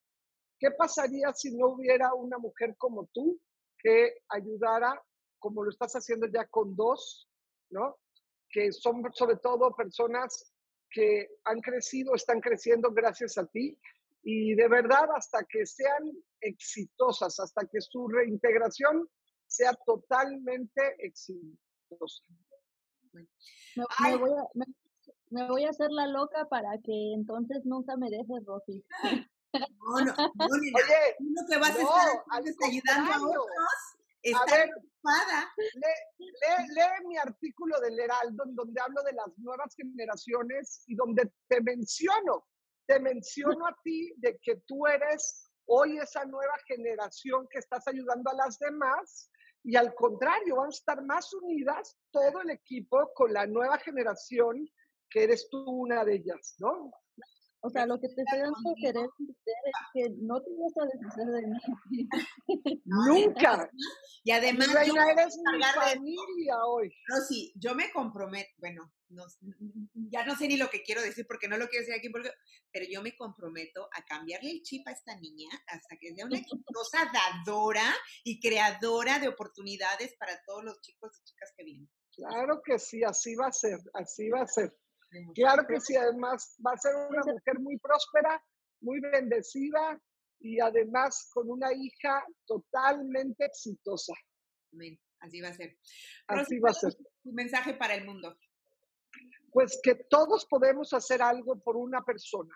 ¿Qué 0.59 0.71
pasaría 0.71 1.33
si 1.33 1.55
no 1.57 1.69
hubiera 1.69 2.15
una 2.15 2.39
mujer 2.39 2.77
como 2.77 3.07
tú 3.13 3.41
que 3.79 4.19
ayudara, 4.29 5.03
como 5.39 5.63
lo 5.63 5.71
estás 5.71 5.93
haciendo 5.95 6.27
ya 6.27 6.47
con 6.47 6.75
dos, 6.75 7.29
¿no? 7.71 7.99
Que 8.49 8.73
son 8.73 9.03
sobre 9.13 9.37
todo 9.37 9.75
personas 9.75 10.53
que 10.91 11.29
han 11.45 11.61
crecido, 11.61 12.15
están 12.15 12.41
creciendo 12.41 12.93
gracias 12.93 13.37
a 13.37 13.47
ti 13.47 13.79
y 14.23 14.55
de 14.55 14.69
verdad 14.69 15.09
hasta 15.15 15.45
que 15.45 15.67
sean 15.67 16.11
exitosas, 16.41 17.39
hasta 17.41 17.67
que 17.67 17.81
su 17.81 18.09
reintegración 18.09 19.09
sea 19.47 19.75
totalmente 19.85 20.97
exitosa. 20.99 22.23
Me, 23.13 24.17
voy 24.17 24.31
a, 24.31 24.49
me, 25.31 25.49
voy 25.49 25.65
a, 25.65 25.71
hacer 25.71 25.91
la 25.91 26.07
loca 26.07 26.47
para 26.49 26.79
que 26.79 27.13
entonces 27.15 27.65
nunca 27.65 27.97
me 27.97 28.09
dejes, 28.09 28.45
Rosy. 28.47 28.85
No, 29.55 30.05
no, 30.05 30.15
no, 30.35 30.47
Oye, 30.47 30.73
lo 31.21 31.47
que 31.49 31.59
vas 31.59 31.77
a 31.77 31.83
estar 32.41 32.69
ayudando 32.69 33.13
a 33.13 33.17
otros 33.17 33.49
a 34.33 34.45
ver, 34.51 34.71
lee, 35.75 35.83
lee, 36.19 36.67
lee, 36.75 37.07
mi 37.07 37.19
artículo 37.19 37.79
del 37.81 38.01
Heraldo 38.01 38.45
en 38.47 38.55
donde 38.55 38.81
hablo 38.81 39.03
de 39.03 39.13
las 39.13 39.37
nuevas 39.37 39.75
generaciones 39.77 40.83
y 40.87 40.95
donde 40.95 41.31
te 41.47 41.61
menciono 41.61 42.47
te 42.87 43.01
menciono 43.01 43.67
a 43.67 43.77
ti 43.83 44.13
de 44.17 44.39
que 44.43 44.57
tú 44.67 44.87
eres 44.87 45.51
hoy 45.67 45.99
esa 45.99 46.25
nueva 46.25 46.55
generación 46.67 47.47
que 47.51 47.59
estás 47.59 47.87
ayudando 47.89 48.31
a 48.31 48.35
las 48.35 48.59
demás 48.59 49.31
y 49.63 49.77
al 49.77 49.95
contrario, 49.95 50.57
vamos 50.57 50.77
a 50.77 50.79
estar 50.79 51.05
más 51.05 51.33
unidas 51.33 51.97
todo 52.11 52.43
el 52.43 52.51
equipo 52.51 53.11
con 53.15 53.33
la 53.33 53.47
nueva 53.47 53.79
generación 53.79 54.69
que 55.09 55.25
eres 55.25 55.49
tú 55.49 55.65
una 55.65 56.05
de 56.05 56.17
ellas, 56.17 56.57
¿no? 56.59 56.93
O 57.67 57.71
sea, 57.71 57.87
lo 57.87 57.99
que 57.99 58.09
te 58.09 58.21
estoy 58.21 58.41
dando 58.41 58.71
a 58.71 58.75
querer 58.79 59.09
es 59.19 59.73
que 59.95 60.15
no 60.21 60.39
te 60.43 60.51
vas 60.59 60.73
a 60.77 60.85
deshacer 60.85 61.27
de 61.27 61.47
mí. 61.47 62.09
Nunca. 62.85 63.71
Y 64.23 64.33
además, 64.33 64.69
yo 64.87 64.95
eres 64.95 65.39
mi 65.39 65.63
familia 65.63 66.59
hoy. 66.67 66.93
No, 67.09 67.17
sí, 67.27 67.55
yo 67.57 67.75
me 67.75 67.91
comprometo, 67.91 68.51
bueno, 68.59 68.93
no, 69.09 69.25
ya 70.11 70.27
no 70.27 70.37
sé 70.37 70.47
ni 70.47 70.59
lo 70.59 70.69
que 70.69 70.83
quiero 70.83 71.01
decir 71.01 71.25
porque 71.27 71.49
no 71.49 71.57
lo 71.57 71.69
quiero 71.69 71.87
decir 71.87 71.99
aquí, 71.99 72.11
porque, 72.11 72.31
pero 72.71 72.85
yo 72.91 73.01
me 73.01 73.17
comprometo 73.17 73.89
a 73.97 74.05
cambiarle 74.05 74.51
el 74.51 74.63
chip 74.63 74.87
a 74.87 74.93
esta 74.93 75.19
niña 75.19 75.49
hasta 75.67 75.97
que 75.99 76.15
sea 76.15 76.27
una 76.27 76.37
exitosa 76.37 77.11
dadora 77.15 77.95
y 78.25 78.41
creadora 78.41 79.19
de 79.21 79.29
oportunidades 79.29 80.15
para 80.19 80.39
todos 80.47 80.65
los 80.65 80.83
chicos 80.83 81.19
y 81.19 81.25
chicas 81.25 81.51
que 81.57 81.65
vienen. 81.65 81.89
Claro 82.13 82.61
que 82.63 82.79
sí, 82.79 83.03
así 83.03 83.35
va 83.35 83.47
a 83.47 83.53
ser, 83.53 83.79
así 83.95 84.29
va 84.29 84.43
a 84.43 84.47
ser. 84.47 84.77
Claro 85.35 85.67
que 85.67 85.81
sí, 85.81 85.97
además 85.97 86.57
va 86.65 86.73
a 86.73 86.79
ser 86.79 86.95
una 86.95 87.23
mujer 87.33 87.59
muy 87.61 87.79
próspera, 87.79 88.43
muy 88.81 89.01
bendecida 89.01 90.01
y 90.41 90.61
además 90.61 91.31
con 91.33 91.51
una 91.51 91.73
hija 91.73 92.25
totalmente 92.47 93.45
exitosa. 93.45 94.13
Amén, 94.73 94.99
así 95.21 95.41
va 95.41 95.49
a 95.49 95.55
ser. 95.55 95.79
Así 96.27 96.59
va 96.59 96.71
a 96.71 96.75
ser. 96.75 96.95
Tu 97.23 97.33
mensaje 97.33 97.75
para 97.75 97.95
el 97.95 98.05
mundo. 98.05 98.37
Pues 99.53 99.79
que 99.83 99.95
todos 99.95 100.47
podemos 100.47 100.93
hacer 100.93 101.23
algo 101.23 101.59
por 101.61 101.77
una 101.77 102.03
persona. 102.03 102.55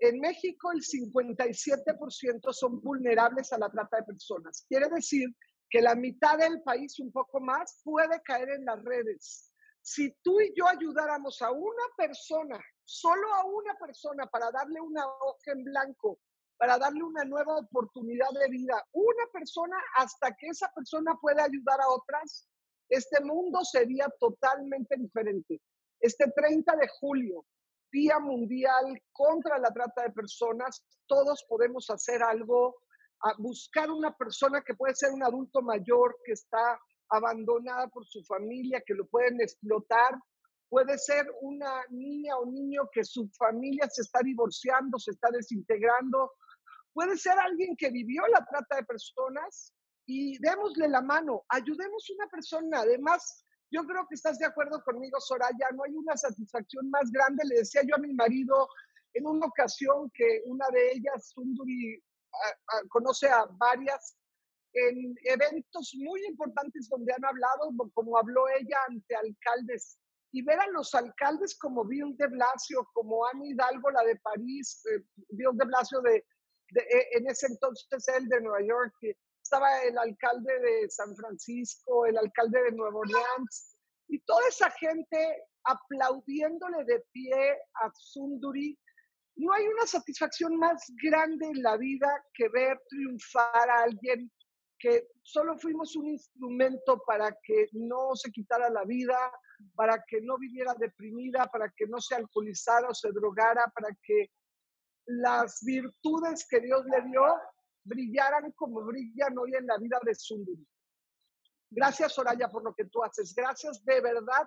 En 0.00 0.18
México 0.20 0.72
el 0.72 0.80
57% 0.80 2.52
son 2.52 2.80
vulnerables 2.80 3.52
a 3.52 3.58
la 3.58 3.70
trata 3.70 3.98
de 3.98 4.02
personas. 4.02 4.64
Quiere 4.68 4.88
decir 4.88 5.28
que 5.70 5.80
la 5.80 5.94
mitad 5.94 6.36
del 6.38 6.62
país, 6.62 6.98
un 6.98 7.10
poco 7.10 7.40
más, 7.40 7.80
puede 7.82 8.20
caer 8.22 8.50
en 8.50 8.64
las 8.64 8.82
redes. 8.84 9.53
Si 9.86 10.10
tú 10.22 10.40
y 10.40 10.50
yo 10.56 10.66
ayudáramos 10.66 11.42
a 11.42 11.50
una 11.50 11.84
persona, 11.94 12.58
solo 12.84 13.34
a 13.34 13.44
una 13.44 13.74
persona, 13.74 14.26
para 14.26 14.50
darle 14.50 14.80
una 14.80 15.06
hoja 15.06 15.52
en 15.52 15.62
blanco, 15.62 16.18
para 16.56 16.78
darle 16.78 17.02
una 17.02 17.22
nueva 17.24 17.58
oportunidad 17.58 18.30
de 18.40 18.48
vida, 18.48 18.82
una 18.92 19.26
persona 19.30 19.76
hasta 19.96 20.34
que 20.36 20.46
esa 20.46 20.72
persona 20.74 21.12
pueda 21.20 21.44
ayudar 21.44 21.82
a 21.82 21.88
otras, 21.90 22.48
este 22.88 23.22
mundo 23.22 23.62
sería 23.62 24.08
totalmente 24.18 24.96
diferente. 24.96 25.60
Este 26.00 26.32
30 26.34 26.76
de 26.76 26.88
julio, 27.00 27.44
Día 27.92 28.18
Mundial 28.18 28.98
contra 29.12 29.58
la 29.58 29.70
Trata 29.70 30.04
de 30.04 30.12
Personas, 30.12 30.82
todos 31.06 31.44
podemos 31.46 31.90
hacer 31.90 32.22
algo, 32.22 32.74
a 33.20 33.34
buscar 33.36 33.90
una 33.90 34.16
persona 34.16 34.62
que 34.62 34.74
puede 34.74 34.94
ser 34.94 35.12
un 35.12 35.22
adulto 35.22 35.60
mayor 35.60 36.16
que 36.24 36.32
está 36.32 36.80
abandonada 37.16 37.88
por 37.88 38.06
su 38.06 38.22
familia, 38.24 38.82
que 38.86 38.94
lo 38.94 39.06
pueden 39.06 39.40
explotar, 39.40 40.18
puede 40.68 40.98
ser 40.98 41.26
una 41.40 41.84
niña 41.90 42.36
o 42.36 42.46
niño 42.46 42.88
que 42.92 43.04
su 43.04 43.28
familia 43.38 43.88
se 43.90 44.02
está 44.02 44.20
divorciando, 44.22 44.98
se 44.98 45.12
está 45.12 45.28
desintegrando, 45.30 46.32
puede 46.92 47.16
ser 47.16 47.38
alguien 47.38 47.76
que 47.76 47.90
vivió 47.90 48.26
la 48.28 48.44
trata 48.44 48.76
de 48.76 48.84
personas 48.84 49.72
y 50.06 50.38
démosle 50.38 50.88
la 50.88 51.00
mano, 51.00 51.44
ayudemos 51.48 52.04
a 52.08 52.14
una 52.14 52.28
persona. 52.28 52.80
Además, 52.80 53.44
yo 53.70 53.84
creo 53.84 54.06
que 54.08 54.14
estás 54.14 54.38
de 54.38 54.46
acuerdo 54.46 54.82
conmigo, 54.82 55.20
Soraya, 55.20 55.68
no 55.74 55.84
hay 55.84 55.94
una 55.94 56.16
satisfacción 56.16 56.90
más 56.90 57.10
grande. 57.10 57.44
Le 57.44 57.56
decía 57.56 57.82
yo 57.86 57.96
a 57.96 57.98
mi 57.98 58.12
marido 58.14 58.68
en 59.14 59.26
una 59.26 59.46
ocasión 59.46 60.10
que 60.12 60.42
una 60.46 60.66
de 60.72 60.92
ellas, 60.92 61.30
Sunduri, 61.30 62.02
conoce 62.88 63.28
a 63.28 63.46
varias 63.46 64.16
en 64.74 65.14
eventos 65.24 65.94
muy 65.96 66.24
importantes 66.26 66.88
donde 66.88 67.12
han 67.12 67.24
hablado, 67.24 67.72
como 67.94 68.18
habló 68.18 68.48
ella 68.58 68.78
ante 68.88 69.14
alcaldes, 69.14 69.98
y 70.32 70.42
ver 70.42 70.58
a 70.58 70.66
los 70.68 70.92
alcaldes 70.94 71.56
como 71.56 71.84
Bill 71.84 72.16
de 72.16 72.26
Blasio, 72.26 72.88
como 72.92 73.24
Anne 73.26 73.50
Hidalgo, 73.50 73.90
la 73.90 74.02
de 74.02 74.16
París, 74.16 74.82
eh, 74.86 75.04
Bill 75.28 75.56
de 75.56 75.64
Blasio 75.64 76.00
de, 76.00 76.16
eh, 76.16 77.08
en 77.12 77.28
ese 77.28 77.46
entonces 77.46 78.08
él 78.08 78.28
de 78.28 78.40
Nueva 78.40 78.66
York, 78.66 78.94
estaba 79.42 79.82
el 79.82 79.96
alcalde 79.96 80.58
de 80.58 80.90
San 80.90 81.14
Francisco, 81.14 82.06
el 82.06 82.18
alcalde 82.18 82.62
de 82.64 82.72
Nueva 82.72 82.98
Orleans, 82.98 83.76
y 84.08 84.18
toda 84.20 84.40
esa 84.48 84.70
gente 84.72 85.44
aplaudiéndole 85.64 86.84
de 86.84 87.04
pie 87.12 87.52
a 87.82 87.92
Sunduri. 87.94 88.76
No 89.36 89.52
hay 89.52 89.66
una 89.66 89.86
satisfacción 89.86 90.56
más 90.56 90.84
grande 91.02 91.46
en 91.46 91.62
la 91.62 91.76
vida 91.76 92.08
que 92.34 92.48
ver 92.48 92.80
triunfar 92.88 93.70
a 93.70 93.82
alguien 93.84 94.30
que 94.84 95.08
solo 95.22 95.56
fuimos 95.56 95.96
un 95.96 96.08
instrumento 96.08 97.02
para 97.06 97.34
que 97.42 97.68
no 97.72 98.14
se 98.14 98.30
quitara 98.30 98.68
la 98.68 98.84
vida, 98.84 99.16
para 99.74 100.04
que 100.06 100.20
no 100.20 100.36
viviera 100.36 100.74
deprimida, 100.74 101.46
para 101.46 101.70
que 101.74 101.86
no 101.86 102.02
se 102.02 102.16
alcoholizara 102.16 102.90
o 102.90 102.94
se 102.94 103.10
drogara, 103.10 103.72
para 103.74 103.96
que 104.02 104.30
las 105.06 105.60
virtudes 105.64 106.46
que 106.46 106.60
Dios 106.60 106.84
le 106.84 107.00
dio 107.08 107.22
brillaran 107.84 108.52
como 108.52 108.84
brillan 108.84 109.38
hoy 109.38 109.54
en 109.54 109.66
la 109.66 109.78
vida 109.78 109.98
de 110.04 110.14
Sunduri. 110.14 110.68
Gracias, 111.70 112.12
Soraya, 112.12 112.48
por 112.50 112.62
lo 112.62 112.74
que 112.74 112.84
tú 112.84 113.02
haces. 113.02 113.34
Gracias 113.34 113.82
de 113.86 114.02
verdad 114.02 114.46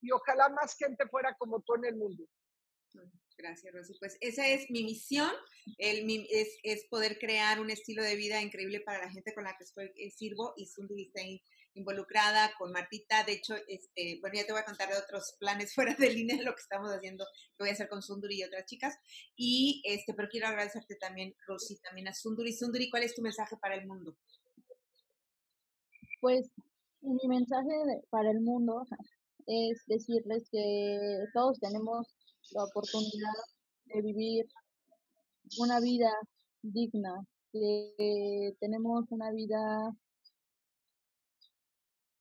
y 0.00 0.10
ojalá 0.12 0.48
más 0.48 0.74
gente 0.78 1.06
fuera 1.08 1.36
como 1.36 1.60
tú 1.60 1.74
en 1.74 1.84
el 1.84 1.96
mundo. 1.96 2.24
Gracias, 3.36 3.74
Rosy. 3.74 3.94
Pues 3.98 4.16
esa 4.20 4.46
es 4.46 4.70
mi 4.70 4.84
misión, 4.84 5.30
el, 5.78 6.08
es, 6.30 6.56
es, 6.62 6.84
poder 6.86 7.18
crear 7.18 7.60
un 7.60 7.70
estilo 7.70 8.02
de 8.02 8.14
vida 8.14 8.40
increíble 8.40 8.80
para 8.80 9.04
la 9.04 9.10
gente 9.10 9.34
con 9.34 9.44
la 9.44 9.56
que 9.56 9.64
estoy, 9.64 9.90
eh, 9.96 10.10
sirvo 10.10 10.54
y 10.56 10.66
Sunduri 10.66 11.06
está 11.06 11.20
involucrada 11.74 12.52
con 12.58 12.70
Martita. 12.70 13.24
De 13.24 13.32
hecho, 13.32 13.56
este, 13.66 14.18
bueno, 14.20 14.36
ya 14.36 14.46
te 14.46 14.52
voy 14.52 14.60
a 14.60 14.64
contar 14.64 14.88
de 14.88 14.98
otros 14.98 15.34
planes 15.40 15.74
fuera 15.74 15.94
de 15.94 16.10
línea 16.10 16.36
de 16.36 16.44
lo 16.44 16.54
que 16.54 16.62
estamos 16.62 16.90
haciendo, 16.90 17.24
que 17.56 17.64
voy 17.64 17.70
a 17.70 17.72
hacer 17.72 17.88
con 17.88 18.02
Sunduri 18.02 18.38
y 18.38 18.44
otras 18.44 18.66
chicas. 18.66 18.94
Y 19.36 19.82
este, 19.84 20.14
pero 20.14 20.28
quiero 20.28 20.46
agradecerte 20.46 20.94
también, 20.96 21.34
Rosy, 21.46 21.78
también 21.80 22.08
a 22.08 22.14
Sunduri. 22.14 22.52
Sunduri, 22.52 22.88
¿cuál 22.88 23.02
es 23.02 23.14
tu 23.14 23.22
mensaje 23.22 23.56
para 23.56 23.74
el 23.74 23.86
mundo? 23.86 24.16
Pues 26.20 26.50
mi 27.00 27.28
mensaje 27.28 27.74
para 28.10 28.30
el 28.30 28.40
mundo 28.40 28.86
es 29.46 29.84
decirles 29.86 30.48
que 30.50 31.26
todos 31.34 31.60
tenemos 31.60 32.14
la 32.54 32.64
oportunidad 32.64 33.34
de 33.86 34.02
vivir 34.02 34.46
una 35.58 35.80
vida 35.80 36.10
digna, 36.62 37.26
que 37.52 38.56
tenemos 38.60 39.04
una 39.10 39.30
vida 39.30 39.92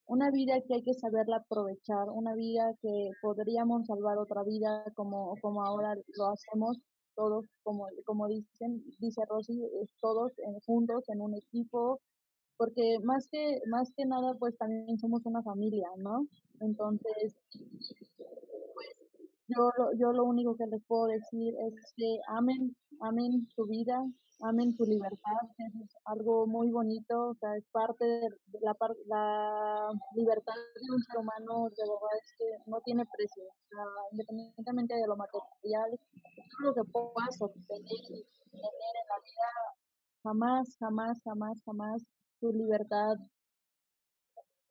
una 0.05 0.29
vida 0.31 0.61
que 0.67 0.75
hay 0.75 0.83
que 0.83 0.93
saberla 0.93 1.37
aprovechar, 1.37 2.09
una 2.09 2.35
vida 2.35 2.75
que 2.81 3.11
podríamos 3.21 3.87
salvar 3.87 4.17
otra 4.17 4.43
vida 4.43 4.83
como, 4.95 5.35
como 5.41 5.63
ahora 5.63 5.95
lo 6.17 6.27
hacemos 6.27 6.77
todos, 7.15 7.45
como, 7.63 7.87
como 8.05 8.27
dicen, 8.27 8.83
dice 8.99 9.21
Rosy, 9.29 9.63
todos 10.01 10.33
juntos 10.65 11.03
en 11.09 11.21
un 11.21 11.35
equipo, 11.35 11.99
porque 12.57 12.99
más 13.03 13.27
que, 13.31 13.61
más 13.67 13.91
que 13.95 14.05
nada, 14.05 14.35
pues 14.39 14.57
también 14.57 14.99
somos 14.99 15.25
una 15.25 15.41
familia, 15.41 15.87
¿no? 15.97 16.27
Entonces, 16.59 17.35
yo, 19.47 19.71
yo 19.97 20.13
lo 20.13 20.23
único 20.25 20.55
que 20.55 20.67
les 20.67 20.81
puedo 20.85 21.05
decir 21.07 21.53
es 21.67 21.93
que 21.95 22.19
amen, 22.27 22.75
amen 23.01 23.47
su 23.55 23.65
vida, 23.65 23.97
amen 24.41 24.73
su 24.75 24.83
libertad, 24.85 25.41
es 25.57 25.95
algo 26.05 26.47
muy 26.47 26.69
bonito, 26.69 27.29
o 27.29 27.35
sea, 27.35 27.55
es 27.55 27.65
parte 27.71 28.05
de 28.05 28.59
la, 28.61 28.75
la 29.07 29.89
libertad 30.15 30.53
de 30.53 30.91
un 30.91 31.01
ser 31.03 31.17
humano, 31.17 31.69
de 31.69 31.83
verdad 31.83 32.17
es 32.21 32.33
que 32.37 32.69
no 32.69 32.79
tiene 32.81 33.05
precio, 33.05 33.43
independientemente 34.11 34.95
de 34.95 35.07
lo 35.07 35.15
material, 35.15 35.99
todo 36.51 36.69
lo 36.69 36.73
que 36.73 36.91
puedas 36.91 37.41
obtener 37.41 37.83
y 37.83 38.25
tener 38.51 38.93
en 39.01 39.07
la 39.09 39.19
vida, 39.23 39.49
jamás, 40.23 40.77
jamás, 40.79 41.21
jamás, 41.23 41.61
jamás 41.65 42.03
tu 42.39 42.51
libertad 42.51 43.15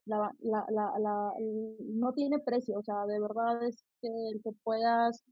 la, 0.07 0.31
la, 0.41 0.67
la, 0.71 0.93
la, 0.99 1.33
no 1.81 2.13
tiene 2.13 2.39
precio, 2.41 2.79
o 2.79 2.83
sea, 2.83 3.07
de 3.07 3.21
verdad 3.21 3.65
es 3.67 3.85
que 4.01 4.09
el 4.09 4.43
que 4.43 4.51
puedas 4.65 5.25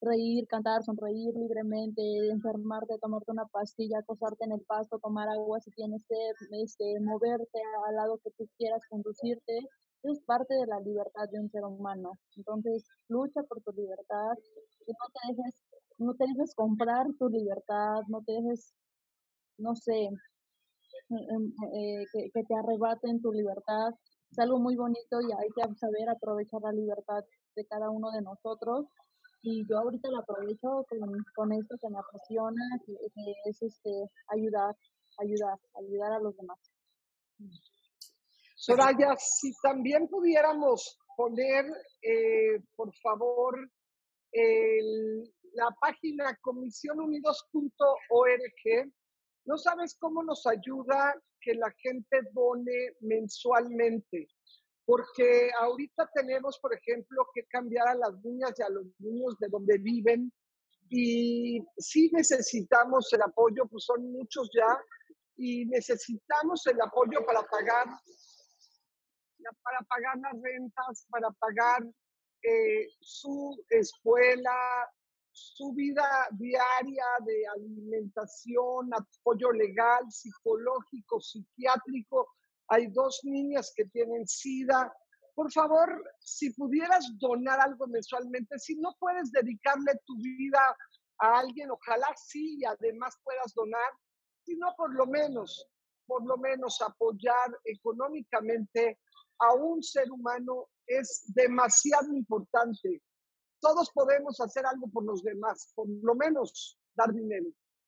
reír, 0.00 0.46
cantar, 0.48 0.82
sonreír 0.82 1.34
libremente, 1.34 2.02
enfermarte, 2.30 2.98
tomarte 3.00 3.32
una 3.32 3.46
pastilla, 3.46 3.98
acostarte 3.98 4.44
en 4.44 4.52
el 4.52 4.60
pasto, 4.60 4.98
tomar 4.98 5.28
agua 5.28 5.60
si 5.60 5.70
tienes 5.72 6.02
sed, 6.06 6.48
este, 6.62 7.00
moverte 7.00 7.60
al 7.88 7.96
lado 7.96 8.18
que 8.22 8.30
tú 8.32 8.48
quieras, 8.56 8.82
conducirte, 8.88 9.58
es 10.04 10.20
parte 10.20 10.54
de 10.54 10.66
la 10.66 10.80
libertad 10.80 11.28
de 11.30 11.40
un 11.40 11.50
ser 11.50 11.64
humano. 11.64 12.18
Entonces, 12.36 12.84
lucha 13.08 13.42
por 13.42 13.60
tu 13.62 13.72
libertad 13.72 14.32
y 14.86 14.92
no 14.92 15.06
te 15.12 15.32
dejes, 15.32 15.54
no 15.98 16.14
te 16.14 16.24
dejes 16.26 16.54
comprar 16.54 17.06
tu 17.18 17.28
libertad, 17.28 18.02
no 18.08 18.22
te 18.22 18.32
dejes, 18.32 18.72
no 19.58 19.74
sé, 19.74 20.10
em, 21.10 21.52
eh, 21.74 22.04
que, 22.12 22.30
que 22.32 22.44
te 22.44 22.54
arrebaten 22.54 23.20
tu 23.20 23.32
libertad. 23.32 23.92
Es 24.30 24.38
algo 24.38 24.58
muy 24.58 24.76
bonito 24.76 25.20
y 25.20 25.32
hay 25.32 25.48
que 25.54 25.74
saber 25.76 26.08
aprovechar 26.08 26.60
la 26.62 26.72
libertad 26.72 27.24
de 27.56 27.66
cada 27.66 27.90
uno 27.90 28.10
de 28.10 28.22
nosotros 28.22 28.86
y 29.42 29.66
yo 29.68 29.78
ahorita 29.78 30.10
lo 30.10 30.18
aprovecho 30.18 30.84
con, 30.88 31.24
con 31.34 31.52
esto 31.52 31.76
que 31.80 31.88
me 31.88 31.98
apasiona, 31.98 32.62
que, 32.84 32.92
es 33.44 33.62
este, 33.62 33.90
ayudar, 34.28 34.76
ayudar, 35.18 35.58
ayudar 35.74 36.12
a 36.12 36.20
los 36.20 36.36
demás. 36.36 36.58
Soraya, 38.56 39.14
si 39.16 39.52
también 39.62 40.08
pudiéramos 40.08 40.98
poner, 41.16 41.64
eh, 42.02 42.60
por 42.74 42.92
favor, 42.96 43.70
el, 44.32 45.32
la 45.54 45.70
página 45.80 46.36
comisionunidos.org, 46.42 48.92
no 49.48 49.58
sabes 49.58 49.96
cómo 49.98 50.22
nos 50.22 50.46
ayuda 50.46 51.20
que 51.40 51.54
la 51.54 51.70
gente 51.82 52.20
done 52.32 52.94
mensualmente 53.00 54.28
porque 54.88 55.50
ahorita 55.60 56.10
tenemos, 56.14 56.58
por 56.60 56.74
ejemplo, 56.74 57.26
que 57.34 57.44
cambiar 57.44 57.88
a 57.88 57.94
las 57.94 58.24
niñas 58.24 58.54
y 58.56 58.62
a 58.62 58.70
los 58.70 58.86
niños 59.00 59.38
de 59.38 59.48
donde 59.48 59.76
viven 59.76 60.32
y 60.88 61.62
sí 61.76 62.10
necesitamos 62.10 63.12
el 63.12 63.20
apoyo, 63.20 63.66
pues 63.66 63.84
son 63.84 64.10
muchos 64.10 64.48
ya, 64.54 64.80
y 65.36 65.66
necesitamos 65.66 66.66
el 66.66 66.80
apoyo 66.80 67.24
para 67.26 67.42
pagar, 67.42 67.86
para 69.62 69.80
pagar 69.80 70.18
las 70.22 70.42
rentas, 70.42 71.06
para 71.10 71.30
pagar 71.32 71.84
eh, 72.42 72.88
su 73.00 73.62
escuela, 73.68 74.90
su 75.56 75.72
vida 75.72 76.04
diaria 76.32 77.04
de 77.24 77.46
alimentación, 77.56 78.90
apoyo 78.92 79.52
legal, 79.52 80.04
psicológico, 80.10 81.20
psiquiátrico, 81.20 82.28
hay 82.68 82.88
dos 82.88 83.20
niñas 83.22 83.72
que 83.74 83.84
tienen 83.86 84.26
SIDA. 84.26 84.92
Por 85.34 85.50
favor, 85.52 85.88
si 86.20 86.52
pudieras 86.54 87.06
donar 87.18 87.60
algo 87.60 87.86
mensualmente, 87.86 88.58
si 88.58 88.76
no 88.76 88.94
puedes 88.98 89.30
dedicarle 89.30 89.92
tu 90.04 90.16
vida 90.16 90.60
a 91.20 91.38
alguien, 91.38 91.70
ojalá 91.70 92.08
sí 92.16 92.58
y 92.58 92.64
además 92.64 93.14
puedas 93.22 93.54
donar, 93.54 93.92
si 94.44 94.56
no 94.56 94.74
por 94.76 94.94
lo 94.94 95.06
menos 95.06 95.68
por 96.08 96.26
lo 96.26 96.38
menos 96.38 96.80
apoyar 96.80 97.56
económicamente 97.64 98.98
a 99.40 99.54
un 99.54 99.82
ser 99.82 100.10
humano 100.10 100.66
es 100.86 101.22
demasiado 101.28 102.12
importante. 102.12 103.02
Todos 103.60 103.90
podemos 103.92 104.40
hacer 104.40 104.64
algo 104.66 104.88
por 104.88 105.04
los 105.04 105.22
demás, 105.22 105.72
por 105.74 105.86
lo 105.88 106.14
menos 106.14 106.78
dar 106.94 107.12
dinero. 107.12 107.46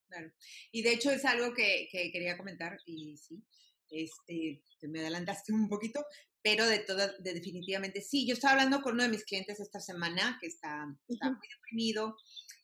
Claro. 0.08 0.32
Y 0.72 0.82
de 0.82 0.92
hecho 0.92 1.10
es 1.10 1.24
algo 1.24 1.54
que, 1.54 1.88
que 1.90 2.10
quería 2.10 2.36
comentar 2.36 2.76
y 2.84 3.16
sí, 3.16 3.44
este, 3.90 4.62
me 4.88 5.00
adelantaste 5.00 5.52
un 5.52 5.68
poquito, 5.68 6.04
pero 6.42 6.66
de 6.66 6.80
todo, 6.80 7.06
de 7.18 7.34
definitivamente 7.34 8.00
sí. 8.00 8.26
Yo 8.26 8.34
estaba 8.34 8.52
hablando 8.52 8.82
con 8.82 8.94
uno 8.94 9.04
de 9.04 9.10
mis 9.10 9.24
clientes 9.24 9.60
esta 9.60 9.80
semana 9.80 10.38
que 10.40 10.46
está, 10.46 10.86
está 11.08 11.30
muy 11.30 11.48
deprimido, 11.48 12.16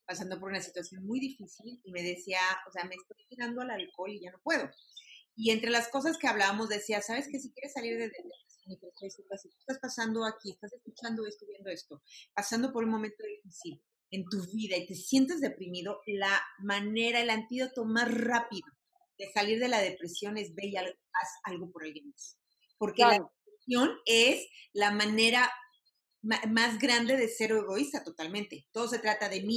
pasando 0.07 0.39
por 0.39 0.51
una 0.51 0.61
situación 0.61 1.05
muy 1.05 1.21
difícil 1.21 1.81
y 1.85 1.91
me 1.91 2.03
decía, 2.03 2.41
o 2.67 2.71
sea, 2.71 2.85
me 2.85 2.95
estoy 2.95 3.27
tirando 3.29 3.63
al 3.63 3.71
alcohol 3.71 4.11
y 4.11 4.21
ya 4.21 4.31
no 4.31 4.41
puedo. 4.43 4.71
Y 5.37 5.51
entre 5.51 5.70
las 5.70 5.89
cosas 5.89 6.16
que 6.18 6.26
hablábamos 6.26 6.68
decía, 6.68 7.03
¿sabes 7.03 7.28
que 7.28 7.39
Si 7.39 7.53
quieres 7.53 7.74
salir 7.74 7.99
de 7.99 8.09
depresión, 8.09 8.37
si 8.66 9.49
estás 9.61 9.78
pasando 9.80 10.24
aquí, 10.24 10.51
estás 10.51 10.72
escuchando 10.72 11.26
esto, 11.26 11.47
viendo 11.47 11.70
esto, 11.70 12.03
pasando 12.34 12.72
por 12.72 12.84
un 12.84 12.91
momento 12.91 13.22
difícil 13.22 13.80
en 14.11 14.24
tu 14.24 14.45
vida 14.53 14.76
y 14.76 14.87
te 14.87 14.95
sientes 14.95 15.41
deprimido, 15.41 16.01
la 16.07 16.41
manera, 16.61 17.20
el 17.20 17.30
antídoto 17.30 17.84
más 17.84 18.12
rápido 18.12 18.66
de 19.18 19.30
salir 19.32 19.61
de 19.61 19.68
la 19.68 19.80
depresión 19.80 20.37
es 20.37 20.55
ve 20.55 20.66
y 20.66 20.76
haz 20.76 20.89
algo 21.45 21.70
por 21.70 21.84
alguien 21.84 22.09
más. 22.09 22.39
Porque 22.78 23.03
la 23.03 23.12
depresión 23.12 23.97
es 24.05 24.49
la 24.72 24.91
manera 24.91 25.51
más 26.27 26.79
grande 26.79 27.16
de 27.16 27.29
ser 27.29 27.53
egoísta 27.53 28.03
totalmente. 28.03 28.66
Todo 28.72 28.89
se 28.89 28.99
trata 28.99 29.29
de 29.29 29.43
mí, 29.43 29.57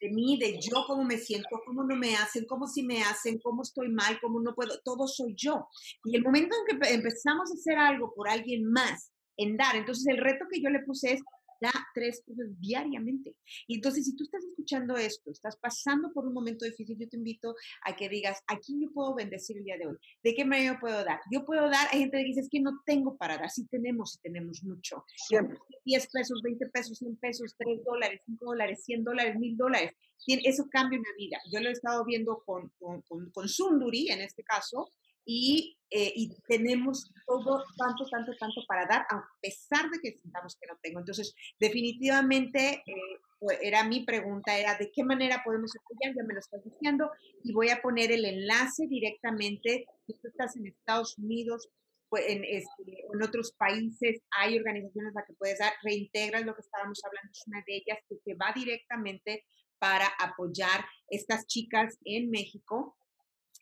de 0.00 0.10
mí, 0.10 0.38
de 0.38 0.58
yo, 0.60 0.84
cómo 0.86 1.04
me 1.04 1.18
siento, 1.18 1.60
cómo 1.64 1.84
no 1.84 1.96
me 1.96 2.16
hacen, 2.16 2.44
cómo 2.46 2.66
sí 2.66 2.82
me 2.82 3.02
hacen, 3.02 3.38
cómo 3.38 3.62
estoy 3.62 3.88
mal, 3.88 4.18
cómo 4.20 4.40
no 4.40 4.54
puedo, 4.54 4.80
todo 4.84 5.06
soy 5.06 5.34
yo. 5.36 5.68
Y 6.04 6.16
el 6.16 6.22
momento 6.22 6.56
en 6.68 6.78
que 6.78 6.94
empezamos 6.94 7.50
a 7.50 7.54
hacer 7.54 7.78
algo 7.78 8.12
por 8.14 8.28
alguien 8.28 8.64
más, 8.70 9.12
en 9.36 9.56
dar, 9.56 9.76
entonces 9.76 10.06
el 10.08 10.18
reto 10.18 10.46
que 10.50 10.60
yo 10.60 10.68
le 10.68 10.80
puse 10.80 11.12
es 11.12 11.22
da 11.60 11.72
tres 11.94 12.22
cosas 12.26 12.46
diariamente. 12.60 13.34
Y 13.66 13.76
entonces, 13.76 14.04
si 14.04 14.16
tú 14.16 14.24
estás 14.24 14.44
escuchando 14.44 14.96
esto, 14.96 15.30
estás 15.30 15.56
pasando 15.56 16.12
por 16.12 16.26
un 16.26 16.34
momento 16.34 16.64
difícil, 16.64 16.96
yo 16.98 17.08
te 17.08 17.16
invito 17.16 17.54
a 17.84 17.96
que 17.96 18.08
digas, 18.08 18.38
¿a 18.46 18.58
quién 18.58 18.80
yo 18.80 18.92
puedo 18.92 19.14
bendecir 19.14 19.58
el 19.58 19.64
día 19.64 19.76
de 19.78 19.86
hoy? 19.86 19.96
¿De 20.22 20.34
qué 20.34 20.44
manera 20.44 20.74
yo 20.74 20.80
puedo 20.80 21.04
dar? 21.04 21.20
Yo 21.30 21.44
puedo 21.44 21.68
dar, 21.68 21.88
hay 21.92 22.00
gente 22.00 22.18
que 22.18 22.24
dice, 22.24 22.40
es 22.40 22.48
que 22.48 22.60
no 22.60 22.80
tengo 22.84 23.16
para 23.16 23.38
dar, 23.38 23.50
sí 23.50 23.66
tenemos 23.66 24.16
y 24.16 24.18
tenemos 24.20 24.62
mucho. 24.62 25.04
Siempre. 25.28 25.58
10 25.84 26.08
pesos, 26.12 26.42
20 26.42 26.66
pesos, 26.66 26.98
100 26.98 27.16
pesos, 27.16 27.54
3 27.58 27.84
dólares, 27.84 28.20
5 28.26 28.44
dólares, 28.44 28.82
100 28.84 29.04
dólares, 29.04 29.36
1000 29.38 29.56
dólares. 29.56 29.92
Eso 30.26 30.68
cambia 30.70 30.98
mi 30.98 31.24
vida. 31.24 31.38
Yo 31.50 31.60
lo 31.60 31.68
he 31.68 31.72
estado 31.72 32.04
viendo 32.04 32.42
con, 32.44 32.70
con, 32.78 33.02
con, 33.02 33.30
con 33.30 33.48
Sunduri, 33.48 34.10
en 34.10 34.20
este 34.20 34.42
caso, 34.42 34.90
y, 35.30 35.76
eh, 35.90 36.10
y, 36.16 36.34
tenemos 36.48 37.12
todo, 37.26 37.62
tanto, 37.76 38.06
tanto, 38.10 38.32
tanto 38.40 38.62
para 38.66 38.86
dar, 38.86 39.02
a 39.10 39.22
pesar 39.42 39.90
de 39.90 39.98
que 40.00 40.18
sintamos 40.18 40.56
que 40.58 40.66
no 40.66 40.78
tengo. 40.82 41.00
Entonces, 41.00 41.34
definitivamente, 41.60 42.82
eh, 42.86 43.58
era 43.60 43.84
mi 43.84 44.06
pregunta, 44.06 44.56
era 44.56 44.78
de 44.78 44.90
qué 44.90 45.04
manera 45.04 45.42
podemos 45.44 45.70
apoyar, 45.76 46.16
ya 46.16 46.24
me 46.24 46.32
lo 46.32 46.40
estás 46.40 46.64
diciendo, 46.64 47.10
y 47.44 47.52
voy 47.52 47.68
a 47.68 47.82
poner 47.82 48.10
el 48.10 48.24
enlace 48.24 48.86
directamente, 48.86 49.84
si 50.06 50.14
tú 50.14 50.28
estás 50.28 50.56
en 50.56 50.68
Estados 50.68 51.18
Unidos, 51.18 51.68
pues, 52.08 52.24
en, 52.26 52.42
este, 52.44 53.04
en 53.12 53.22
otros 53.22 53.52
países 53.52 54.22
hay 54.30 54.56
organizaciones 54.56 55.14
a 55.14 55.20
las 55.20 55.26
que 55.26 55.34
puedes 55.34 55.58
dar, 55.58 55.74
reintegras 55.82 56.46
lo 56.46 56.54
que 56.54 56.62
estábamos 56.62 57.02
hablando, 57.04 57.30
es 57.32 57.46
una 57.46 57.62
de 57.66 57.76
ellas 57.76 57.98
que 58.08 58.16
se 58.24 58.32
va 58.32 58.50
directamente 58.54 59.44
para 59.78 60.06
apoyar 60.18 60.86
estas 61.10 61.46
chicas 61.46 61.98
en 62.06 62.30
México 62.30 62.96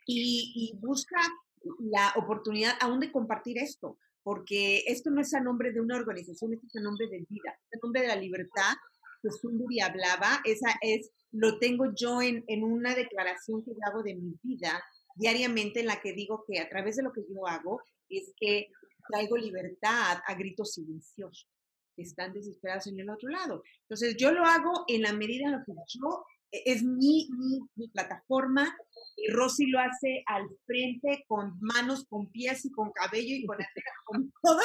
y, 0.06 0.52
y 0.54 0.78
busca 0.78 1.18
la 1.80 2.12
oportunidad 2.16 2.74
aún 2.80 3.00
de 3.00 3.12
compartir 3.12 3.58
esto, 3.58 3.98
porque 4.22 4.84
esto 4.86 5.10
no 5.10 5.20
es 5.20 5.32
a 5.34 5.40
nombre 5.40 5.72
de 5.72 5.80
una 5.80 5.96
organización, 5.96 6.52
esto 6.52 6.66
es 6.66 6.76
a 6.76 6.80
nombre 6.80 7.06
de 7.08 7.24
vida, 7.28 7.58
es 7.70 7.78
a 7.78 7.86
nombre 7.86 8.02
de 8.02 8.08
la 8.08 8.16
libertad 8.16 8.74
que 9.22 9.30
Sunduri 9.30 9.80
hablaba, 9.80 10.40
esa 10.44 10.74
es, 10.80 11.10
lo 11.32 11.58
tengo 11.58 11.92
yo 11.94 12.20
en, 12.22 12.44
en 12.48 12.64
una 12.64 12.94
declaración 12.94 13.64
que 13.64 13.72
hago 13.86 14.02
de 14.02 14.14
mi 14.14 14.34
vida 14.42 14.82
diariamente 15.14 15.80
en 15.80 15.86
la 15.86 16.00
que 16.00 16.12
digo 16.12 16.44
que 16.46 16.60
a 16.60 16.68
través 16.68 16.96
de 16.96 17.02
lo 17.02 17.12
que 17.12 17.24
yo 17.28 17.46
hago 17.46 17.80
es 18.08 18.32
que 18.38 18.68
traigo 19.08 19.36
libertad 19.36 20.18
a 20.26 20.34
gritos 20.34 20.74
silenciosos 20.74 21.48
están 21.96 22.32
desesperados 22.32 22.86
en 22.86 23.00
el 23.00 23.10
otro 23.10 23.28
lado. 23.28 23.62
Entonces 23.82 24.16
yo 24.16 24.32
lo 24.32 24.44
hago 24.44 24.84
en 24.88 25.02
la 25.02 25.12
medida 25.12 25.46
en 25.46 25.52
la 25.52 25.64
que 25.64 25.72
yo, 25.72 26.24
es 26.50 26.82
mi, 26.82 27.28
mi, 27.30 27.60
mi 27.74 27.88
plataforma, 27.88 28.76
y 29.16 29.30
Rosy 29.32 29.66
lo 29.66 29.80
hace 29.80 30.22
al 30.26 30.44
frente 30.66 31.24
con 31.26 31.58
manos, 31.60 32.04
con 32.08 32.30
pies 32.30 32.64
y 32.64 32.70
con 32.70 32.92
cabello 32.92 33.34
y 33.34 33.46
con, 33.46 33.58
con 34.04 34.32
todo. 34.42 34.62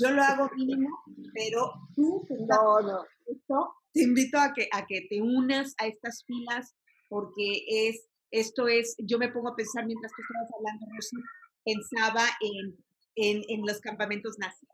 Yo 0.00 0.10
lo 0.10 0.22
hago 0.22 0.48
mínimo, 0.56 0.88
pero 1.34 1.72
tú 1.94 2.26
no, 2.48 2.80
no. 2.80 3.04
Esto, 3.26 3.74
te 3.92 4.02
invito 4.02 4.38
a 4.38 4.52
que, 4.52 4.68
a 4.72 4.86
que 4.86 5.06
te 5.08 5.20
unas 5.20 5.74
a 5.78 5.86
estas 5.86 6.24
filas 6.24 6.74
porque 7.08 7.64
es, 7.66 8.06
esto 8.30 8.68
es, 8.68 8.94
yo 8.98 9.18
me 9.18 9.28
pongo 9.28 9.48
a 9.48 9.56
pensar 9.56 9.86
mientras 9.86 10.12
tú 10.12 10.22
estabas 10.22 10.50
hablando, 10.56 10.86
Rosy, 10.94 11.16
pensaba 11.64 12.24
en, 12.40 12.76
en, 13.16 13.42
en 13.48 13.66
los 13.66 13.80
campamentos 13.80 14.38
nazis 14.38 14.68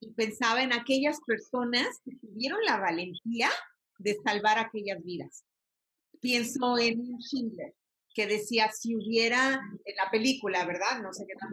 y 0.00 0.12
pensaba 0.12 0.62
en 0.62 0.72
aquellas 0.72 1.18
personas 1.26 2.00
que 2.04 2.16
tuvieron 2.16 2.58
la 2.64 2.78
valentía 2.78 3.48
de 3.98 4.16
salvar 4.24 4.58
aquellas 4.58 5.02
vidas. 5.04 5.45
Pienso 6.20 6.78
en 6.78 7.18
Schindler, 7.18 7.74
que 8.14 8.26
decía 8.26 8.70
si 8.72 8.96
hubiera 8.96 9.60
en 9.84 9.96
la 9.96 10.10
película, 10.10 10.64
¿verdad? 10.66 11.02
No 11.02 11.12
sé 11.12 11.26
qué 11.26 11.34
tan 11.34 11.50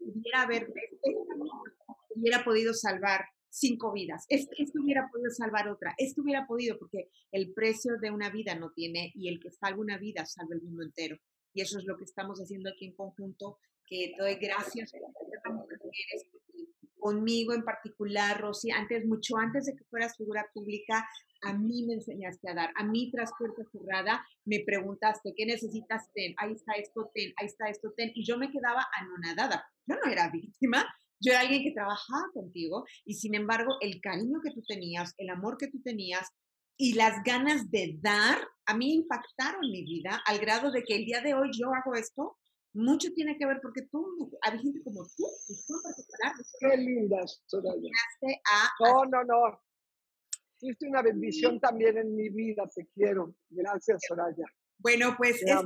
hubiera 0.00 0.42
haber 0.42 0.72
hubiera 2.14 2.44
podido 2.44 2.72
salvar 2.74 3.26
cinco 3.48 3.92
vidas. 3.92 4.24
Este, 4.28 4.62
esto 4.62 4.80
hubiera 4.82 5.08
podido 5.10 5.30
salvar 5.30 5.68
otra. 5.68 5.94
Esto 5.96 6.22
hubiera 6.22 6.46
podido 6.46 6.78
porque 6.78 7.08
el 7.32 7.52
precio 7.52 7.96
de 7.98 8.10
una 8.10 8.30
vida 8.30 8.54
no 8.54 8.72
tiene 8.72 9.12
y 9.14 9.28
el 9.28 9.40
que 9.40 9.50
salva 9.50 9.80
una 9.80 9.98
vida 9.98 10.26
salva 10.26 10.54
el 10.54 10.62
mundo 10.62 10.82
entero. 10.82 11.16
Y 11.54 11.62
eso 11.62 11.78
es 11.78 11.84
lo 11.84 11.96
que 11.96 12.04
estamos 12.04 12.38
haciendo 12.38 12.70
aquí 12.70 12.86
en 12.86 12.94
conjunto, 12.94 13.58
que 13.86 14.14
doy 14.18 14.34
gracias 14.34 14.92
a 14.94 14.98
las 14.98 15.54
mujeres 15.54 16.26
conmigo 16.98 17.52
en 17.52 17.62
particular, 17.62 18.40
Rosy, 18.40 18.70
antes, 18.70 19.04
mucho 19.06 19.36
antes 19.36 19.66
de 19.66 19.74
que 19.74 19.84
fueras 19.84 20.16
figura 20.16 20.46
pública, 20.52 21.06
a 21.42 21.52
mí 21.52 21.84
me 21.86 21.94
enseñaste 21.94 22.50
a 22.50 22.54
dar, 22.54 22.72
a 22.76 22.84
mí 22.84 23.10
tras 23.12 23.30
puerta 23.38 23.62
cerrada 23.70 24.24
me 24.44 24.60
preguntaste, 24.64 25.34
¿qué 25.36 25.46
necesitas? 25.46 26.10
Ten, 26.14 26.34
ahí 26.38 26.52
está 26.52 26.72
esto, 26.74 27.10
ten, 27.14 27.32
ahí 27.36 27.46
está 27.46 27.68
esto, 27.68 27.92
ten, 27.96 28.10
y 28.14 28.24
yo 28.24 28.38
me 28.38 28.50
quedaba 28.50 28.86
anonadada. 28.98 29.64
Yo 29.86 29.96
no 29.96 30.10
era 30.10 30.30
víctima, 30.30 30.84
yo 31.20 31.32
era 31.32 31.40
alguien 31.40 31.62
que 31.62 31.72
trabajaba 31.72 32.24
contigo 32.34 32.84
y 33.04 33.14
sin 33.14 33.34
embargo 33.34 33.76
el 33.80 34.00
cariño 34.00 34.40
que 34.42 34.52
tú 34.52 34.62
tenías, 34.66 35.14
el 35.18 35.30
amor 35.30 35.56
que 35.58 35.68
tú 35.68 35.80
tenías 35.82 36.28
y 36.76 36.94
las 36.94 37.22
ganas 37.24 37.70
de 37.70 37.96
dar, 38.00 38.38
a 38.66 38.76
mí 38.76 38.94
impactaron 38.94 39.70
mi 39.70 39.82
vida 39.82 40.20
al 40.26 40.38
grado 40.38 40.70
de 40.70 40.82
que 40.82 40.96
el 40.96 41.04
día 41.04 41.20
de 41.20 41.34
hoy 41.34 41.50
yo 41.52 41.68
hago 41.72 41.94
esto 41.94 42.36
mucho 42.76 43.12
tiene 43.14 43.36
que 43.38 43.46
ver 43.46 43.60
porque 43.60 43.82
tú, 43.90 44.30
hay 44.42 44.58
gente 44.58 44.82
como 44.82 45.02
tú, 45.16 45.24
y 45.48 45.54
tú 45.66 45.74
en 45.74 45.82
particular. 45.82 46.32
Qué 46.60 46.76
linda, 46.76 47.26
Soraya. 47.46 47.90
no, 48.80 49.04
no, 49.04 49.24
no. 49.24 49.60
Fuiste 50.58 50.88
una 50.88 51.02
bendición 51.02 51.60
también 51.60 51.98
en 51.98 52.14
mi 52.14 52.28
vida, 52.28 52.68
te 52.74 52.86
quiero. 52.94 53.34
Gracias, 53.50 54.02
Soraya. 54.06 54.44
Bueno, 54.78 55.14
pues 55.16 55.42
es, 55.42 55.56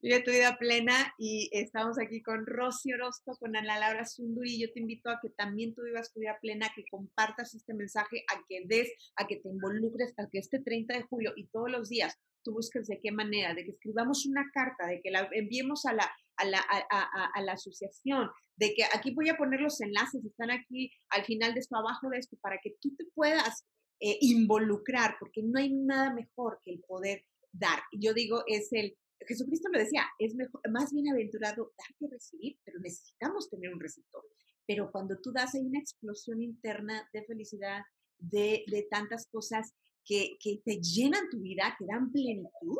vive 0.00 0.20
tu 0.24 0.30
vida 0.30 0.56
plena 0.56 1.12
y 1.18 1.50
estamos 1.52 1.98
aquí 1.98 2.22
con 2.22 2.46
Rosy 2.46 2.92
Orozco, 2.92 3.36
con 3.38 3.56
Ana 3.56 3.78
Laura 3.78 4.04
Sunduri. 4.04 4.60
Yo 4.60 4.72
te 4.72 4.80
invito 4.80 5.10
a 5.10 5.18
que 5.20 5.30
también 5.30 5.74
tú 5.74 5.82
vivas 5.82 6.12
tu 6.12 6.20
vida 6.20 6.38
plena, 6.40 6.70
que 6.74 6.84
compartas 6.90 7.54
este 7.54 7.74
mensaje, 7.74 8.24
a 8.32 8.40
que 8.48 8.62
des, 8.66 8.92
a 9.16 9.26
que 9.26 9.36
te 9.36 9.48
involucres, 9.48 10.14
a 10.16 10.28
que 10.30 10.38
este 10.38 10.60
30 10.60 10.94
de 10.94 11.02
julio 11.02 11.32
y 11.34 11.48
todos 11.48 11.70
los 11.70 11.88
días 11.88 12.16
tú 12.42 12.52
busques 12.52 12.86
de 12.86 13.00
qué 13.00 13.12
manera, 13.12 13.54
de 13.54 13.64
que 13.64 13.70
escribamos 13.70 14.26
una 14.26 14.50
carta, 14.52 14.86
de 14.86 15.00
que 15.00 15.10
la 15.10 15.28
enviemos 15.32 15.84
a 15.86 15.92
la, 15.92 16.10
a 16.36 16.44
la, 16.44 16.58
a, 16.60 17.42
la 17.42 17.52
asociación, 17.52 18.30
de 18.56 18.74
que 18.74 18.84
aquí 18.84 19.12
voy 19.14 19.28
a 19.28 19.36
poner 19.36 19.60
los 19.60 19.80
enlaces, 19.80 20.24
están 20.24 20.50
aquí 20.50 20.90
al 21.10 21.24
final 21.24 21.54
de 21.54 21.60
esto, 21.60 21.76
abajo 21.76 22.08
de 22.08 22.18
esto, 22.18 22.36
para 22.40 22.58
que 22.62 22.74
tú 22.80 22.94
te 22.96 23.04
puedas 23.14 23.66
eh, 24.00 24.18
involucrar, 24.20 25.16
porque 25.18 25.42
no 25.42 25.58
hay 25.58 25.72
nada 25.72 26.12
mejor 26.14 26.60
que 26.64 26.72
el 26.72 26.80
poder 26.86 27.24
dar. 27.52 27.80
Yo 27.92 28.14
digo, 28.14 28.42
es 28.46 28.72
el, 28.72 28.96
Jesucristo 29.26 29.68
lo 29.72 29.78
decía, 29.78 30.06
es 30.18 30.34
mejor, 30.34 30.60
más 30.70 30.92
bienaventurado 30.92 31.72
dar 31.76 31.96
que 31.98 32.08
recibir, 32.08 32.58
pero 32.64 32.80
necesitamos 32.80 33.50
tener 33.50 33.72
un 33.72 33.80
receptor. 33.80 34.24
Pero 34.66 34.90
cuando 34.90 35.18
tú 35.20 35.32
das 35.32 35.54
hay 35.54 35.62
una 35.62 35.80
explosión 35.80 36.42
interna 36.42 37.08
de 37.12 37.24
felicidad, 37.24 37.82
de, 38.18 38.64
de 38.66 38.86
tantas 38.90 39.26
cosas 39.26 39.74
que, 40.10 40.36
que, 40.40 40.60
te 40.64 40.80
llenan 40.80 41.30
tu 41.30 41.38
vida, 41.38 41.76
que 41.78 41.86
dan 41.86 42.10
plenitud. 42.10 42.78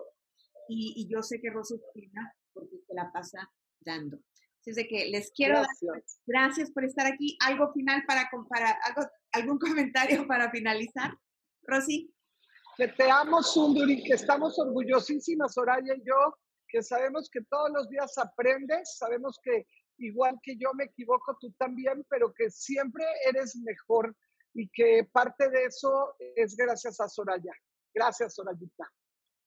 Y, 0.69 0.95
y 0.97 1.09
yo 1.09 1.23
sé 1.23 1.41
que 1.41 1.51
Rosa 1.51 1.77
plena 1.95 2.35
porque 2.53 2.77
se 2.87 2.95
la 2.95 3.11
pasa 3.13 3.49
dando. 3.81 4.19
Así 4.61 4.73
de 4.73 4.87
que 4.89 5.07
les 5.07 5.31
quiero 5.31 5.61
gracias. 5.61 5.81
dar 5.81 6.03
gracias 6.27 6.71
por 6.73 6.85
estar 6.85 7.07
aquí. 7.07 7.39
¿Algo 7.47 7.73
final 7.73 8.03
para, 8.07 8.29
para 8.49 8.71
algo, 8.85 9.03
algún 9.33 9.59
comentario 9.87 10.27
para 10.27 10.51
finalizar? 10.51 11.15
Rosy. 11.63 12.13
Que 12.77 12.89
te 12.89 13.11
amo, 13.11 13.43
Sunduri, 13.43 14.03
que 14.03 14.15
estamos 14.15 14.59
orgullosísimas, 14.59 15.55
Soraya 15.55 15.95
y 15.95 16.03
yo, 16.05 16.35
que 16.67 16.83
sabemos 16.83 17.29
que 17.31 17.43
todos 17.43 17.71
los 17.75 17.89
días 17.91 18.17
aprendes, 18.17 18.97
sabemos 18.97 19.39
que 19.43 19.67
igual 19.99 20.39
que 20.43 20.57
yo 20.57 20.73
me 20.75 20.85
equivoco, 20.85 21.37
tú 21.41 21.53
también, 21.59 22.05
pero 22.09 22.33
que 22.33 22.51
siempre 22.51 23.05
eres 23.29 23.55
mejor 23.57 24.17
y 24.55 24.69
que 24.71 25.09
parte 25.13 25.49
de 25.51 25.65
eso 25.65 26.15
es 26.19 26.57
gracias 26.57 27.01
a 27.01 27.09
Soraya. 27.09 27.53
Gracias, 27.95 28.35
Sorayita. 28.35 28.91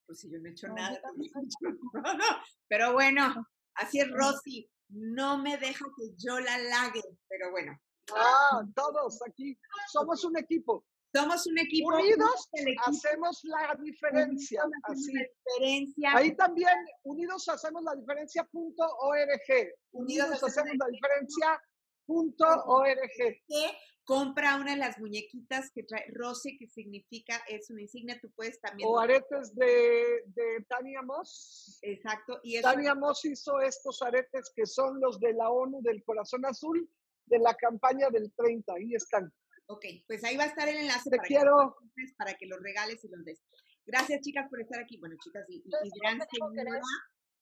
Pues 0.05 0.19
si 0.19 0.31
yo 0.31 0.39
no 0.39 0.49
he 0.49 0.51
hecho 0.51 0.67
nada. 0.67 1.01
Pero 2.67 2.93
bueno, 2.93 3.47
así 3.75 3.99
es 3.99 4.11
Rosy. 4.11 4.69
No 4.89 5.37
me 5.37 5.57
deja 5.57 5.85
que 5.97 6.13
yo 6.17 6.39
la 6.39 6.57
lague, 6.57 7.01
pero 7.27 7.49
bueno. 7.49 7.75
Ah, 8.15 8.63
todos 8.75 9.19
aquí 9.27 9.57
somos 9.91 10.23
un 10.23 10.37
equipo. 10.37 10.85
Somos 11.15 11.47
un 11.47 11.57
equipo. 11.57 11.95
Unidos 11.95 12.49
hacemos 12.85 13.39
la 13.43 13.75
diferencia. 13.81 14.63
Así. 14.83 15.13
diferencia. 15.13 16.15
Ahí 16.15 16.35
también, 16.35 16.77
unidos 17.03 17.47
hacemos 17.49 17.83
la 17.83 17.95
diferencia 17.95 18.43
punto 18.45 18.83
org. 18.99 19.73
Unidos, 19.91 20.43
hacemos 20.43 20.75
la 20.77 20.87
diferencia 20.87 21.61
punto 22.05 22.45
org. 22.65 23.09
Que 23.15 23.77
compra 24.05 24.57
una 24.57 24.71
de 24.71 24.77
las 24.77 24.99
muñequitas 24.99 25.71
que 25.71 25.83
trae 25.83 26.05
Rosy, 26.13 26.57
que 26.57 26.67
significa, 26.67 27.41
es 27.47 27.69
una 27.69 27.81
insignia, 27.81 28.19
tú 28.19 28.31
puedes 28.35 28.59
también. 28.59 28.87
O 28.89 28.99
aretes 28.99 29.55
de, 29.55 30.23
de 30.27 30.65
Tania 30.67 31.01
Moss. 31.01 31.79
Exacto. 31.81 32.39
Y 32.43 32.61
Tania 32.61 32.95
Moss 32.95 33.25
hizo 33.25 33.61
estos 33.61 34.01
aretes 34.01 34.51
que 34.55 34.65
son 34.65 34.99
los 34.99 35.19
de 35.19 35.33
la 35.33 35.49
ONU 35.49 35.81
del 35.81 36.03
Corazón 36.03 36.45
Azul 36.45 36.89
de 37.25 37.39
la 37.39 37.53
campaña 37.55 38.09
del 38.09 38.31
30. 38.33 38.73
Ahí 38.73 38.93
están. 38.93 39.31
Ok, 39.67 39.85
pues 40.07 40.23
ahí 40.23 40.35
va 40.35 40.43
a 40.43 40.47
estar 40.47 40.67
el 40.67 40.75
enlace 40.75 41.09
Te 41.09 41.17
para, 41.17 41.27
quiero. 41.27 41.77
Que, 41.95 42.03
para 42.17 42.33
que 42.33 42.45
los 42.47 42.61
regales 42.61 43.03
y 43.03 43.07
los 43.07 43.23
des. 43.23 43.41
Gracias, 43.85 44.21
chicas, 44.21 44.49
por 44.49 44.61
estar 44.61 44.81
aquí. 44.81 44.97
Bueno, 44.97 45.15
chicas, 45.23 45.45
y, 45.49 45.57
y 45.57 45.99
gran 46.01 46.19
señora, 46.29 46.81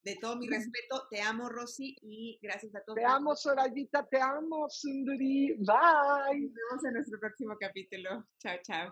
de 0.03 0.15
todo 0.15 0.35
mi 0.35 0.47
respeto, 0.47 1.07
te 1.09 1.21
amo, 1.21 1.49
Rosy, 1.49 1.95
y 2.01 2.39
gracias 2.41 2.75
a 2.75 2.81
todos. 2.81 2.97
Te 2.97 3.05
amo, 3.05 3.35
Sorayita, 3.35 4.07
te 4.07 4.19
amo, 4.19 4.67
Sunduri. 4.69 5.55
Bye. 5.59 6.41
Nos 6.41 6.53
vemos 6.53 6.85
en 6.85 6.93
nuestro 6.93 7.19
próximo 7.19 7.55
capítulo. 7.59 8.25
Chao, 8.39 8.57
chao. 8.63 8.91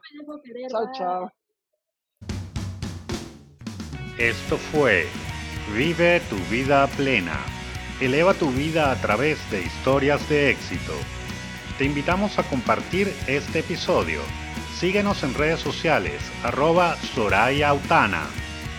Chao, 0.70 0.91
chao. 0.93 1.32
Esto 4.18 4.57
fue 4.57 5.07
Vive 5.76 6.20
tu 6.30 6.36
vida 6.51 6.88
plena. 6.97 7.38
Eleva 8.01 8.34
tu 8.34 8.49
vida 8.49 8.91
a 8.91 8.99
través 8.99 9.38
de 9.51 9.62
historias 9.62 10.28
de 10.28 10.49
éxito. 10.49 10.93
Te 11.78 11.86
invitamos 11.86 12.39
a 12.39 12.43
compartir 12.43 13.14
este 13.28 13.60
episodio. 13.60 14.20
Síguenos 14.80 15.24
en 15.24 15.36
redes 15.36 15.60
sociales, 15.60 16.22
arroba 16.43 16.95
Soraya 16.95 17.70
Autana, 17.70 18.26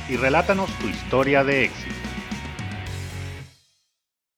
y 0.09 0.17
relátanos 0.17 0.71
tu 0.79 0.89
historia 0.89 1.45
de 1.45 1.65
éxito. 1.65 2.00